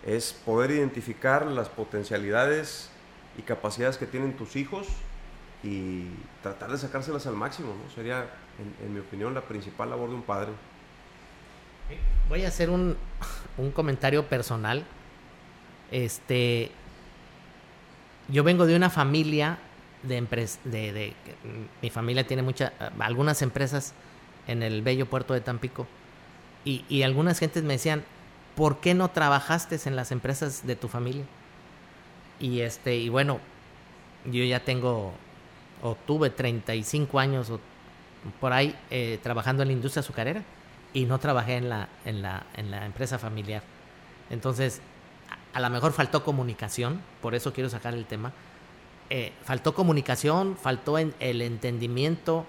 es 0.06 0.32
poder 0.32 0.70
identificar 0.70 1.44
las 1.44 1.68
potencialidades 1.68 2.88
y 3.36 3.42
capacidades 3.42 3.98
que 3.98 4.06
tienen 4.06 4.34
tus 4.34 4.56
hijos 4.56 4.86
y 5.62 6.04
tratar 6.42 6.70
de 6.70 6.78
sacárselas 6.78 7.26
al 7.26 7.34
máximo, 7.34 7.74
¿no? 7.74 7.94
Sería, 7.94 8.30
en, 8.82 8.94
mi 8.94 9.00
opinión, 9.00 9.34
la 9.34 9.42
principal 9.42 9.90
labor 9.90 10.08
de 10.08 10.14
un 10.14 10.22
padre. 10.22 10.52
Voy 12.30 12.44
a 12.44 12.48
hacer 12.48 12.70
un, 12.70 12.96
un 13.58 13.70
comentario 13.70 14.24
personal. 14.24 14.84
Este, 15.90 16.70
yo 18.28 18.42
vengo 18.42 18.64
de 18.64 18.74
una 18.74 18.88
familia 18.88 19.58
de 20.02 20.16
empresas, 20.16 20.60
de, 20.64 20.92
de, 20.94 21.12
mi 21.82 21.90
familia 21.90 22.26
tiene 22.26 22.42
muchas, 22.42 22.72
algunas 23.00 23.42
empresas 23.42 23.92
en 24.46 24.62
el 24.62 24.80
bello 24.80 25.04
puerto 25.04 25.34
de 25.34 25.42
Tampico 25.42 25.86
y, 26.68 27.02
algunas 27.02 27.38
gentes 27.38 27.62
me 27.62 27.74
decían, 27.74 28.04
¿por 28.54 28.80
qué 28.80 28.92
no 28.94 29.10
trabajaste 29.10 29.78
en 29.86 29.96
las 29.96 30.12
empresas 30.12 30.66
de 30.66 30.76
tu 30.76 30.88
familia? 30.88 31.24
Y 32.40 32.60
este, 32.60 32.96
y 32.96 33.08
bueno, 33.08 33.40
yo 34.26 34.44
ya 34.44 34.60
tengo, 34.60 35.12
o 35.82 35.94
tuve 36.06 36.30
35 36.30 37.18
años 37.18 37.50
por 38.40 38.52
ahí 38.52 38.76
eh, 38.90 39.18
trabajando 39.22 39.62
en 39.62 39.68
la 39.68 39.72
industria 39.72 40.00
azucarera 40.00 40.42
y 40.92 41.06
no 41.06 41.18
trabajé 41.18 41.56
en 41.56 41.70
la, 41.70 41.88
en 42.04 42.20
la, 42.20 42.46
en 42.54 42.70
la 42.70 42.84
empresa 42.84 43.18
familiar. 43.18 43.62
Entonces, 44.28 44.82
a, 45.54 45.60
lo 45.60 45.70
mejor 45.70 45.92
faltó 45.92 46.22
comunicación, 46.22 47.00
por 47.22 47.34
eso 47.34 47.52
quiero 47.54 47.70
sacar 47.70 47.94
el 47.94 48.04
tema. 48.04 48.32
Eh, 49.08 49.32
faltó 49.42 49.74
comunicación, 49.74 50.56
faltó 50.56 50.98
el 50.98 51.40
entendimiento, 51.40 52.44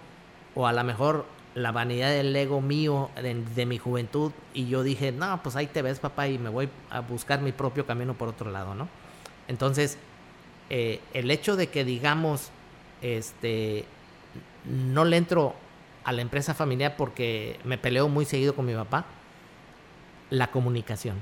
o 0.55 0.67
a 0.67 0.73
lo 0.73 0.83
mejor 0.83 1.25
la 1.59 1.71
vanidad 1.71 2.09
del 2.09 2.35
ego 2.35 2.61
mío 2.61 3.09
de, 3.21 3.65
mi 3.65 3.77
juventud 3.77 4.31
y 4.53 4.67
yo 4.67 4.83
dije, 4.83 5.11
no, 5.11 5.41
pues 5.43 5.55
ahí 5.55 5.67
te 5.67 5.81
ves 5.81 5.99
papá 5.99 6.27
y 6.27 6.37
me 6.37 6.49
voy 6.49 6.69
a 6.89 7.01
buscar 7.01 7.41
mi 7.41 7.51
propio 7.51 7.85
camino 7.85 8.13
por 8.13 8.29
otro 8.29 8.49
lado, 8.49 8.75
¿no? 8.75 8.87
Entonces, 9.47 9.97
eh, 10.69 11.01
el 11.13 11.29
hecho 11.31 11.55
de 11.55 11.67
que 11.67 11.83
digamos, 11.83 12.49
este, 13.01 13.85
no 14.65 15.05
le 15.05 15.17
entro 15.17 15.53
a 16.03 16.11
la 16.11 16.21
empresa 16.21 16.53
familiar 16.53 16.95
porque 16.97 17.59
me 17.63 17.77
peleo 17.77 18.07
muy 18.07 18.25
seguido 18.25 18.55
con 18.55 18.65
mi 18.65 18.73
papá, 18.73 19.05
la 20.29 20.47
comunicación. 20.51 21.21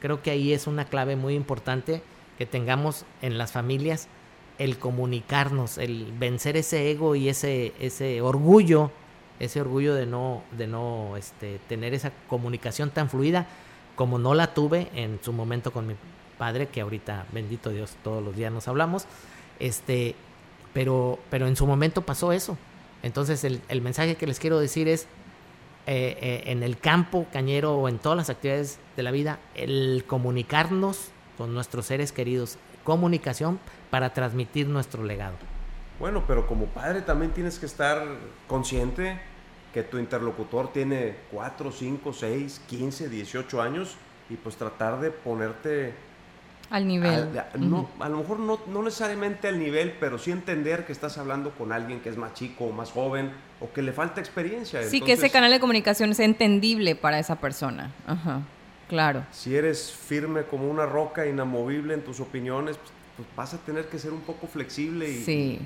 Creo 0.00 0.22
que 0.22 0.30
ahí 0.30 0.52
es 0.52 0.66
una 0.66 0.84
clave 0.84 1.16
muy 1.16 1.34
importante 1.34 2.02
que 2.36 2.46
tengamos 2.46 3.04
en 3.22 3.38
las 3.38 3.52
familias 3.52 4.08
el 4.58 4.78
comunicarnos, 4.78 5.78
el 5.78 6.12
vencer 6.18 6.56
ese 6.56 6.90
ego 6.90 7.14
y 7.14 7.28
ese, 7.28 7.72
ese 7.80 8.20
orgullo 8.20 8.90
ese 9.40 9.60
orgullo 9.60 9.94
de 9.94 10.06
no, 10.06 10.42
de 10.56 10.66
no 10.66 11.16
este, 11.16 11.60
tener 11.68 11.94
esa 11.94 12.12
comunicación 12.28 12.90
tan 12.90 13.08
fluida 13.08 13.46
como 13.94 14.18
no 14.18 14.34
la 14.34 14.54
tuve 14.54 14.88
en 14.94 15.18
su 15.22 15.32
momento 15.32 15.72
con 15.72 15.86
mi 15.86 15.94
padre, 16.38 16.68
que 16.68 16.80
ahorita, 16.80 17.26
bendito 17.32 17.70
Dios, 17.70 17.96
todos 18.04 18.22
los 18.22 18.36
días 18.36 18.52
nos 18.52 18.68
hablamos, 18.68 19.06
este, 19.58 20.14
pero, 20.72 21.18
pero 21.30 21.48
en 21.48 21.56
su 21.56 21.66
momento 21.66 22.02
pasó 22.02 22.32
eso. 22.32 22.56
Entonces 23.02 23.42
el, 23.44 23.60
el 23.68 23.80
mensaje 23.82 24.16
que 24.16 24.26
les 24.26 24.38
quiero 24.38 24.60
decir 24.60 24.88
es, 24.88 25.08
eh, 25.90 26.18
eh, 26.20 26.42
en 26.52 26.62
el 26.62 26.76
campo 26.76 27.26
cañero 27.32 27.74
o 27.76 27.88
en 27.88 27.98
todas 27.98 28.18
las 28.18 28.28
actividades 28.28 28.78
de 28.94 29.02
la 29.02 29.10
vida, 29.10 29.38
el 29.54 30.04
comunicarnos 30.06 31.08
con 31.38 31.54
nuestros 31.54 31.86
seres 31.86 32.12
queridos, 32.12 32.58
comunicación 32.84 33.58
para 33.88 34.12
transmitir 34.12 34.68
nuestro 34.68 35.02
legado. 35.02 35.36
Bueno, 35.98 36.24
pero 36.26 36.46
como 36.46 36.66
padre 36.66 37.00
también 37.00 37.32
tienes 37.32 37.58
que 37.58 37.64
estar 37.64 38.06
consciente 38.46 39.18
que 39.72 39.82
tu 39.82 39.98
interlocutor 39.98 40.72
tiene 40.72 41.16
4, 41.32 41.72
5, 41.72 42.12
6, 42.12 42.62
15, 42.66 43.08
18 43.08 43.62
años 43.62 43.96
y 44.30 44.36
pues 44.36 44.56
tratar 44.56 45.00
de 45.00 45.10
ponerte 45.10 45.94
al 46.70 46.86
nivel. 46.86 47.28
no, 47.58 47.88
A 47.98 48.08
lo 48.08 48.18
mejor 48.18 48.40
no, 48.40 48.60
no, 48.66 48.82
necesariamente 48.82 49.48
al 49.48 49.58
nivel, 49.58 49.94
pero 49.98 50.18
sí 50.18 50.30
entender 50.30 50.84
que 50.84 50.92
estás 50.92 51.16
hablando 51.16 51.50
con 51.52 51.72
alguien 51.72 52.00
que 52.00 52.10
es 52.10 52.16
más 52.16 52.34
chico 52.34 52.64
o 52.64 52.72
más 52.72 52.92
joven 52.92 53.32
o 53.60 53.72
que 53.72 53.80
le 53.80 53.92
falta 53.92 54.20
experiencia. 54.20 54.82
Sí, 54.82 55.00
que 55.00 55.12
ese 55.12 55.30
canal 55.30 55.50
de 55.50 55.60
comunicación 55.60 56.10
es 56.10 56.20
entendible 56.20 56.94
para 56.94 57.18
esa 57.18 57.36
persona. 57.36 57.90
Ajá, 58.06 58.42
claro. 58.86 59.24
Si 59.32 59.56
eres 59.56 59.90
firme 59.90 60.42
como 60.42 60.68
una 60.68 60.84
roca, 60.84 61.26
inamovible 61.26 61.94
en 61.94 62.02
tus 62.02 62.20
opiniones, 62.20 62.76
pues, 62.76 62.90
pues 63.16 63.28
vas 63.34 63.54
a 63.54 63.58
tener 63.58 63.88
que 63.88 63.98
ser 63.98 64.12
un 64.12 64.20
poco 64.20 64.46
flexible 64.46 65.10
y, 65.10 65.58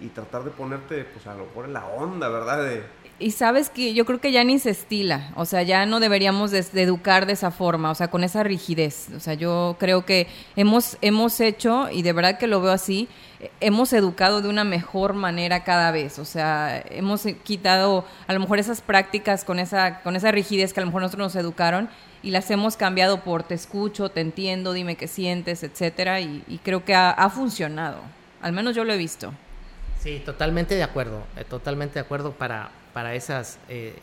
y, 0.00 0.08
tratar 0.08 0.44
de 0.44 0.50
ponerte, 0.50 1.04
pues 1.04 1.26
a 1.26 1.34
lo 1.34 1.46
mejor 1.46 1.64
en 1.64 1.72
la 1.72 1.86
onda, 1.86 2.28
¿verdad? 2.28 2.62
De, 2.62 2.82
y 3.20 3.32
sabes 3.32 3.68
que 3.68 3.94
yo 3.94 4.04
creo 4.04 4.20
que 4.20 4.30
ya 4.30 4.44
ni 4.44 4.60
se 4.60 4.70
estila, 4.70 5.32
o 5.34 5.44
sea, 5.44 5.64
ya 5.64 5.86
no 5.86 5.98
deberíamos 5.98 6.52
de, 6.52 6.64
educar 6.74 7.26
de 7.26 7.32
esa 7.32 7.50
forma, 7.50 7.90
o 7.90 7.94
sea, 7.96 8.08
con 8.08 8.22
esa 8.22 8.44
rigidez. 8.44 9.08
O 9.16 9.18
sea, 9.18 9.34
yo 9.34 9.76
creo 9.80 10.06
que 10.06 10.28
hemos, 10.54 10.96
hemos 11.00 11.40
hecho, 11.40 11.88
y 11.90 12.02
de 12.02 12.12
verdad 12.12 12.38
que 12.38 12.46
lo 12.46 12.60
veo 12.60 12.70
así, 12.70 13.08
hemos 13.60 13.92
educado 13.92 14.40
de 14.40 14.48
una 14.48 14.62
mejor 14.62 15.14
manera 15.14 15.64
cada 15.64 15.90
vez. 15.90 16.20
O 16.20 16.24
sea, 16.24 16.80
hemos 16.90 17.24
quitado 17.42 18.04
a 18.28 18.32
lo 18.34 18.38
mejor 18.38 18.60
esas 18.60 18.82
prácticas 18.82 19.44
con 19.44 19.58
esa, 19.58 20.00
con 20.02 20.14
esa 20.14 20.30
rigidez 20.30 20.72
que 20.72 20.78
a 20.78 20.84
lo 20.84 20.86
mejor 20.86 21.02
nosotros 21.02 21.34
nos 21.34 21.42
educaron 21.42 21.88
y 22.22 22.30
las 22.30 22.48
hemos 22.52 22.76
cambiado 22.76 23.24
por 23.24 23.42
te 23.42 23.54
escucho, 23.54 24.10
te 24.10 24.20
entiendo, 24.20 24.72
dime 24.72 24.94
qué 24.94 25.08
sientes, 25.08 25.64
etcétera, 25.64 26.20
y, 26.20 26.60
creo 26.62 26.84
que 26.84 26.94
ha, 26.94 27.30
funcionado. 27.30 27.98
Al 28.40 28.52
menos 28.52 28.76
yo 28.76 28.84
lo 28.84 28.92
he 28.92 28.96
visto. 28.96 29.32
Sí, 30.00 30.22
totalmente 30.24 30.74
de 30.74 30.82
acuerdo, 30.82 31.22
eh, 31.36 31.44
totalmente 31.44 31.94
de 31.94 32.00
acuerdo 32.00 32.32
para, 32.32 32.70
para 32.92 33.14
esas, 33.14 33.58
eh, 33.68 33.94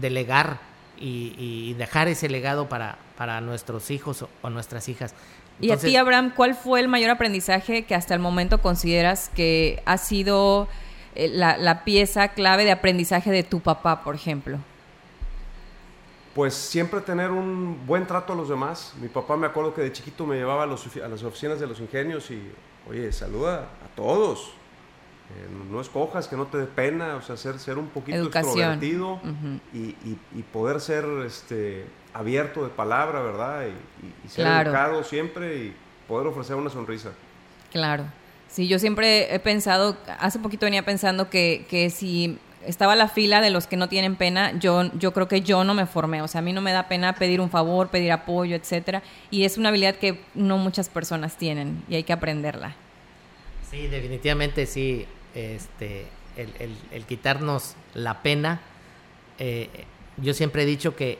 delegar 0.00 0.58
y, 0.98 1.74
dejar 1.74 2.08
ese 2.08 2.28
legado 2.28 2.68
para, 2.68 2.98
para 3.16 3.40
nuestros 3.40 3.90
hijos 3.90 4.26
o, 4.42 4.50
nuestras 4.50 4.88
hijas. 4.88 5.14
y 5.58 5.70
a 5.70 5.78
ti, 5.78 5.96
Abraham, 5.96 6.32
¿cuál 6.36 6.54
fue 6.54 6.80
el 6.80 6.88
mayor 6.88 7.10
aprendizaje 7.10 7.84
que 7.84 7.94
hasta 7.94 8.12
el 8.12 8.20
momento 8.20 8.60
consideras 8.60 9.30
que 9.34 9.82
ha 9.86 9.96
sido 9.96 10.68
eh, 11.14 11.28
la, 11.28 11.84
pieza 11.84 12.28
clave 12.28 12.64
de 12.64 12.72
aprendizaje 12.72 13.30
de 13.30 13.42
tu 13.42 13.60
papá, 13.60 14.04
por 14.04 14.14
ejemplo? 14.14 14.58
Pues 16.34 16.54
siempre 16.54 17.00
tener 17.00 17.30
un 17.30 17.86
buen 17.86 18.06
trato 18.06 18.34
a 18.34 18.36
los 18.36 18.48
demás. 18.48 18.92
Mi 19.00 19.08
papá 19.08 19.36
me 19.36 19.46
acuerdo 19.46 19.74
que 19.74 19.80
de 19.80 19.92
chiquito 19.92 20.26
me 20.26 20.36
llevaba 20.36 20.62
a, 20.62 20.66
a 20.66 21.08
las 21.08 21.22
oficinas 21.22 21.58
de 21.58 21.66
los 21.66 21.80
ingenios 21.80 22.30
y, 22.30 22.40
oye, 22.88 23.10
saluda 23.10 23.70
a 23.84 23.96
todos 23.96 24.52
no 25.70 25.80
escojas, 25.80 26.28
que 26.28 26.36
no 26.36 26.46
te 26.46 26.58
dé 26.58 26.66
pena, 26.66 27.16
o 27.16 27.22
sea, 27.22 27.36
ser, 27.36 27.58
ser 27.58 27.78
un 27.78 27.88
poquito 27.88 28.24
extrovertido 28.24 29.20
y, 29.72 30.42
poder 30.52 30.80
ser 30.80 31.04
este, 31.26 31.86
abierto 32.12 32.64
de 32.64 32.70
palabra, 32.70 33.20
¿verdad? 33.20 33.66
Y, 34.24 34.28
ser 34.28 34.46
educado 34.46 35.04
siempre 35.04 35.56
y 35.56 35.76
poder 36.08 36.26
ofrecer 36.26 36.56
una 36.56 36.70
sonrisa. 36.70 37.10
Claro. 37.70 38.04
Sí, 38.48 38.66
yo 38.66 38.80
siempre 38.80 39.32
he 39.32 39.38
pensado, 39.38 39.96
hace 40.18 40.40
poquito 40.40 40.66
venía 40.66 40.84
pensando 40.84 41.30
que, 41.30 41.66
que 41.70 41.88
si 41.88 42.36
estaba 42.66 42.96
la 42.96 43.06
fila 43.06 43.40
de 43.40 43.50
los 43.50 43.68
que 43.68 43.76
no 43.76 43.88
tienen 43.88 44.16
pena, 44.16 44.58
yo, 44.58 44.90
yo 44.98 45.12
creo 45.12 45.28
que 45.28 45.42
yo 45.42 45.62
no 45.62 45.72
me 45.72 45.86
formé, 45.86 46.20
o 46.20 46.26
sea, 46.26 46.40
a 46.40 46.42
mí 46.42 46.52
no 46.52 46.60
me 46.60 46.72
da 46.72 46.88
pena 46.88 47.14
pedir 47.14 47.40
un 47.40 47.48
favor, 47.48 47.88
pedir 47.88 48.10
apoyo, 48.10 48.56
etcétera, 48.56 49.04
y 49.30 49.44
es 49.44 49.56
una 49.56 49.68
habilidad 49.68 49.94
que 49.94 50.20
no 50.34 50.58
muchas 50.58 50.88
personas 50.88 51.36
tienen 51.36 51.84
y 51.88 51.94
hay 51.94 52.02
que 52.02 52.12
aprenderla. 52.12 52.74
Sí, 53.70 53.86
definitivamente 53.86 54.66
sí 54.66 55.06
este, 55.34 56.06
el, 56.36 57.04
quitarnos 57.06 57.74
la 57.94 58.22
pena. 58.22 58.60
Eh, 59.38 59.68
yo 60.16 60.34
siempre 60.34 60.62
he 60.62 60.66
dicho 60.66 60.96
que 60.96 61.18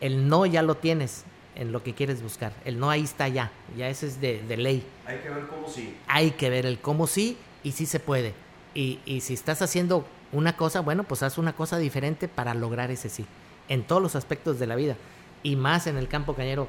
el 0.00 0.28
no 0.28 0.46
ya 0.46 0.62
lo 0.62 0.76
tienes 0.76 1.24
en 1.54 1.72
lo 1.72 1.82
que 1.82 1.94
quieres 1.94 2.22
buscar. 2.22 2.52
El 2.64 2.78
no 2.78 2.90
ahí 2.90 3.02
está 3.02 3.28
ya, 3.28 3.52
ya 3.76 3.88
ese 3.88 4.06
es 4.06 4.20
de, 4.20 4.42
ley. 4.56 4.84
Hay 5.06 5.18
que 5.18 5.30
ver 5.30 5.46
cómo 5.46 5.68
sí. 5.68 5.96
Hay 6.06 6.30
que 6.32 6.50
ver 6.50 6.66
el 6.66 6.78
cómo 6.80 7.06
sí 7.06 7.36
y 7.62 7.72
sí 7.72 7.86
se 7.86 8.00
puede. 8.00 8.34
Y, 8.74 9.00
y 9.04 9.20
si 9.20 9.34
estás 9.34 9.62
haciendo 9.62 10.06
una 10.32 10.56
cosa, 10.56 10.80
bueno, 10.80 11.04
pues 11.04 11.22
haz 11.22 11.38
una 11.38 11.54
cosa 11.54 11.78
diferente 11.78 12.28
para 12.28 12.54
lograr 12.54 12.90
ese 12.90 13.08
sí. 13.08 13.26
En 13.68 13.82
todos 13.84 14.02
los 14.02 14.16
aspectos 14.16 14.58
de 14.58 14.66
la 14.66 14.76
vida. 14.76 14.96
Y 15.42 15.56
más 15.56 15.86
en 15.86 15.98
el 15.98 16.08
campo 16.08 16.34
cañero, 16.34 16.68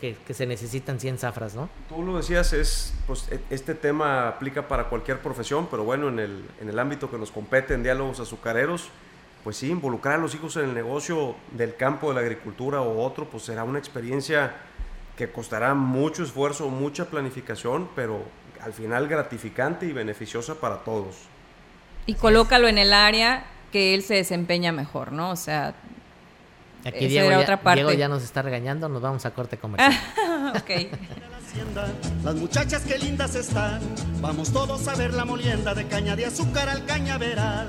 que, 0.00 0.34
se 0.34 0.46
necesitan 0.46 0.98
100 0.98 1.18
zafras, 1.18 1.54
¿no? 1.54 1.68
Tú 1.88 2.02
lo 2.02 2.16
decías, 2.16 2.54
es, 2.54 2.94
pues, 3.06 3.28
e, 3.30 3.38
este 3.50 3.74
tema 3.74 4.28
aplica 4.28 4.66
para 4.66 4.84
cualquier 4.84 5.20
profesión, 5.20 5.68
pero 5.70 5.84
bueno, 5.84 6.08
en 6.08 6.18
el, 6.18 6.44
en 6.60 6.70
el 6.70 6.78
ámbito 6.78 7.10
que 7.10 7.18
nos 7.18 7.30
compete 7.30 7.74
en 7.74 7.82
diálogos 7.82 8.18
azucareros, 8.18 8.88
pues 9.44 9.58
sí, 9.58 9.70
involucrar 9.70 10.14
a 10.14 10.18
los 10.18 10.34
hijos 10.34 10.56
en 10.56 10.64
el 10.64 10.74
negocio 10.74 11.36
del 11.52 11.76
campo 11.76 12.08
de 12.08 12.14
la 12.14 12.20
agricultura 12.20 12.80
o 12.80 13.04
otro, 13.04 13.26
pues 13.26 13.42
será 13.44 13.64
una 13.64 13.78
experiencia 13.78 14.54
que 15.16 15.30
costará 15.30 15.74
mucho 15.74 16.22
esfuerzo, 16.22 16.70
mucha 16.70 17.06
planificación, 17.06 17.88
pero 17.94 18.22
al 18.62 18.72
final 18.72 19.06
gratificante 19.06 19.84
y 19.86 19.92
beneficiosa 19.92 20.54
para 20.54 20.78
todos. 20.78 21.16
Y 22.06 22.14
colócalo 22.14 22.68
en 22.68 22.78
el 22.78 22.94
área 22.94 23.44
que 23.70 23.94
él 23.94 24.02
se 24.02 24.14
desempeña 24.14 24.72
mejor, 24.72 25.12
¿no? 25.12 25.30
O 25.30 25.36
sea, 25.36 25.74
Aquí 26.84 27.06
Diego, 27.06 27.30
ya, 27.30 27.38
otra 27.40 27.60
parte. 27.60 27.80
Diego 27.82 27.92
ya 27.92 28.08
nos 28.08 28.22
está 28.22 28.42
regañando, 28.42 28.88
nos 28.88 29.02
vamos 29.02 29.26
a 29.26 29.32
corte 29.32 29.58
comercial. 29.58 29.92
ok. 30.56 31.29
Las 32.24 32.34
muchachas 32.36 32.82
que 32.82 32.98
lindas 32.98 33.34
están, 33.34 33.80
vamos 34.20 34.52
todos 34.52 34.86
a 34.88 34.94
ver 34.94 35.14
la 35.14 35.24
molienda 35.24 35.74
de 35.74 35.86
caña 35.86 36.14
de 36.14 36.26
azúcar 36.26 36.68
al 36.68 36.84
cañaveral. 36.84 37.68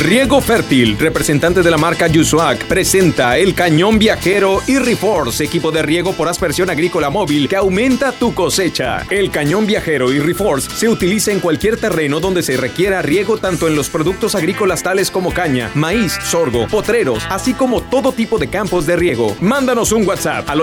Riego 0.00 0.40
Fértil, 0.40 0.98
representante 0.98 1.62
de 1.62 1.70
la 1.70 1.76
marca 1.76 2.06
Yusuac, 2.06 2.64
presenta 2.64 3.36
el 3.36 3.54
cañón 3.54 3.98
viajero 3.98 4.62
y 4.66 4.78
Reforce, 4.78 5.44
equipo 5.44 5.70
de 5.70 5.82
riego 5.82 6.14
por 6.14 6.28
aspersión 6.28 6.70
agrícola 6.70 7.10
móvil 7.10 7.46
que 7.46 7.56
aumenta 7.56 8.12
tu 8.12 8.32
cosecha. 8.32 9.04
El 9.10 9.30
cañón 9.30 9.66
viajero 9.66 10.10
y 10.14 10.18
Reforce 10.18 10.70
se 10.70 10.88
utiliza 10.88 11.30
en 11.30 11.40
cualquier 11.40 11.76
terreno 11.76 12.20
donde 12.20 12.42
se 12.42 12.56
requiera 12.56 13.02
riego 13.02 13.36
tanto 13.36 13.68
en 13.68 13.76
los 13.76 13.90
productos 13.90 14.34
agrícolas 14.34 14.82
tales 14.82 15.10
como 15.10 15.30
caña, 15.30 15.70
maíz, 15.74 16.16
sorgo, 16.24 16.66
potreros, 16.66 17.22
así 17.28 17.52
como 17.52 17.82
todo 17.82 18.12
tipo 18.12 18.38
de 18.38 18.48
campos 18.48 18.86
de 18.86 18.96
riego. 18.96 19.36
Mándanos 19.42 19.92
un 19.92 20.06
WhatsApp 20.06 20.48
al 20.48 20.62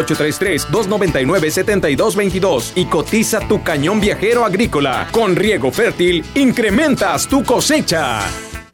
833-299-7222 2.15 2.71
y 2.75 2.85
cotiza 2.85 3.39
tu 3.47 3.63
cañón 3.63 3.99
viajero 3.99 4.45
agrícola. 4.45 5.07
Con 5.11 5.35
Riego 5.35 5.71
Fértil, 5.71 6.23
incrementas 6.35 7.27
tu 7.27 7.43
cosecha. 7.43 8.50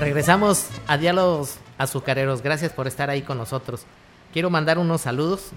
Regresamos 0.00 0.68
a 0.86 0.96
Diálogos 0.96 1.56
Azucareros. 1.76 2.42
Gracias 2.42 2.72
por 2.72 2.86
estar 2.86 3.10
ahí 3.10 3.22
con 3.22 3.36
nosotros. 3.38 3.84
Quiero 4.32 4.50
mandar 4.50 4.78
unos 4.78 5.00
saludos 5.02 5.50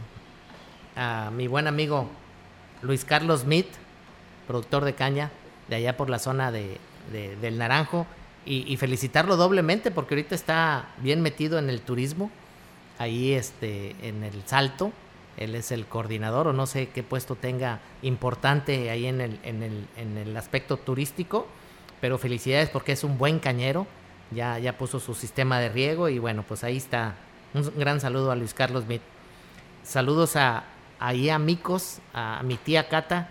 a 0.96 1.30
mi 1.36 1.48
buen 1.48 1.68
amigo 1.68 2.08
Luis 2.82 3.06
Carlos 3.06 3.42
Smith, 3.42 3.68
productor 4.48 4.84
de 4.84 4.94
caña, 4.94 5.30
de 5.70 5.76
allá 5.76 5.96
por 5.96 6.10
la 6.10 6.20
zona 6.20 6.52
de, 6.52 6.78
de- 7.12 7.36
del 7.38 7.58
Naranjo, 7.58 8.08
y, 8.46 8.72
y 8.72 8.78
felicitarlo 8.78 9.38
doblemente 9.38 9.92
porque 9.92 10.16
ahorita 10.16 10.34
está 10.34 10.90
bien 10.98 11.22
metido 11.22 11.60
en 11.60 11.70
el 11.70 11.82
turismo, 11.82 12.32
ahí 12.98 13.34
este, 13.34 13.96
en 14.02 14.24
el 14.24 14.42
Salto. 14.48 14.92
Él 15.38 15.56
es 15.56 15.72
el 15.72 15.86
coordinador 15.86 16.48
o 16.48 16.54
no 16.54 16.66
sé 16.66 16.90
qué 16.90 17.04
puesto 17.04 17.36
tenga 17.36 17.80
importante 18.02 18.90
ahí 18.90 19.06
en 19.06 19.22
el, 19.22 19.40
en 19.44 19.64
el, 19.64 19.88
en 19.98 20.18
el 20.18 20.36
aspecto 20.36 20.78
turístico, 20.78 21.48
pero 22.02 22.18
felicidades 22.18 22.70
porque 22.70 22.92
es 22.94 23.04
un 23.04 23.18
buen 23.18 23.40
cañero, 23.40 23.88
ya, 24.32 24.58
ya 24.60 24.78
puso 24.78 25.00
su 25.00 25.14
sistema 25.14 25.60
de 25.60 25.70
riego 25.70 26.10
y 26.10 26.20
bueno, 26.20 26.44
pues 26.48 26.64
ahí 26.64 26.78
está. 26.78 27.16
Un 27.54 27.72
gran 27.78 28.00
saludo 28.00 28.32
a 28.32 28.36
Luis 28.36 28.54
Carlos 28.54 28.86
Smith. 28.86 29.02
Saludos 29.84 30.36
a, 30.36 30.64
ahí 31.00 31.30
a 31.30 31.40
Micos, 31.40 32.00
a 32.14 32.42
mi 32.44 32.56
tía 32.56 32.88
Cata, 32.88 33.30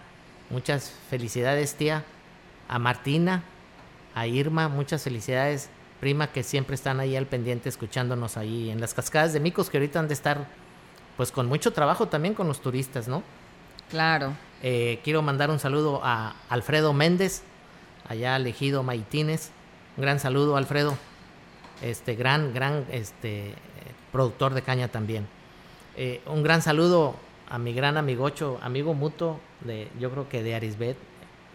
muchas 0.51 0.93
felicidades 1.09 1.75
tía, 1.75 2.05
a 2.69 2.79
Martina, 2.79 3.43
a 4.15 4.27
Irma, 4.27 4.69
muchas 4.69 5.03
felicidades, 5.03 5.71
prima 6.01 6.33
que 6.33 6.43
siempre 6.43 6.75
están 6.75 7.01
ahí 7.01 7.17
al 7.17 7.27
pendiente 7.27 7.69
escuchándonos 7.69 8.37
ahí 8.37 8.71
en 8.71 8.81
las 8.81 8.95
cascadas 8.95 9.33
de 9.33 9.41
Micos 9.41 9.71
que 9.71 9.79
ahorita 9.79 10.01
han 10.01 10.09
de 10.09 10.15
estar 10.15 10.47
pues 11.17 11.33
con 11.33 11.47
mucho 11.47 11.73
trabajo 11.73 12.09
también 12.09 12.35
con 12.35 12.49
los 12.49 12.61
turistas, 12.61 13.07
¿no? 13.07 13.23
Claro. 13.91 14.33
Eh, 14.63 15.01
quiero 15.05 15.21
mandar 15.23 15.51
un 15.51 15.59
saludo 15.59 16.01
a 16.03 16.35
Alfredo 16.49 16.93
Méndez, 16.93 17.43
allá 18.09 18.37
elegido 18.37 18.83
Maitines. 18.83 19.51
Un 20.01 20.05
gran 20.05 20.19
saludo, 20.19 20.57
Alfredo. 20.57 20.97
Este 21.83 22.15
gran, 22.15 22.55
gran 22.55 22.87
este, 22.91 23.53
productor 24.11 24.55
de 24.55 24.63
caña 24.63 24.89
también. 24.89 25.29
Eh, 25.95 26.23
un 26.25 26.43
gran 26.43 26.63
saludo 26.63 27.17
a 27.51 27.59
mi 27.59 27.75
gran 27.75 27.99
amigocho, 27.99 28.59
amigo 28.63 28.95
mutuo, 28.95 29.39
de, 29.61 29.91
yo 30.01 30.11
creo 30.11 30.27
que 30.27 30.43
de 30.43 30.55
Arisbet, 30.55 30.97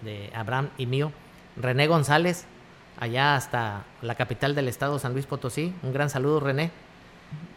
de 0.04 0.30
Abraham 0.36 0.70
y 0.78 0.86
mío, 0.86 1.12
René 1.58 1.88
González, 1.88 2.46
allá 3.00 3.36
hasta 3.36 3.84
la 4.04 4.14
capital 4.14 4.54
del 4.54 4.68
estado, 4.68 5.00
San 5.00 5.14
Luis 5.14 5.26
Potosí. 5.26 5.74
Un 5.82 5.92
gran 5.92 6.12
saludo, 6.12 6.40
René. 6.40 6.70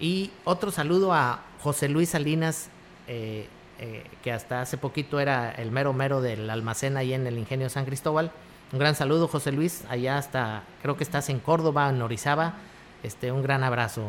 Y 0.00 0.30
otro 0.44 0.70
saludo 0.70 1.12
a 1.12 1.42
José 1.60 1.90
Luis 1.90 2.08
Salinas, 2.08 2.70
eh, 3.08 3.46
eh, 3.78 4.04
que 4.22 4.32
hasta 4.32 4.62
hace 4.62 4.78
poquito 4.78 5.20
era 5.20 5.50
el 5.50 5.70
mero 5.70 5.92
mero 5.92 6.22
del 6.22 6.48
almacén 6.48 6.96
ahí 6.96 7.12
en 7.12 7.26
el 7.26 7.36
Ingenio 7.36 7.68
San 7.68 7.84
Cristóbal. 7.84 8.32
Un 8.72 8.78
gran 8.78 8.94
saludo, 8.94 9.28
José 9.28 9.52
Luis, 9.52 9.84
allá 9.88 10.18
hasta, 10.18 10.62
creo 10.82 10.96
que 10.96 11.04
estás 11.04 11.28
en 11.30 11.40
Córdoba, 11.40 11.88
en 11.88 12.02
Orizaba. 12.02 12.54
Este, 13.02 13.32
un 13.32 13.42
gran 13.42 13.64
abrazo, 13.64 14.02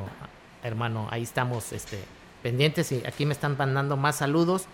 hermano. 0.64 1.08
Ahí 1.12 1.24
estamos 1.24 1.72
este, 1.72 2.04
pendientes 2.44 2.92
y 2.92 3.06
aquí 3.06 3.26
me 3.26 3.34
están 3.34 3.56
mandando 3.58 3.96
más 3.96 4.18
saludos. 4.18 4.66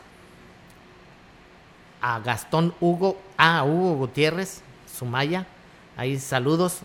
A 2.01 2.19
Gastón 2.19 2.73
Hugo, 2.79 3.19
a 3.37 3.63
Hugo 3.63 3.95
Gutiérrez, 3.95 4.61
Sumaya. 4.91 5.45
Ahí 5.97 6.19
saludos. 6.19 6.79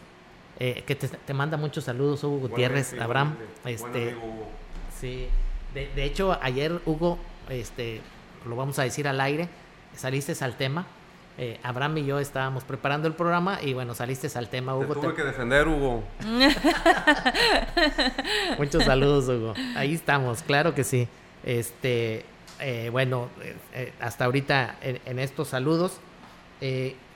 eh, 0.59 0.85
que 0.87 0.95
te, 0.95 1.09
te 1.09 1.33
manda 1.35 1.57
muchos 1.57 1.85
saludos, 1.85 2.23
Hugo 2.23 2.49
Gutiérrez, 2.49 2.95
Abraham. 3.01 3.35
Este. 3.65 4.15
Sí, 5.01 5.27
de, 5.73 5.89
de 5.95 6.05
hecho 6.05 6.39
ayer 6.43 6.83
Hugo, 6.85 7.19
este, 7.49 8.03
lo 8.47 8.57
vamos 8.57 8.79
a 8.79 8.83
decir 8.83 9.09
al 9.09 9.21
aire, 9.23 9.49
saliste 9.97 10.35
al 10.45 10.57
tema. 10.59 10.87
Eh, 11.43 11.59
Abraham 11.63 11.97
y 11.97 12.05
yo 12.05 12.19
estábamos 12.19 12.65
preparando 12.65 13.09
el 13.09 13.15
programa 13.15 13.61
y 13.63 13.73
bueno, 13.73 13.95
saliste 13.95 14.29
al 14.37 14.51
tema, 14.51 14.73
Te 14.73 14.79
Hugo. 14.85 14.95
tuve 14.95 15.09
te- 15.09 15.15
que 15.15 15.23
defender, 15.25 15.67
Hugo. 15.69 16.03
Muchos 18.59 18.85
saludos, 18.85 19.27
Hugo. 19.29 19.55
Ahí 19.75 19.95
estamos, 19.95 20.43
claro 20.43 20.75
que 20.75 20.85
sí. 20.85 21.09
Este, 21.43 22.27
eh, 22.59 22.91
bueno, 22.93 23.31
eh, 23.73 23.95
hasta 24.01 24.27
ahorita 24.27 24.77
en, 24.83 25.01
en 25.07 25.19
estos 25.19 25.49
saludos. 25.49 25.99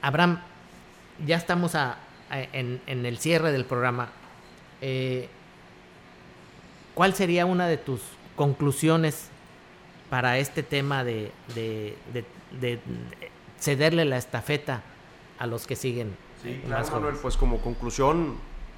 Abraham, 0.00 0.40
ya 1.26 1.36
estamos 1.36 1.74
a- 1.74 1.98
a- 2.30 2.40
en, 2.40 2.80
en 2.86 3.04
el 3.04 3.18
cierre 3.18 3.52
del 3.52 3.66
programa. 3.66 4.08
¿Cuál 6.94 7.12
sería 7.14 7.44
una 7.44 7.68
de 7.68 7.76
tus 7.76 8.00
conclusiones 8.36 9.28
para 10.08 10.38
este 10.38 10.62
tema 10.62 11.04
de, 11.04 11.30
de- 11.54 11.94
de- 12.14 12.24
de- 12.58 12.78
de 13.20 13.33
cederle 13.64 14.04
la 14.04 14.18
estafeta 14.18 14.82
a 15.38 15.46
los 15.46 15.66
que 15.66 15.74
siguen? 15.76 16.14
Sí, 16.42 16.60
claro, 16.66 16.86
Manuel, 16.92 17.16
pues 17.20 17.36
como 17.38 17.58
conclusión, 17.62 18.36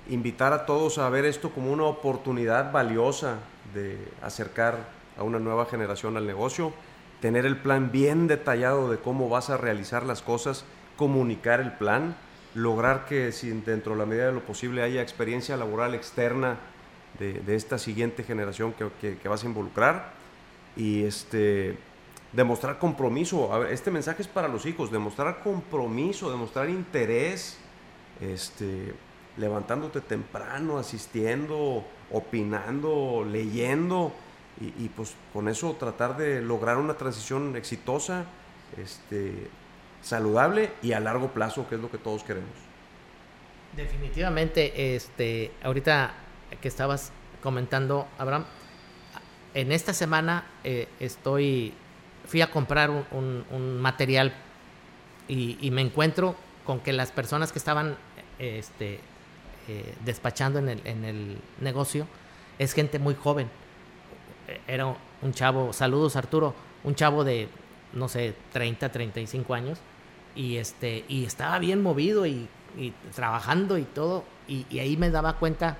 invitar 0.09 0.53
a 0.53 0.65
todos 0.67 0.99
a 0.99 1.09
ver 1.11 1.25
esto 1.25 1.51
como 1.51 1.73
una 1.73 1.83
oportunidad 1.85 2.71
valiosa 2.71 3.39
de 3.75 3.99
acercar 4.23 4.89
a 5.19 5.25
una 5.25 5.41
nueva 5.41 5.67
generación 5.67 6.17
al 6.17 6.27
negocio, 6.27 6.73
tener 7.21 7.45
el 7.47 7.57
plan 7.57 7.91
bien 7.91 8.29
detallado 8.29 8.89
de 8.91 8.99
cómo 8.99 9.29
vas 9.29 9.51
a 9.51 9.57
realizar 9.57 10.05
las 10.05 10.23
cosas, 10.23 10.65
comunicar 10.97 11.61
el 11.61 11.73
plan, 11.73 12.15
lograr 12.55 13.07
que 13.07 13.33
si 13.33 13.51
dentro 13.51 13.93
de 13.95 13.99
la 13.99 14.07
medida 14.07 14.27
de 14.27 14.33
lo 14.33 14.41
posible 14.41 14.83
haya 14.83 15.03
experiencia 15.03 15.57
laboral 15.57 15.95
externa 15.95 16.57
de, 17.19 17.33
de 17.33 17.57
esta 17.57 17.79
siguiente 17.79 18.23
generación 18.23 18.73
que, 18.75 18.89
que- 19.01 19.19
que 19.19 19.29
vas 19.29 19.43
a 19.43 19.47
involucrar 19.47 20.13
y 20.77 21.03
este 21.05 21.77
demostrar 22.33 22.79
compromiso. 22.79 23.65
Este 23.67 23.91
mensaje 23.91 24.23
es 24.23 24.29
para 24.29 24.49
los 24.49 24.67
hijos, 24.67 24.91
demostrar 24.91 25.43
compromiso, 25.43 26.31
demostrar 26.31 26.69
interés, 26.69 27.59
este, 28.21 28.95
levantándote 29.37 30.01
temprano, 30.01 30.79
asistiendo, 30.79 31.85
opinando, 32.11 33.27
leyendo 33.29 34.13
y, 34.61 34.67
y, 34.85 34.91
pues 34.95 35.15
con 35.33 35.49
eso 35.49 35.77
tratar 35.79 36.17
de 36.17 36.41
lograr 36.41 36.79
una 36.79 36.95
transición 36.95 37.57
exitosa, 37.57 38.25
este, 38.77 39.49
saludable 40.03 40.71
y 40.83 40.93
a 40.93 41.01
largo 41.01 41.29
plazo, 41.33 41.69
que 41.69 41.75
es 41.75 41.81
lo 41.81 41.91
que 41.91 41.99
todos 41.99 42.23
queremos. 42.23 42.51
Definitivamente, 43.75 44.95
este, 44.97 45.53
ahorita 45.63 46.15
que 46.61 46.69
estabas 46.69 47.13
comentando, 47.43 48.07
Abraham, 48.17 48.47
en 49.53 49.73
esta 49.73 49.93
semana 49.93 50.47
eh, 50.65 50.89
estoy, 51.01 51.75
fui 52.27 52.41
a 52.41 52.51
comprar 52.51 52.91
un, 52.91 53.81
material 53.81 54.33
y, 55.29 55.71
me 55.71 55.81
encuentro 55.81 56.37
con 56.65 56.81
que 56.81 56.93
las 56.93 57.13
personas 57.13 57.53
que 57.53 57.59
estaban 57.59 57.97
este, 58.39 59.01
eh, 59.69 59.95
despachando 60.05 60.59
en 60.59 60.69
el, 61.05 61.39
negocio 61.61 62.07
es 62.59 62.73
gente 62.73 62.99
muy 62.99 63.15
joven. 63.15 63.49
Era 64.67 64.87
un 64.87 65.33
chavo, 65.33 65.73
saludos 65.73 66.17
Arturo, 66.17 66.55
un 66.85 66.95
chavo 66.95 67.25
de, 67.25 67.49
no 67.93 68.09
sé, 68.09 68.35
30, 68.53 68.91
35 68.91 69.55
años 69.55 69.79
y 70.35 70.59
este 70.59 71.05
y 71.09 71.25
estaba 71.25 71.59
bien 71.59 71.83
movido 71.83 72.27
y, 72.27 72.49
trabajando 73.15 73.79
y 73.79 73.85
todo 73.85 74.23
y 74.47 74.79
ahí 74.79 74.99
me 74.99 75.09
daba 75.09 75.39
cuenta 75.39 75.79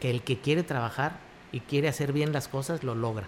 que 0.00 0.10
el 0.10 0.20
que 0.22 0.38
quiere 0.38 0.62
trabajar 0.62 1.18
y 1.50 1.60
quiere 1.60 1.88
hacer 1.88 2.12
bien 2.12 2.30
las 2.34 2.46
cosas 2.46 2.84
lo 2.84 2.94
logra 2.94 3.26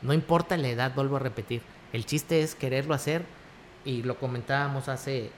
no 0.00 0.14
importa 0.14 0.56
la 0.56 0.68
edad 0.68 0.94
vuelvo 0.94 1.16
a 1.16 1.18
repetir 1.18 1.60
el 1.96 2.04
chiste 2.06 2.42
es 2.42 2.54
quererlo 2.54 2.94
hacer 2.94 3.24
y 3.84 4.02
lo 4.02 4.18
comentábamos 4.18 4.88
hace 4.88 5.30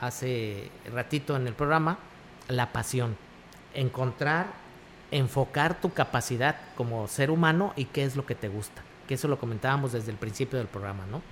hace 0.00 0.70
ratito 0.92 1.36
en 1.36 1.46
el 1.46 1.54
programa 1.54 1.98
la 2.48 2.72
pasión 2.72 3.16
encontrar 3.74 4.46
enfocar 5.10 5.80
tu 5.80 5.92
capacidad 5.92 6.56
como 6.76 7.08
ser 7.08 7.30
humano 7.30 7.72
y 7.76 7.86
qué 7.86 8.04
es 8.04 8.14
lo 8.16 8.26
que 8.26 8.34
te 8.34 8.48
gusta 8.48 8.82
que 9.08 9.14
eso 9.14 9.26
lo 9.28 9.38
comentábamos 9.38 9.92
desde 9.92 10.10
el 10.10 10.18
principio 10.18 10.58
del 10.58 10.68
programa 10.68 11.04
no 11.10 11.22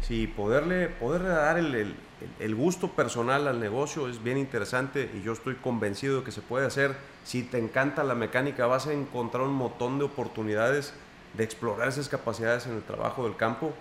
Sí, 0.00 0.26
poderle, 0.26 0.88
poderle 0.88 1.28
dar 1.30 1.58
el, 1.58 1.74
el- 1.74 1.96
el 2.38 2.54
gusto 2.54 2.88
personal 2.92 3.46
al 3.48 3.60
negocio 3.60 4.08
es 4.08 4.22
bien 4.22 4.38
interesante 4.38 5.10
y 5.14 5.22
yo 5.22 5.32
estoy 5.32 5.54
convencido 5.56 6.18
de 6.18 6.24
que 6.24 6.32
se 6.32 6.40
puede 6.40 6.66
hacer. 6.66 6.96
Si 7.24 7.42
te 7.42 7.58
encanta 7.58 8.04
la 8.04 8.14
mecánica, 8.14 8.66
vas 8.66 8.86
a 8.86 8.92
encontrar 8.92 9.42
un 9.44 9.52
montón 9.54 9.98
de 9.98 10.04
oportunidades 10.06 10.94
de 11.36 11.44
explorar 11.44 11.88
esas 11.88 12.08
capacidades 12.08 12.66
en 12.66 12.74
el 12.74 12.82
trabajo 12.82 13.24
del 13.24 13.36
campo. 13.36 13.72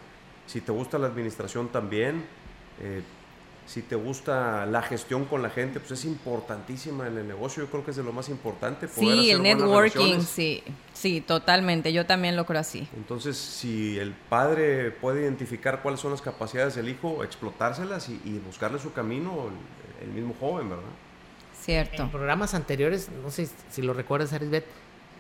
Si 0.47 0.61
te 0.61 0.71
gusta 0.71 0.97
la 0.99 1.07
administración 1.07 1.69
también, 1.69 2.25
eh, 2.81 3.01
si 3.65 3.81
te 3.81 3.95
gusta 3.95 4.65
la 4.67 4.83
gestión 4.83 5.25
con 5.25 5.41
la 5.41 5.49
gente, 5.49 5.79
pues 5.79 5.91
es 5.91 6.05
importantísima 6.05 7.07
en 7.07 7.17
el 7.17 7.27
negocio. 7.27 7.63
Yo 7.63 7.69
creo 7.71 7.83
que 7.83 7.91
es 7.91 7.97
de 7.97 8.03
lo 8.03 8.13
más 8.13 8.29
importante. 8.29 8.87
poder 8.87 9.11
Sí, 9.11 9.19
hacer 9.31 9.35
el 9.35 9.41
networking, 9.41 10.19
sí, 10.21 10.63
sí, 10.93 11.21
totalmente. 11.21 11.91
Yo 11.91 12.05
también 12.05 12.35
lo 12.35 12.45
creo 12.45 12.59
así. 12.59 12.87
Entonces, 12.95 13.37
si 13.37 13.97
el 13.97 14.13
padre 14.13 14.91
puede 14.91 15.21
identificar 15.21 15.81
cuáles 15.81 15.99
son 15.99 16.11
las 16.11 16.21
capacidades 16.21 16.75
del 16.75 16.89
hijo, 16.89 17.23
explotárselas 17.23 18.07
y, 18.09 18.21
y 18.23 18.39
buscarle 18.45 18.77
su 18.77 18.93
camino, 18.93 19.49
el, 20.01 20.07
el 20.09 20.13
mismo 20.13 20.35
joven, 20.39 20.69
¿verdad? 20.69 20.83
Cierto. 21.59 22.03
En 22.03 22.11
programas 22.11 22.53
anteriores, 22.53 23.09
no 23.23 23.31
sé 23.31 23.49
si 23.71 23.81
lo 23.81 23.93
recuerdas, 23.93 24.31
Arisbet, 24.33 24.65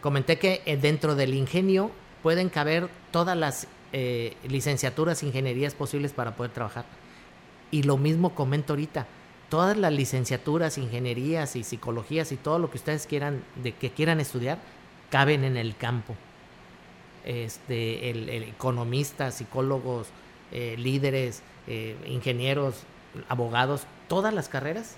comenté 0.01 0.37
que 0.37 0.61
eh, 0.67 0.77
dentro 0.77 1.15
del 1.15 1.33
ingenio 1.33 1.89
pueden 2.25 2.49
caber 2.49 2.89
todas 3.11 3.37
las 3.37 3.67
eh, 3.93 4.35
licenciaturas, 4.47 5.21
ingenierías 5.21 5.75
posibles 5.75 6.11
para 6.11 6.35
poder 6.35 6.51
trabajar. 6.51 6.83
Y 7.69 7.83
lo 7.83 7.97
mismo 7.97 8.33
comento 8.33 8.73
ahorita. 8.73 9.05
todas 9.47 9.77
las 9.77 9.93
licenciaturas, 9.93 10.79
ingenierías 10.79 11.55
y 11.55 11.63
psicologías 11.63 12.31
y 12.31 12.37
todo 12.37 12.57
lo 12.57 12.71
que 12.71 12.77
ustedes 12.77 13.05
quieran, 13.05 13.43
de 13.61 13.73
que 13.73 13.91
quieran 13.91 14.19
estudiar, 14.19 14.57
caben 15.11 15.43
en 15.43 15.55
el 15.55 15.75
campo. 15.77 16.15
Este, 17.25 18.09
el, 18.09 18.27
economistas, 18.29 19.35
psicólogos, 19.35 20.07
eh, 20.51 20.77
líderes, 20.79 21.43
eh, 21.67 21.95
ingenieros, 22.07 22.73
abogados, 23.29 23.85
todas 24.07 24.33
las 24.33 24.49
carreras 24.49 24.95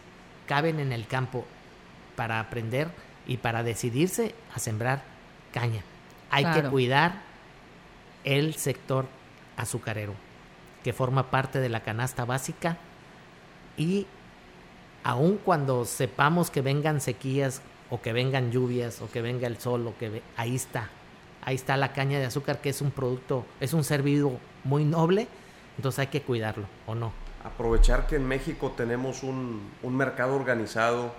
caben 0.47 0.79
en 0.79 0.93
el 0.93 1.07
campo 1.07 1.43
para 2.15 2.39
aprender 2.39 2.87
y 3.27 3.35
para 3.35 3.63
decidirse 3.63 4.33
a 4.55 4.59
sembrar 4.59 5.03
caña. 5.51 5.83
Hay 6.29 6.45
que 6.45 6.63
cuidar 6.63 7.21
el 8.23 8.55
sector 8.55 9.05
azucarero, 9.55 10.13
que 10.83 10.93
forma 10.93 11.31
parte 11.31 11.59
de 11.59 11.69
la 11.69 11.81
canasta 11.81 12.25
básica 12.25 12.77
y 13.77 14.05
aun 15.03 15.37
cuando 15.37 15.85
sepamos 15.85 16.51
que 16.51 16.61
vengan 16.61 16.99
sequías 16.99 17.61
o 17.89 18.01
que 18.01 18.11
vengan 18.11 18.51
lluvias 18.51 19.01
o 19.01 19.09
que 19.09 19.21
venga 19.21 19.47
el 19.47 19.57
sol 19.57 19.87
o 19.87 19.97
que 19.97 20.21
ahí 20.35 20.55
está, 20.55 20.89
ahí 21.43 21.55
está 21.55 21.77
la 21.77 21.93
caña 21.93 22.19
de 22.19 22.25
azúcar 22.25 22.59
que 22.59 22.69
es 22.69 22.81
un 22.81 22.91
producto, 22.91 23.45
es 23.59 23.73
un 23.73 23.83
ser 23.83 24.03
vivo 24.03 24.39
muy 24.63 24.83
noble, 24.83 25.27
entonces 25.77 25.99
hay 25.99 26.07
que 26.07 26.21
cuidarlo, 26.21 26.65
¿o 26.85 26.95
no? 26.95 27.11
Aprovechar 27.43 28.07
que 28.07 28.17
en 28.17 28.27
México 28.27 28.73
tenemos 28.75 29.23
un, 29.23 29.71
un 29.83 29.95
mercado 29.95 30.35
organizado 30.35 31.13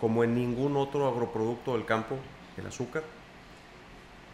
como 0.00 0.24
en 0.24 0.34
ningún 0.34 0.76
otro 0.76 1.06
agroproducto 1.06 1.74
del 1.74 1.84
campo, 1.84 2.16
el 2.56 2.66
azúcar. 2.66 3.04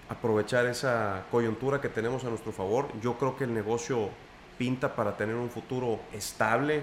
Aprovechar 0.09 0.67
esa 0.67 1.25
coyuntura 1.31 1.81
que 1.81 1.89
tenemos 1.89 2.25
a 2.25 2.29
nuestro 2.29 2.53
favor. 2.53 2.89
Yo 3.01 3.19
creo 3.19 3.37
que 3.37 3.45
el 3.45 3.55
negocio 3.55 4.11
pinta 4.59 4.95
para 4.95 5.17
tener 5.17 5.35
un 5.35 5.51
futuro 5.51 6.01
estable, 6.13 6.83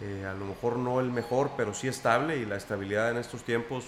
eh, 0.00 0.26
a 0.28 0.34
lo 0.34 0.46
mejor 0.46 0.76
no 0.76 1.00
el 1.00 1.10
mejor, 1.10 1.52
pero 1.56 1.74
sí 1.74 1.88
estable 1.88 2.36
y 2.36 2.46
la 2.46 2.56
estabilidad 2.56 3.10
en 3.10 3.18
estos 3.18 3.42
tiempos, 3.42 3.84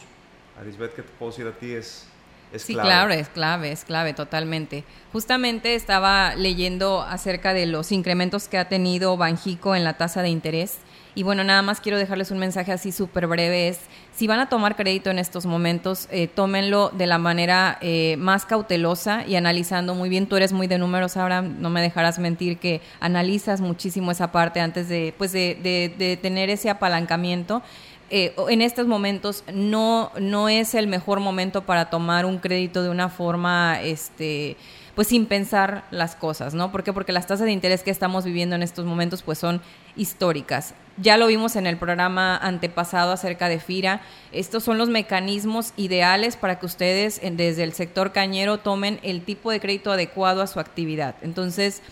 Arisbet, 0.61 0.95
¿qué 0.95 1.03
te 1.03 1.11
puedo 1.19 1.33
decir 1.33 1.47
a 1.47 1.53
ti? 1.53 1.73
Es, 1.73 2.07
es 2.53 2.63
sí, 2.63 2.75
claro, 2.75 3.13
es 3.13 3.29
clave, 3.29 3.73
es 3.73 3.85
clave 3.85 4.15
totalmente. 4.15 4.85
Justamente 5.13 5.75
estaba 5.75 6.35
leyendo 6.35 7.03
acerca 7.03 7.53
de 7.53 7.67
los 7.67 7.93
incrementos 7.93 8.49
que 8.49 8.59
ha 8.59 8.69
tenido 8.69 9.17
Banjico 9.17 9.75
en 9.75 9.85
la 9.85 9.97
tasa 9.97 10.23
de 10.23 10.29
interés 10.29 10.79
y 11.17 11.23
bueno, 11.23 11.45
nada 11.45 11.63
más 11.63 11.81
quiero 11.81 11.97
dejarles 11.97 12.31
un 12.31 12.39
mensaje 12.39 12.73
así 12.73 12.93
súper 12.93 13.27
breve. 13.27 13.69
Es, 13.69 13.81
si 14.15 14.27
van 14.27 14.39
a 14.39 14.51
tomar 14.51 14.77
crédito 14.77 15.09
en 15.09 15.19
estos 15.19 15.47
momentos, 15.47 16.09
eh, 16.11 16.29
tómenlo 16.29 16.91
de 16.91 17.07
la 17.07 17.17
manera 17.17 17.79
eh, 17.81 18.17
más 18.19 18.45
cautelosa 18.45 19.27
y 19.27 19.35
analizando 19.35 19.95
muy 19.95 20.11
bien. 20.11 20.27
Tú 20.27 20.37
eres 20.37 20.53
muy 20.53 20.67
de 20.67 20.77
números, 20.77 21.17
Abraham, 21.17 21.57
no 21.59 21.71
me 21.71 21.81
dejarás 21.81 22.19
mentir 22.19 22.59
que 22.59 22.83
analizas 23.01 23.63
muchísimo 23.63 24.11
esa 24.11 24.31
parte 24.31 24.61
antes 24.61 24.91
de, 24.91 25.15
pues 25.17 25.33
de, 25.33 25.57
de, 25.97 26.19
tener 26.19 26.51
ese 26.51 26.69
apalancamiento. 26.69 27.63
Eh, 28.11 28.35
en 28.51 28.61
estos 28.61 28.87
momentos 28.87 29.43
no, 29.51 30.13
no 30.21 30.51
es 30.51 30.75
el 30.75 30.87
mejor 30.87 31.21
momento 31.21 31.65
para 31.65 31.89
tomar 31.89 32.27
un 32.27 32.41
crédito 32.41 32.83
de 32.83 32.91
una 32.91 33.09
forma, 33.09 33.81
este, 33.81 34.59
pues 34.97 35.09
sin 35.09 35.27
pensar 35.27 35.85
las 35.91 36.17
cosas, 36.17 36.55
¿no? 36.55 36.73
¿Por 36.73 36.83
qué? 36.83 36.93
Porque 36.95 37.13
las 37.13 37.27
tasas 37.27 37.45
de 37.45 37.53
interés 37.53 37.83
que 37.83 37.91
estamos 37.91 38.25
viviendo 38.25 38.57
en 38.57 38.63
estos 38.63 38.87
momentos, 38.87 39.23
pues 39.23 39.39
son 39.39 39.61
históricas. 39.95 40.75
Ya 40.97 41.19
lo 41.19 41.27
vimos 41.27 41.55
en 41.55 41.67
el 41.67 41.77
programa 41.77 42.35
antepasado 42.35 43.13
acerca 43.13 43.51
de 43.51 43.61
FIRA. 43.61 44.01
Estos 44.33 44.65
son 44.65 44.79
los 44.79 44.89
mecanismos 44.89 45.75
ideales 45.77 46.37
para 46.37 46.59
que 46.59 46.65
ustedes 46.65 47.21
desde 47.23 47.63
el 47.63 47.75
sector 47.75 48.13
cañero 48.13 48.57
tomen 48.57 48.99
el 49.03 49.21
tipo 49.23 49.51
de 49.51 49.61
crédito 49.61 49.93
adecuado 49.93 50.41
a 50.41 50.47
su 50.47 50.61
actividad. 50.61 51.15
Entonces, 51.21 51.83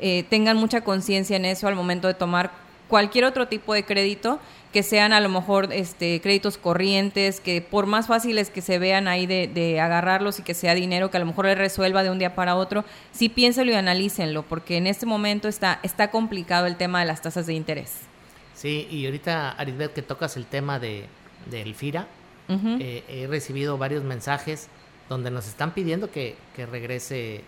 eh, 0.00 0.24
tengan 0.30 0.56
mucha 0.56 0.80
conciencia 0.80 1.36
en 1.36 1.44
eso 1.44 1.68
al 1.68 1.74
momento 1.74 2.08
de 2.08 2.14
tomar 2.14 2.63
cualquier 2.88 3.24
otro 3.24 3.48
tipo 3.48 3.74
de 3.74 3.84
crédito 3.84 4.40
que 4.72 4.82
sean 4.82 5.12
a 5.12 5.20
lo 5.20 5.28
mejor 5.28 5.72
este, 5.72 6.20
créditos 6.20 6.58
corrientes, 6.58 7.40
que 7.40 7.62
por 7.62 7.86
más 7.86 8.08
fáciles 8.08 8.50
que 8.50 8.60
se 8.60 8.80
vean 8.80 9.06
ahí 9.06 9.26
de, 9.26 9.46
de, 9.46 9.80
agarrarlos 9.80 10.40
y 10.40 10.42
que 10.42 10.52
sea 10.52 10.74
dinero 10.74 11.10
que 11.10 11.16
a 11.16 11.20
lo 11.20 11.26
mejor 11.26 11.46
les 11.46 11.56
resuelva 11.56 12.02
de 12.02 12.10
un 12.10 12.18
día 12.18 12.34
para 12.34 12.56
otro, 12.56 12.84
sí 13.12 13.28
piénselo 13.28 13.70
y 13.70 13.74
analícenlo, 13.74 14.42
porque 14.42 14.76
en 14.76 14.88
este 14.88 15.06
momento 15.06 15.46
está, 15.46 15.78
está 15.84 16.10
complicado 16.10 16.66
el 16.66 16.76
tema 16.76 17.00
de 17.00 17.06
las 17.06 17.22
tasas 17.22 17.46
de 17.46 17.54
interés. 17.54 18.00
Sí, 18.54 18.88
y 18.90 19.06
ahorita, 19.06 19.50
Arisbet, 19.50 19.92
que 19.92 20.02
tocas 20.02 20.36
el 20.36 20.46
tema 20.46 20.78
de, 20.78 21.06
del 21.50 21.74
FIRA, 21.74 22.08
eh, 22.48 23.04
he 23.08 23.26
recibido 23.26 23.78
varios 23.78 24.04
mensajes 24.04 24.68
donde 25.08 25.30
nos 25.30 25.46
están 25.46 25.72
pidiendo 25.72 26.10
que, 26.10 26.36
que 26.54 26.66
regrese 26.66 27.42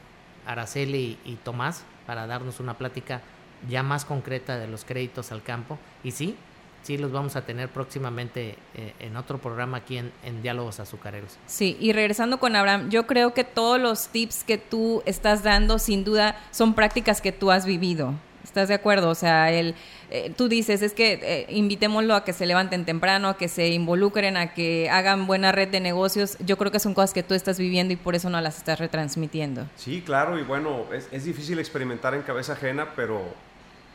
Araceli 0.46 1.18
y, 1.24 1.34
Tomás 1.36 1.84
para 2.06 2.26
darnos 2.26 2.60
una 2.60 2.74
plática 2.74 3.20
ya 3.68 3.82
más 3.82 4.04
concreta 4.04 4.58
de 4.58 4.68
los 4.68 4.84
créditos 4.84 5.32
al 5.32 5.42
campo. 5.42 5.78
Y 6.04 6.12
sí, 6.12 6.36
sí 6.82 6.96
los 6.98 7.12
vamos 7.12 7.36
a 7.36 7.42
tener 7.42 7.68
próximamente 7.68 8.56
eh, 8.74 8.92
en 9.00 9.16
otro 9.16 9.38
programa 9.38 9.78
aquí 9.78 9.98
en, 9.98 10.12
en, 10.24 10.42
Diálogos 10.42 10.78
Azucareros. 10.78 11.36
Sí, 11.46 11.76
y 11.80 11.92
regresando 11.92 12.38
con 12.38 12.54
Abraham, 12.54 12.90
yo 12.90 13.06
creo 13.06 13.34
que 13.34 13.44
todos 13.44 13.80
los 13.80 14.08
tips 14.08 14.44
que 14.44 14.58
tú 14.58 15.02
estás 15.04 15.42
dando, 15.42 15.78
sin 15.78 16.04
duda, 16.04 16.36
son 16.52 16.74
prácticas 16.74 17.20
que 17.20 17.32
tú 17.32 17.50
has 17.50 17.66
vivido. 17.66 18.14
¿Estás 18.44 18.68
de 18.68 18.74
acuerdo? 18.74 19.10
O 19.10 19.14
sea, 19.16 19.50
el, 19.50 19.74
eh, 20.08 20.32
tú 20.36 20.48
dices, 20.48 20.80
es 20.80 20.94
que 20.94 21.18
eh, 21.20 21.46
invitémoslo 21.48 22.14
a 22.14 22.24
que 22.24 22.32
se 22.32 22.46
levanten 22.46 22.84
temprano, 22.84 23.28
a 23.28 23.36
que 23.36 23.48
se 23.48 23.68
involucren, 23.68 24.36
a 24.36 24.54
que 24.54 24.88
hagan 24.88 25.26
buena 25.26 25.50
red 25.50 25.68
de 25.68 25.80
negocios. 25.80 26.38
Yo 26.38 26.56
creo 26.56 26.70
que 26.70 26.78
son 26.78 26.94
cosas 26.94 27.12
que 27.12 27.24
tú 27.24 27.34
estás 27.34 27.58
viviendo 27.58 27.92
y 27.92 27.96
por 27.96 28.14
eso 28.14 28.30
no 28.30 28.40
las 28.40 28.56
estás 28.58 28.78
retransmitiendo. 28.78 29.66
Sí, 29.74 30.00
claro, 30.06 30.38
y 30.38 30.44
bueno, 30.44 30.84
es, 30.92 31.08
es 31.10 31.24
difícil 31.24 31.58
experimentar 31.58 32.14
en 32.14 32.22
cabeza 32.22 32.52
ajena, 32.52 32.92
pero 32.94 33.20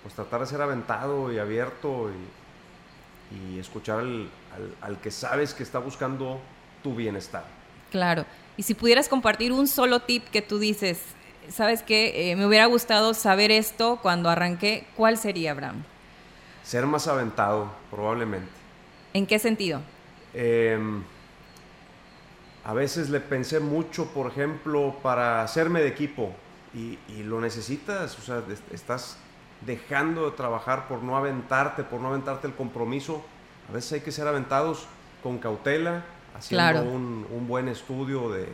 pues 0.01 0.13
tratar 0.13 0.41
de 0.41 0.47
ser 0.47 0.61
aventado 0.61 1.31
y 1.31 1.39
abierto 1.39 2.09
y, 3.31 3.53
y 3.53 3.59
escuchar 3.59 3.99
al, 3.99 4.29
al 4.81 4.99
que 4.99 5.11
sabes 5.11 5.53
que 5.53 5.63
está 5.63 5.79
buscando 5.79 6.39
tu 6.83 6.95
bienestar. 6.95 7.45
Claro. 7.91 8.25
Y 8.57 8.63
si 8.63 8.73
pudieras 8.73 9.07
compartir 9.07 9.51
un 9.51 9.67
solo 9.67 10.01
tip 10.01 10.27
que 10.29 10.41
tú 10.41 10.59
dices, 10.59 10.99
¿sabes 11.49 11.83
qué? 11.83 12.31
Eh, 12.31 12.35
me 12.35 12.45
hubiera 12.45 12.65
gustado 12.65 13.13
saber 13.13 13.51
esto 13.51 13.99
cuando 14.01 14.29
arranqué. 14.29 14.85
¿Cuál 14.95 15.17
sería, 15.17 15.51
Abraham? 15.51 15.83
Ser 16.63 16.85
más 16.85 17.07
aventado, 17.07 17.71
probablemente. 17.89 18.49
¿En 19.13 19.25
qué 19.25 19.39
sentido? 19.39 19.81
Em, 20.33 21.03
a 22.63 22.73
veces 22.73 23.09
le 23.09 23.19
pensé 23.19 23.59
mucho, 23.59 24.07
por 24.13 24.27
ejemplo, 24.31 24.95
para 25.01 25.43
hacerme 25.43 25.81
de 25.81 25.87
equipo 25.87 26.33
y, 26.73 26.97
lo 27.23 27.41
necesitas, 27.41 28.17
o 28.17 28.21
sea, 28.21 28.43
estás 28.71 29.17
dejando 29.65 30.29
de 30.29 30.35
trabajar 30.35 30.87
por 30.87 31.03
no 31.03 31.17
aventarte, 31.17 31.83
por 31.83 32.01
no 32.01 32.09
aventarte 32.09 32.47
el 32.47 32.55
compromiso. 32.55 33.23
A 33.69 33.73
veces 33.73 33.93
hay 33.93 34.01
que 34.01 34.11
ser 34.11 34.27
aventados 34.27 34.87
con 35.23 35.37
cautela, 35.37 36.03
haciendo 36.35 36.83
un 36.83 37.45
buen 37.47 37.67
estudio 37.67 38.29
de, 38.29 38.47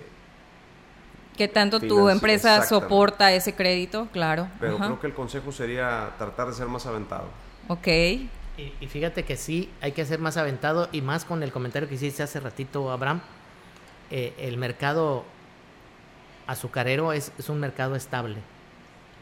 que 1.37 1.47
tanto 1.47 1.79
tu 1.79 2.09
empresa 2.09 2.65
soporta 2.65 3.31
ese 3.31 3.53
crédito, 3.53 4.09
claro. 4.11 4.49
Pero 4.59 4.77
creo 4.77 4.99
que 4.99 5.07
el 5.07 5.13
consejo 5.13 5.51
sería 5.51 6.15
tratar 6.17 6.47
de 6.47 6.53
ser 6.53 6.67
más 6.67 6.85
aventado. 6.85 7.25
Ok. 7.67 7.87
Y, 7.87 8.87
fíjate 8.87 9.23
que 9.23 9.37
sí, 9.37 9.71
hay 9.81 9.91
que 9.91 10.03
ser 10.03 10.17
más 10.17 10.35
aventado 10.35 10.89
y 10.91 11.01
más 11.01 11.25
con 11.25 11.43
el 11.43 11.51
comentario 11.51 11.87
que 11.87 11.93
hiciste 11.93 12.23
hace 12.23 12.39
ratito, 12.39 12.91
Abraham. 12.91 13.21
Eh, 14.09 14.33
el 14.39 14.57
mercado 14.57 15.25
azucarero 16.47 17.13
es, 17.13 17.31
un 17.49 17.59
mercado 17.59 17.95
estable. 17.95 18.37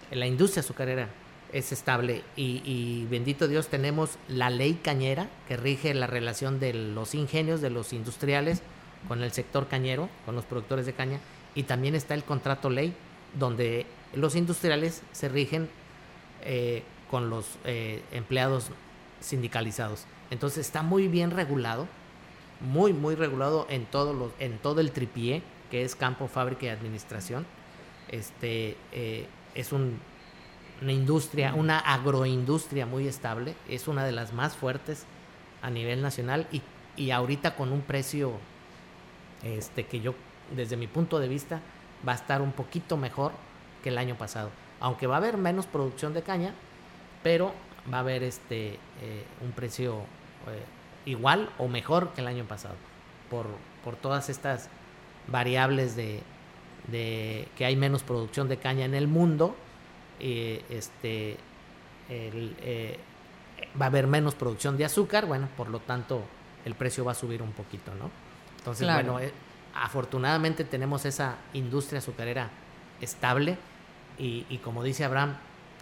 La 0.09 0.25
industria 0.25 0.61
azucarera 0.61 1.09
es 1.56 1.72
estable 1.72 2.22
y, 2.36 3.06
bendito 3.10 3.47
Dios 3.47 3.70
tenemos 3.70 4.18
la 4.28 4.49
ley 4.49 4.74
cañera 4.74 5.30
que 5.47 5.56
rige 5.56 5.93
la 5.93 6.06
relación 6.06 6.60
de 6.60 6.74
los 6.74 7.16
ingenios, 7.16 7.62
de 7.62 7.70
los 7.70 7.93
industriales 7.93 8.62
con 9.08 9.24
el 9.24 9.32
sector 9.32 9.70
cañero, 9.70 10.10
con 10.26 10.36
los 10.36 10.43
productores 10.43 10.86
de 10.86 10.91
caña 10.91 11.22
y 11.56 11.64
también 11.64 11.95
está 11.95 12.14
el 12.14 12.26
contrato 12.26 12.70
ley, 12.70 12.93
donde 13.39 13.86
los 14.14 14.36
industriales 14.36 15.01
se 15.14 15.30
rigen 15.30 15.70
eh, 16.43 16.84
con 17.10 17.30
los 17.30 17.45
eh, 17.64 18.01
empleados 18.12 18.68
sindicalizados. 19.22 20.08
Entonces 20.32 20.66
está 20.66 20.84
muy 20.84 21.08
bien 21.08 21.32
regulado, 21.32 21.88
muy, 22.60 22.91
muy 22.91 23.16
regulado 23.16 23.66
en 23.70 23.86
todo, 23.86 24.12
los, 24.12 24.34
en 24.39 24.58
todo 24.58 24.82
el 24.82 24.91
tripié, 24.91 25.41
que 25.72 25.86
es 25.86 25.95
campo, 25.95 26.28
fábrica 26.28 26.66
y 26.66 26.70
administración. 26.70 27.45
Este, 28.10 28.76
eh, 28.91 29.26
es 29.56 29.72
un, 29.72 29.99
una 30.82 30.91
industria, 30.91 31.53
una 31.53 31.80
agroindustria 31.80 32.86
muy 32.86 33.07
estable, 33.07 33.55
es 33.67 33.88
una 33.88 34.03
de 34.03 34.11
las 34.11 34.34
más 34.34 34.55
fuertes 34.55 35.05
a 35.61 35.69
nivel 35.69 36.01
nacional 36.01 36.47
y, 36.51 36.61
y 36.95 37.11
ahorita 37.11 37.55
con 37.55 37.71
un 37.71 37.82
precio 37.82 38.34
este, 39.43 39.86
que 39.86 40.01
yo 40.01 40.15
desde 40.53 40.78
mi 40.78 40.88
punto 40.88 41.19
de 41.19 41.28
vista, 41.28 41.61
va 42.07 42.11
a 42.11 42.15
estar 42.15 42.41
un 42.41 42.51
poquito 42.51 42.97
mejor 42.97 43.32
que 43.84 43.89
el 43.89 43.97
año 43.97 44.15
pasado. 44.15 44.49
Aunque 44.80 45.07
va 45.07 45.15
a 45.15 45.17
haber 45.17 45.38
menos 45.38 45.65
producción 45.65 46.13
de 46.13 46.21
caña, 46.21 46.53
pero 47.23 47.53
va 47.91 47.97
a 47.97 48.01
haber 48.01 48.23
este 48.23 48.73
eh, 49.01 49.26
un 49.41 49.51
precio 49.51 49.99
eh, 50.47 50.63
igual 51.05 51.49
o 51.57 51.67
mejor 51.67 52.09
que 52.09 52.21
el 52.21 52.28
año 52.28 52.45
pasado. 52.45 52.76
Por, 53.30 53.47
por 53.84 53.95
todas 53.95 54.30
estas 54.30 54.69
variables 55.28 55.95
de, 55.95 56.21
de, 56.88 57.47
que 57.57 57.65
hay 57.65 57.76
menos 57.76 58.03
producción 58.03 58.47
de 58.47 58.57
caña 58.57 58.86
en 58.86 58.93
el 58.93 59.07
mundo, 59.07 59.55
eh, 60.20 60.63
este, 60.70 61.38
va 63.80 63.86
a 63.86 63.88
haber 63.88 64.07
menos 64.07 64.36
producción 64.36 64.78
de 64.78 64.86
azúcar, 64.86 65.26
bueno, 65.26 65.47
por 65.55 65.70
lo 65.70 65.80
tanto 65.80 66.24
el 66.66 66.76
precio 66.76 67.05
va 67.05 67.11
a 67.11 67.16
subir 67.16 67.41
un 67.41 67.51
poquito, 67.51 67.93
¿no? 67.95 68.09
Entonces, 68.57 68.91
bueno, 68.91 69.20
eh, 69.20 69.32
afortunadamente 69.76 70.63
tenemos 70.63 71.05
esa 71.05 71.36
industria 71.53 71.99
azucarera 71.99 72.49
estable 72.99 73.57
y, 74.18 74.45
y 74.49 74.57
como 74.57 74.84
dice 74.84 75.05
Abraham, 75.05 75.36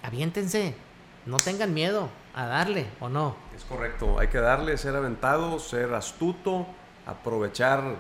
aviéntense, 0.04 0.76
no 1.26 1.38
tengan 1.38 1.74
miedo 1.74 2.10
a 2.36 2.46
darle 2.46 2.88
o 3.00 3.08
no. 3.08 3.36
Es 3.56 3.64
correcto, 3.64 4.20
hay 4.20 4.28
que 4.28 4.40
darle, 4.40 4.78
ser 4.78 4.96
aventado, 4.96 5.60
ser 5.60 5.94
astuto, 5.94 6.68
aprovechar 7.06 7.96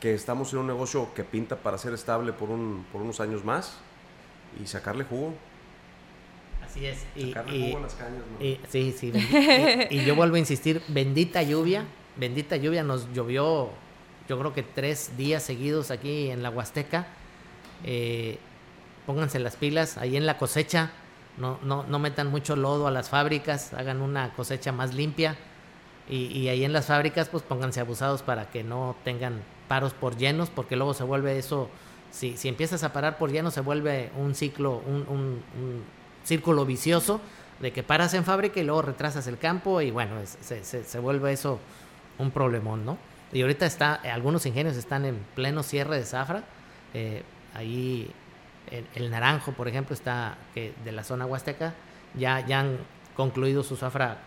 que 0.00 0.14
estamos 0.14 0.52
en 0.52 0.60
un 0.60 0.66
negocio 0.66 1.12
que 1.14 1.24
pinta 1.24 1.56
para 1.56 1.78
ser 1.78 1.94
estable 1.94 2.32
por, 2.32 2.50
un, 2.50 2.86
por 2.92 3.00
unos 3.00 3.20
años 3.20 3.44
más 3.44 3.78
y 4.62 4.66
sacarle 4.66 5.04
jugo. 5.04 5.34
Así 6.78 6.86
es. 6.86 7.06
Y, 7.16 7.32
a 7.34 7.80
las 7.80 7.94
cañas, 7.94 8.22
¿no? 8.38 8.44
y, 8.44 8.60
sí, 8.68 8.94
sí. 8.96 9.12
y, 9.90 10.04
yo 10.04 10.14
vuelvo 10.14 10.36
a 10.36 10.38
insistir, 10.38 10.80
bendita 10.88 11.42
lluvia, 11.42 11.84
bendita 12.16 12.56
lluvia, 12.56 12.82
nos 12.82 13.12
llovió 13.12 13.70
yo 14.28 14.38
creo 14.38 14.52
que 14.52 14.62
tres 14.62 15.16
días 15.16 15.42
seguidos 15.42 15.90
aquí 15.90 16.30
en 16.30 16.42
la 16.42 16.50
Huasteca. 16.50 17.06
Eh, 17.84 18.38
pónganse 19.06 19.38
las 19.38 19.56
pilas, 19.56 19.96
ahí 19.96 20.18
en 20.18 20.26
la 20.26 20.36
cosecha, 20.36 20.90
no, 21.38 21.58
no, 21.62 21.84
no 21.84 21.98
metan 21.98 22.26
mucho 22.26 22.54
lodo 22.54 22.86
a 22.86 22.90
las 22.90 23.08
fábricas, 23.08 23.72
hagan 23.72 24.02
una 24.02 24.34
cosecha 24.34 24.70
más 24.70 24.94
limpia. 24.94 25.36
Y, 26.10 26.26
y 26.26 26.48
ahí 26.48 26.64
en 26.64 26.74
las 26.74 26.86
fábricas, 26.86 27.30
pues 27.30 27.42
pónganse 27.42 27.80
abusados 27.80 28.22
para 28.22 28.50
que 28.50 28.62
no 28.62 28.96
tengan 29.02 29.40
paros 29.66 29.94
por 29.94 30.16
llenos, 30.16 30.50
porque 30.50 30.76
luego 30.76 30.92
se 30.92 31.04
vuelve 31.04 31.38
eso, 31.38 31.70
si, 32.10 32.36
si 32.36 32.48
empiezas 32.48 32.84
a 32.84 32.92
parar 32.92 33.16
por 33.16 33.32
llenos, 33.32 33.54
se 33.54 33.60
vuelve 33.62 34.10
un 34.16 34.34
ciclo, 34.34 34.82
un, 34.86 35.06
un, 35.08 35.42
un 35.58 35.82
círculo 36.28 36.66
vicioso 36.66 37.20
de 37.60 37.72
que 37.72 37.82
paras 37.82 38.14
en 38.14 38.24
fábrica 38.24 38.60
y 38.60 38.64
luego 38.64 38.82
retrasas 38.82 39.26
el 39.26 39.38
campo 39.38 39.80
y 39.80 39.90
bueno, 39.90 40.14
se, 40.24 40.62
se, 40.62 40.84
se, 40.84 40.98
vuelve 40.98 41.32
eso 41.32 41.58
un 42.18 42.30
problemón, 42.30 42.84
¿no? 42.84 42.98
Y 43.32 43.40
ahorita 43.42 43.66
está, 43.66 43.94
algunos 43.94 44.46
ingenios 44.46 44.76
están 44.76 45.04
en 45.04 45.18
pleno 45.34 45.62
cierre 45.62 45.96
de 45.96 46.04
zafra, 46.04 46.44
eh, 46.94 47.22
ahí 47.54 48.10
el, 48.70 48.86
el, 48.94 49.10
Naranjo, 49.10 49.52
por 49.52 49.68
ejemplo, 49.68 49.94
está 49.94 50.36
de 50.54 50.92
la 50.92 51.02
zona 51.02 51.26
huasteca, 51.26 51.74
ya, 52.14 52.40
ya 52.46 52.60
han 52.60 52.78
concluido 53.16 53.62
su 53.62 53.76
zafra 53.76 54.18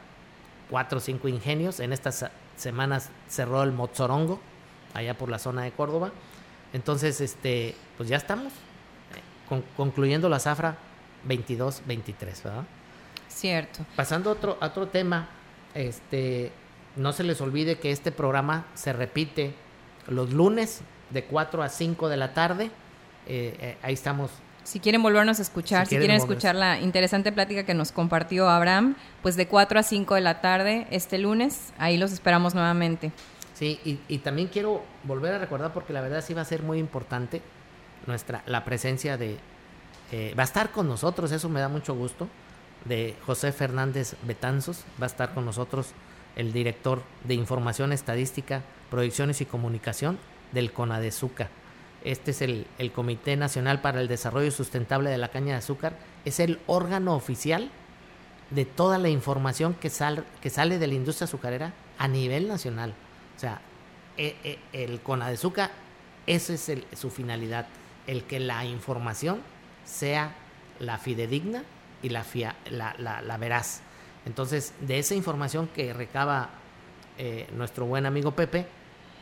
cuatro 0.69 0.97
o 0.97 1.01
cinco 1.01 1.27
ingenios, 1.27 1.79
en 1.79 1.93
estas 1.93 2.25
semanas 2.57 3.09
cerró 3.27 3.63
el 3.63 3.71
Mozorongo, 3.71 4.39
allá 4.93 5.17
por 5.17 5.29
la 5.29 5.39
zona 5.39 5.63
de 5.63 5.71
Córdoba. 5.71 6.11
Entonces, 6.73 7.21
este, 7.21 7.75
pues 7.97 8.09
ya 8.09 8.17
estamos 8.17 8.53
con, 9.47 9.63
concluyendo 9.75 10.29
la 10.29 10.39
zafra 10.39 10.77
22-23, 11.27 12.43
¿verdad? 12.43 12.63
Cierto. 13.27 13.85
Pasando 13.95 14.29
a 14.29 14.33
otro, 14.33 14.57
a 14.59 14.67
otro 14.67 14.87
tema, 14.87 15.29
este, 15.73 16.51
no 16.95 17.13
se 17.13 17.23
les 17.23 17.39
olvide 17.41 17.79
que 17.79 17.91
este 17.91 18.11
programa 18.11 18.65
se 18.73 18.93
repite 18.93 19.53
los 20.07 20.31
lunes 20.33 20.81
de 21.09 21.23
4 21.23 21.63
a 21.63 21.69
5 21.69 22.09
de 22.09 22.17
la 22.17 22.33
tarde. 22.33 22.65
Eh, 23.27 23.55
eh, 23.59 23.77
ahí 23.81 23.93
estamos 23.93 24.31
si 24.63 24.79
quieren 24.79 25.01
volvernos 25.01 25.39
a 25.39 25.41
escuchar, 25.41 25.87
si, 25.87 25.97
quieren 25.97 26.17
escuchar 26.17 26.55
la 26.55 26.79
interesante 26.79 27.31
plática 27.31 27.63
que 27.63 27.73
nos 27.73 27.91
compartió 27.91 28.47
Abraham, 28.47 28.95
pues 29.21 29.35
de 29.35 29.47
4 29.47 29.79
a 29.79 29.83
5 29.83 30.15
de 30.15 30.21
la 30.21 30.39
tarde 30.41 30.87
este 30.91 31.17
lunes, 31.17 31.73
ahí 31.79 31.97
los 31.97 32.11
esperamos 32.11 32.53
nuevamente. 32.53 33.11
Sí, 33.55 33.79
y, 33.83 33.99
y, 34.07 34.19
también 34.19 34.47
quiero 34.47 34.83
volver 35.03 35.33
a 35.33 35.39
recordar, 35.39 35.73
porque 35.73 35.93
la 35.93 36.01
verdad 36.01 36.23
sí 36.25 36.33
va 36.33 36.41
a 36.41 36.45
ser 36.45 36.63
muy 36.63 36.79
importante 36.79 37.41
nuestra, 38.07 38.43
la 38.45 38.63
presencia 38.63 39.17
de, 39.17 39.37
eh, 40.11 40.33
va 40.37 40.43
a 40.43 40.45
estar 40.45 40.71
con 40.71 40.87
nosotros, 40.87 41.31
eso 41.31 41.49
me 41.49 41.59
da 41.59 41.69
mucho 41.69 41.95
gusto, 41.95 42.27
de 42.85 43.15
José 43.25 43.51
Fernández 43.51 44.15
Betanzos, 44.23 44.83
va 45.01 45.05
a 45.05 45.07
estar 45.07 45.33
con 45.33 45.45
nosotros 45.45 45.93
el 46.35 46.53
director 46.53 47.01
de 47.23 47.35
Información 47.35 47.93
Estadística, 47.93 48.61
Proyecciones 48.89 49.41
y 49.41 49.45
Comunicación 49.45 50.19
del 50.51 50.71
CONADEZUCA. 50.73 51.49
Este 52.03 52.31
es 52.31 52.41
el, 52.41 52.65
el, 52.79 52.91
Comité 52.91 53.37
Nacional 53.37 53.79
para 53.81 54.01
el 54.01 54.07
Desarrollo 54.07 54.51
Sustentable 54.51 55.09
de 55.09 55.17
la 55.17 55.29
Caña 55.29 55.53
de 55.53 55.59
Azúcar. 55.59 55.93
Es 56.25 56.39
el 56.39 56.59
órgano 56.65 57.15
oficial 57.15 57.69
de 58.49 58.65
toda 58.65 58.97
la 58.97 59.09
información 59.09 59.75
que, 59.75 59.91
que 60.41 60.49
sale 60.49 60.79
de 60.79 60.87
la 60.87 60.93
industria 60.93 61.25
azucarera 61.25 61.73
a 61.97 62.07
nivel 62.07 62.47
nacional. 62.47 62.93
O 63.37 63.39
sea, 63.39 63.61
eh, 64.17 64.35
eh, 64.43 64.59
el 64.73 64.99
CONADEZUCA, 65.01 65.71
esa 66.27 66.53
es 66.53 66.69
el, 66.69 66.85
su 66.95 67.09
finalidad, 67.09 67.67
el 68.07 68.23
que 68.23 68.39
la 68.39 68.65
información 68.65 69.41
sea 69.85 70.35
la 70.79 70.97
fidedigna 70.97 71.63
y 72.01 72.09
la, 72.09 72.25
la, 72.69 73.21
la, 73.21 73.37
veraz. 73.37 73.81
Entonces, 74.25 74.73
de 74.81 74.99
esa 74.99 75.15
información 75.15 75.67
que 75.67 75.93
recaba 75.93 76.49
eh, 77.17 77.47
nuestro 77.55 77.85
buen 77.85 78.05
amigo 78.05 78.31
Pepe, 78.31 78.65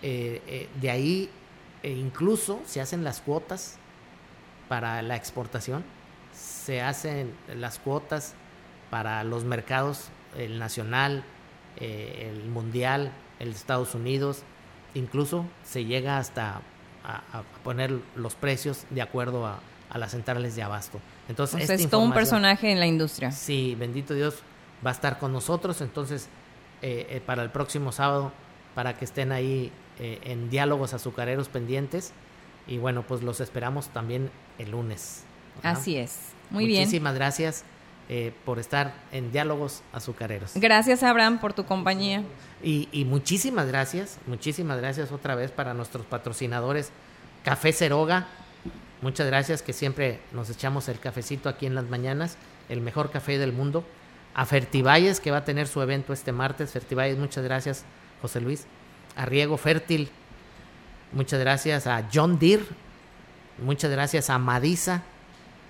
de 0.01 0.89
ahí 0.89 1.29
e 1.83 1.91
incluso 1.91 2.61
se 2.65 2.81
hacen 2.81 3.03
las 3.03 3.21
cuotas 3.21 3.77
para 4.67 5.01
la 5.01 5.15
exportación, 5.15 5.83
se 6.33 6.81
hacen 6.81 7.33
las 7.55 7.79
cuotas 7.79 8.33
para 8.89 9.23
los 9.23 9.43
mercados, 9.43 10.09
el 10.37 10.59
nacional, 10.59 11.23
eh, 11.77 12.31
el 12.31 12.49
mundial, 12.49 13.11
el 13.39 13.49
Estados 13.49 13.95
Unidos, 13.95 14.43
incluso 14.93 15.45
se 15.63 15.85
llega 15.85 16.17
hasta 16.17 16.61
a, 17.03 17.39
a 17.39 17.43
poner 17.63 17.99
los 18.15 18.35
precios 18.35 18.85
de 18.89 19.01
acuerdo 19.01 19.45
a, 19.45 19.59
a, 19.89 19.97
las 19.97 20.11
centrales 20.11 20.55
de 20.55 20.63
abasto. 20.63 20.99
Entonces, 21.27 21.63
o 21.63 21.65
sea, 21.65 21.75
es 21.75 21.89
todo 21.89 22.01
un 22.01 22.13
personaje 22.13 22.71
en 22.71 22.79
la 22.79 22.87
industria. 22.87 23.31
Sí, 23.31 23.75
bendito 23.77 24.13
Dios, 24.13 24.35
va 24.85 24.91
a 24.91 24.93
estar 24.93 25.19
con 25.19 25.33
nosotros, 25.33 25.81
entonces 25.81 26.27
eh, 26.81 27.07
eh, 27.09 27.21
para 27.25 27.43
el 27.43 27.49
próximo 27.49 27.91
sábado, 27.91 28.31
para 28.75 28.97
que 28.97 29.05
estén 29.05 29.31
ahí 29.31 29.71
eh, 29.99 30.19
en 30.23 30.49
diálogos 30.49 30.93
azucareros 30.93 31.49
pendientes. 31.49 32.13
Y 32.67 32.77
bueno, 32.77 33.03
pues 33.03 33.23
los 33.23 33.41
esperamos 33.41 33.89
también 33.89 34.29
el 34.57 34.71
lunes. 34.71 35.23
Así 35.63 35.97
es. 35.97 36.33
Muy 36.49 36.63
Muchísimas 36.63 36.67
bien. 36.67 36.81
Muchísimas 36.81 37.15
gracias 37.15 37.65
eh, 38.11 38.33
por 38.43 38.57
estar 38.57 38.95
en 39.11 39.31
diálogos 39.31 39.83
azucareros. 39.93 40.53
Gracias, 40.55 41.03
Abraham, 41.03 41.39
por 41.39 41.53
tu 41.53 41.65
compañía. 41.65 42.23
Y, 42.63 42.89
y, 42.91 43.05
muchísimas 43.05 43.67
gracias, 43.67 44.17
muchísimas 44.25 44.79
gracias 44.79 45.11
otra 45.11 45.35
vez 45.35 45.51
para 45.51 45.75
nuestros 45.75 46.07
patrocinadores. 46.07 46.91
Café 47.43 47.71
Ceroga, 47.71 48.25
muchas 49.01 49.27
gracias 49.27 49.61
que 49.61 49.73
siempre 49.73 50.19
nos 50.31 50.49
echamos 50.49 50.89
el 50.89 50.99
cafecito 50.99 51.49
aquí 51.49 51.65
en 51.65 51.75
las 51.75 51.85
mañanas, 51.89 52.37
el 52.69 52.81
mejor 52.81 53.11
café 53.11 53.37
del 53.37 53.53
mundo. 53.53 53.85
A 54.35 54.45
Fertivalles, 54.45 55.19
que 55.19 55.31
va 55.31 55.37
a 55.37 55.45
tener 55.45 55.67
su 55.67 55.81
evento 55.81 56.13
este 56.13 56.31
martes. 56.31 56.71
Fertivalles, 56.71 57.17
muchas 57.17 57.43
gracias, 57.43 57.83
José 58.21 58.39
Luis 58.39 58.65
a 59.15 59.25
Riego 59.25 59.57
Fértil, 59.57 60.09
muchas 61.11 61.41
gracias 61.41 61.87
a 61.87 62.07
John 62.13 62.39
Deere, 62.39 62.63
muchas 63.61 63.91
gracias 63.91 64.29
a 64.29 64.37
Madisa, 64.37 65.03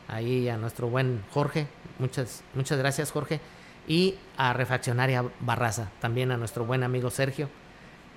ahí 0.08 0.48
a 0.50 0.58
nuestro 0.58 0.88
buen 0.88 1.24
Jorge, 1.32 1.68
muchas, 1.98 2.44
muchas 2.54 2.78
gracias 2.78 3.12
Jorge, 3.12 3.40
y 3.88 4.16
a 4.38 4.54
Refaccionaria 4.54 5.26
Barraza, 5.40 5.90
también 6.00 6.32
a 6.32 6.38
nuestro 6.38 6.64
buen 6.66 6.84
amigo 6.84 7.10
Sergio, 7.10 7.50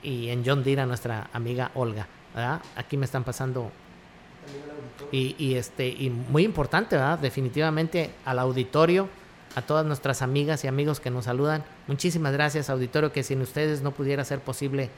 y 0.03 0.29
en 0.29 0.45
John 0.45 0.63
Deere 0.65 0.83
a 0.83 0.87
nuestra 0.87 1.31
amiga 1.33 1.71
Olga. 1.75 2.07
Aquí 2.77 2.97
me 2.99 3.07
están 3.07 3.25
pasando... 3.25 3.73
Y, 5.11 5.35
y, 5.39 5.55
este 5.57 5.89
y 5.89 6.11
muy 6.11 6.45
importante, 6.45 6.97
¿verdad? 6.97 7.19
Definitivamente 7.19 8.11
al 8.25 8.39
auditorio, 8.39 9.09
a 9.55 9.63
todas 9.63 9.85
nuestras 9.85 10.23
amigas 10.23 10.65
y 10.65 10.69
amigos 10.69 11.01
que 11.01 11.11
nos 11.11 11.27
saludan. 11.27 11.65
Muchísimas 11.87 12.33
gracias, 12.33 12.71
auditorio, 12.71 13.13
que 13.13 13.23
sin 13.23 13.43
ustedes 13.43 13.83
no 13.83 13.93
pudiera 13.93 14.25
ser 14.25 14.41
posible 14.41 14.91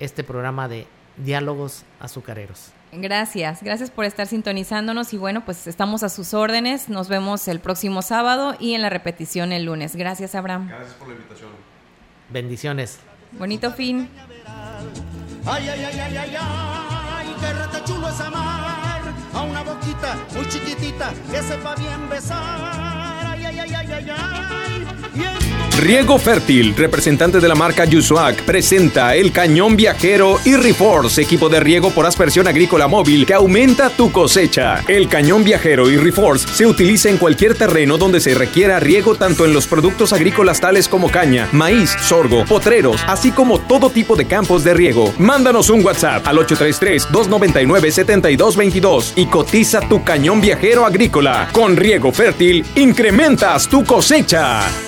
este 0.00 0.24
programa 0.24 0.68
de 0.68 0.86
diálogos 1.16 1.84
azucareros. 2.00 2.72
Gracias, 2.92 3.62
gracias 3.62 3.90
por 3.90 4.06
estar 4.06 4.26
sintonizándonos 4.26 5.12
y 5.12 5.18
bueno, 5.18 5.44
pues 5.44 5.66
estamos 5.66 6.02
a 6.02 6.08
sus 6.08 6.32
órdenes. 6.32 6.88
Nos 6.88 7.08
vemos 7.08 7.46
el 7.48 7.60
próximo 7.60 8.00
sábado 8.02 8.56
y 8.58 8.74
en 8.74 8.82
la 8.82 8.88
repetición 8.88 9.52
el 9.52 9.64
lunes. 9.64 9.94
Gracias, 9.94 10.34
Abraham. 10.34 10.68
Gracias 10.68 10.94
por 10.94 11.08
la 11.08 11.14
invitación. 11.14 11.50
Bendiciones. 12.30 12.98
Bonito 13.32 13.72
fin. 13.72 14.08
Ay, 15.46 15.68
ay, 15.68 15.84
ay, 15.84 16.00
ay, 16.00 16.16
ay, 16.16 16.36
ay, 16.38 17.36
qué 17.40 17.52
rata 17.52 17.84
chulo 17.84 18.08
es 18.08 18.20
amar 18.20 19.00
a 19.32 19.42
una 19.42 19.62
boquita 19.62 20.16
muy 20.34 20.46
chiquitita 20.48 21.12
que 21.30 21.42
sepa 21.42 21.74
bien 21.76 22.08
besar. 22.08 23.26
Ay, 23.26 23.44
ay, 23.44 23.58
ay, 23.60 23.74
ay, 23.74 23.92
ay, 23.92 24.10
ay. 24.10 24.97
Riego 25.78 26.18
Fértil, 26.18 26.74
representante 26.74 27.38
de 27.38 27.46
la 27.46 27.54
marca 27.54 27.84
Yusuac, 27.84 28.42
presenta 28.42 29.14
el 29.14 29.30
cañón 29.30 29.76
viajero 29.76 30.40
y 30.44 30.56
Reforce, 30.56 31.22
equipo 31.22 31.48
de 31.48 31.60
riego 31.60 31.90
por 31.90 32.04
aspersión 32.04 32.48
agrícola 32.48 32.88
móvil 32.88 33.24
que 33.24 33.34
aumenta 33.34 33.88
tu 33.88 34.10
cosecha. 34.10 34.82
El 34.88 35.08
cañón 35.08 35.44
viajero 35.44 35.88
y 35.88 35.96
Reforce 35.96 36.48
se 36.48 36.66
utiliza 36.66 37.10
en 37.10 37.16
cualquier 37.16 37.54
terreno 37.54 37.96
donde 37.96 38.18
se 38.18 38.34
requiera 38.34 38.80
riego 38.80 39.14
tanto 39.14 39.44
en 39.44 39.52
los 39.52 39.68
productos 39.68 40.12
agrícolas 40.12 40.60
tales 40.60 40.88
como 40.88 41.12
caña, 41.12 41.48
maíz, 41.52 41.94
sorgo, 42.02 42.44
potreros, 42.44 43.00
así 43.06 43.30
como 43.30 43.60
todo 43.60 43.88
tipo 43.88 44.16
de 44.16 44.24
campos 44.24 44.64
de 44.64 44.74
riego. 44.74 45.14
Mándanos 45.16 45.70
un 45.70 45.84
WhatsApp 45.84 46.26
al 46.26 46.38
833-299-7222 46.38 49.12
y 49.14 49.26
cotiza 49.26 49.78
tu 49.82 50.02
cañón 50.02 50.40
viajero 50.40 50.84
agrícola. 50.84 51.50
Con 51.52 51.76
Riego 51.76 52.10
Fértil, 52.10 52.66
incrementas 52.74 53.68
tu 53.68 53.84
cosecha. 53.84 54.87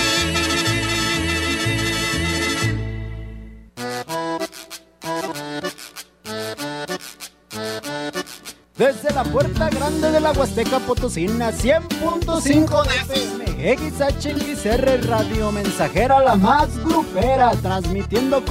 Desde 8.77 9.13
la 9.13 9.23
puerta 9.23 9.69
grande 9.69 10.11
de 10.11 10.19
la 10.21 10.31
Huasteca 10.31 10.79
Potosina, 10.79 11.51
100.5 11.51 12.83
de 12.87 12.95
FM, 12.95 13.77
XHXR 13.77 15.09
Radio 15.09 15.51
Mensajera, 15.51 16.21
la 16.21 16.35
más 16.35 16.77
grupera, 16.79 17.51
transmitiendo 17.61 18.43
con 18.45 18.49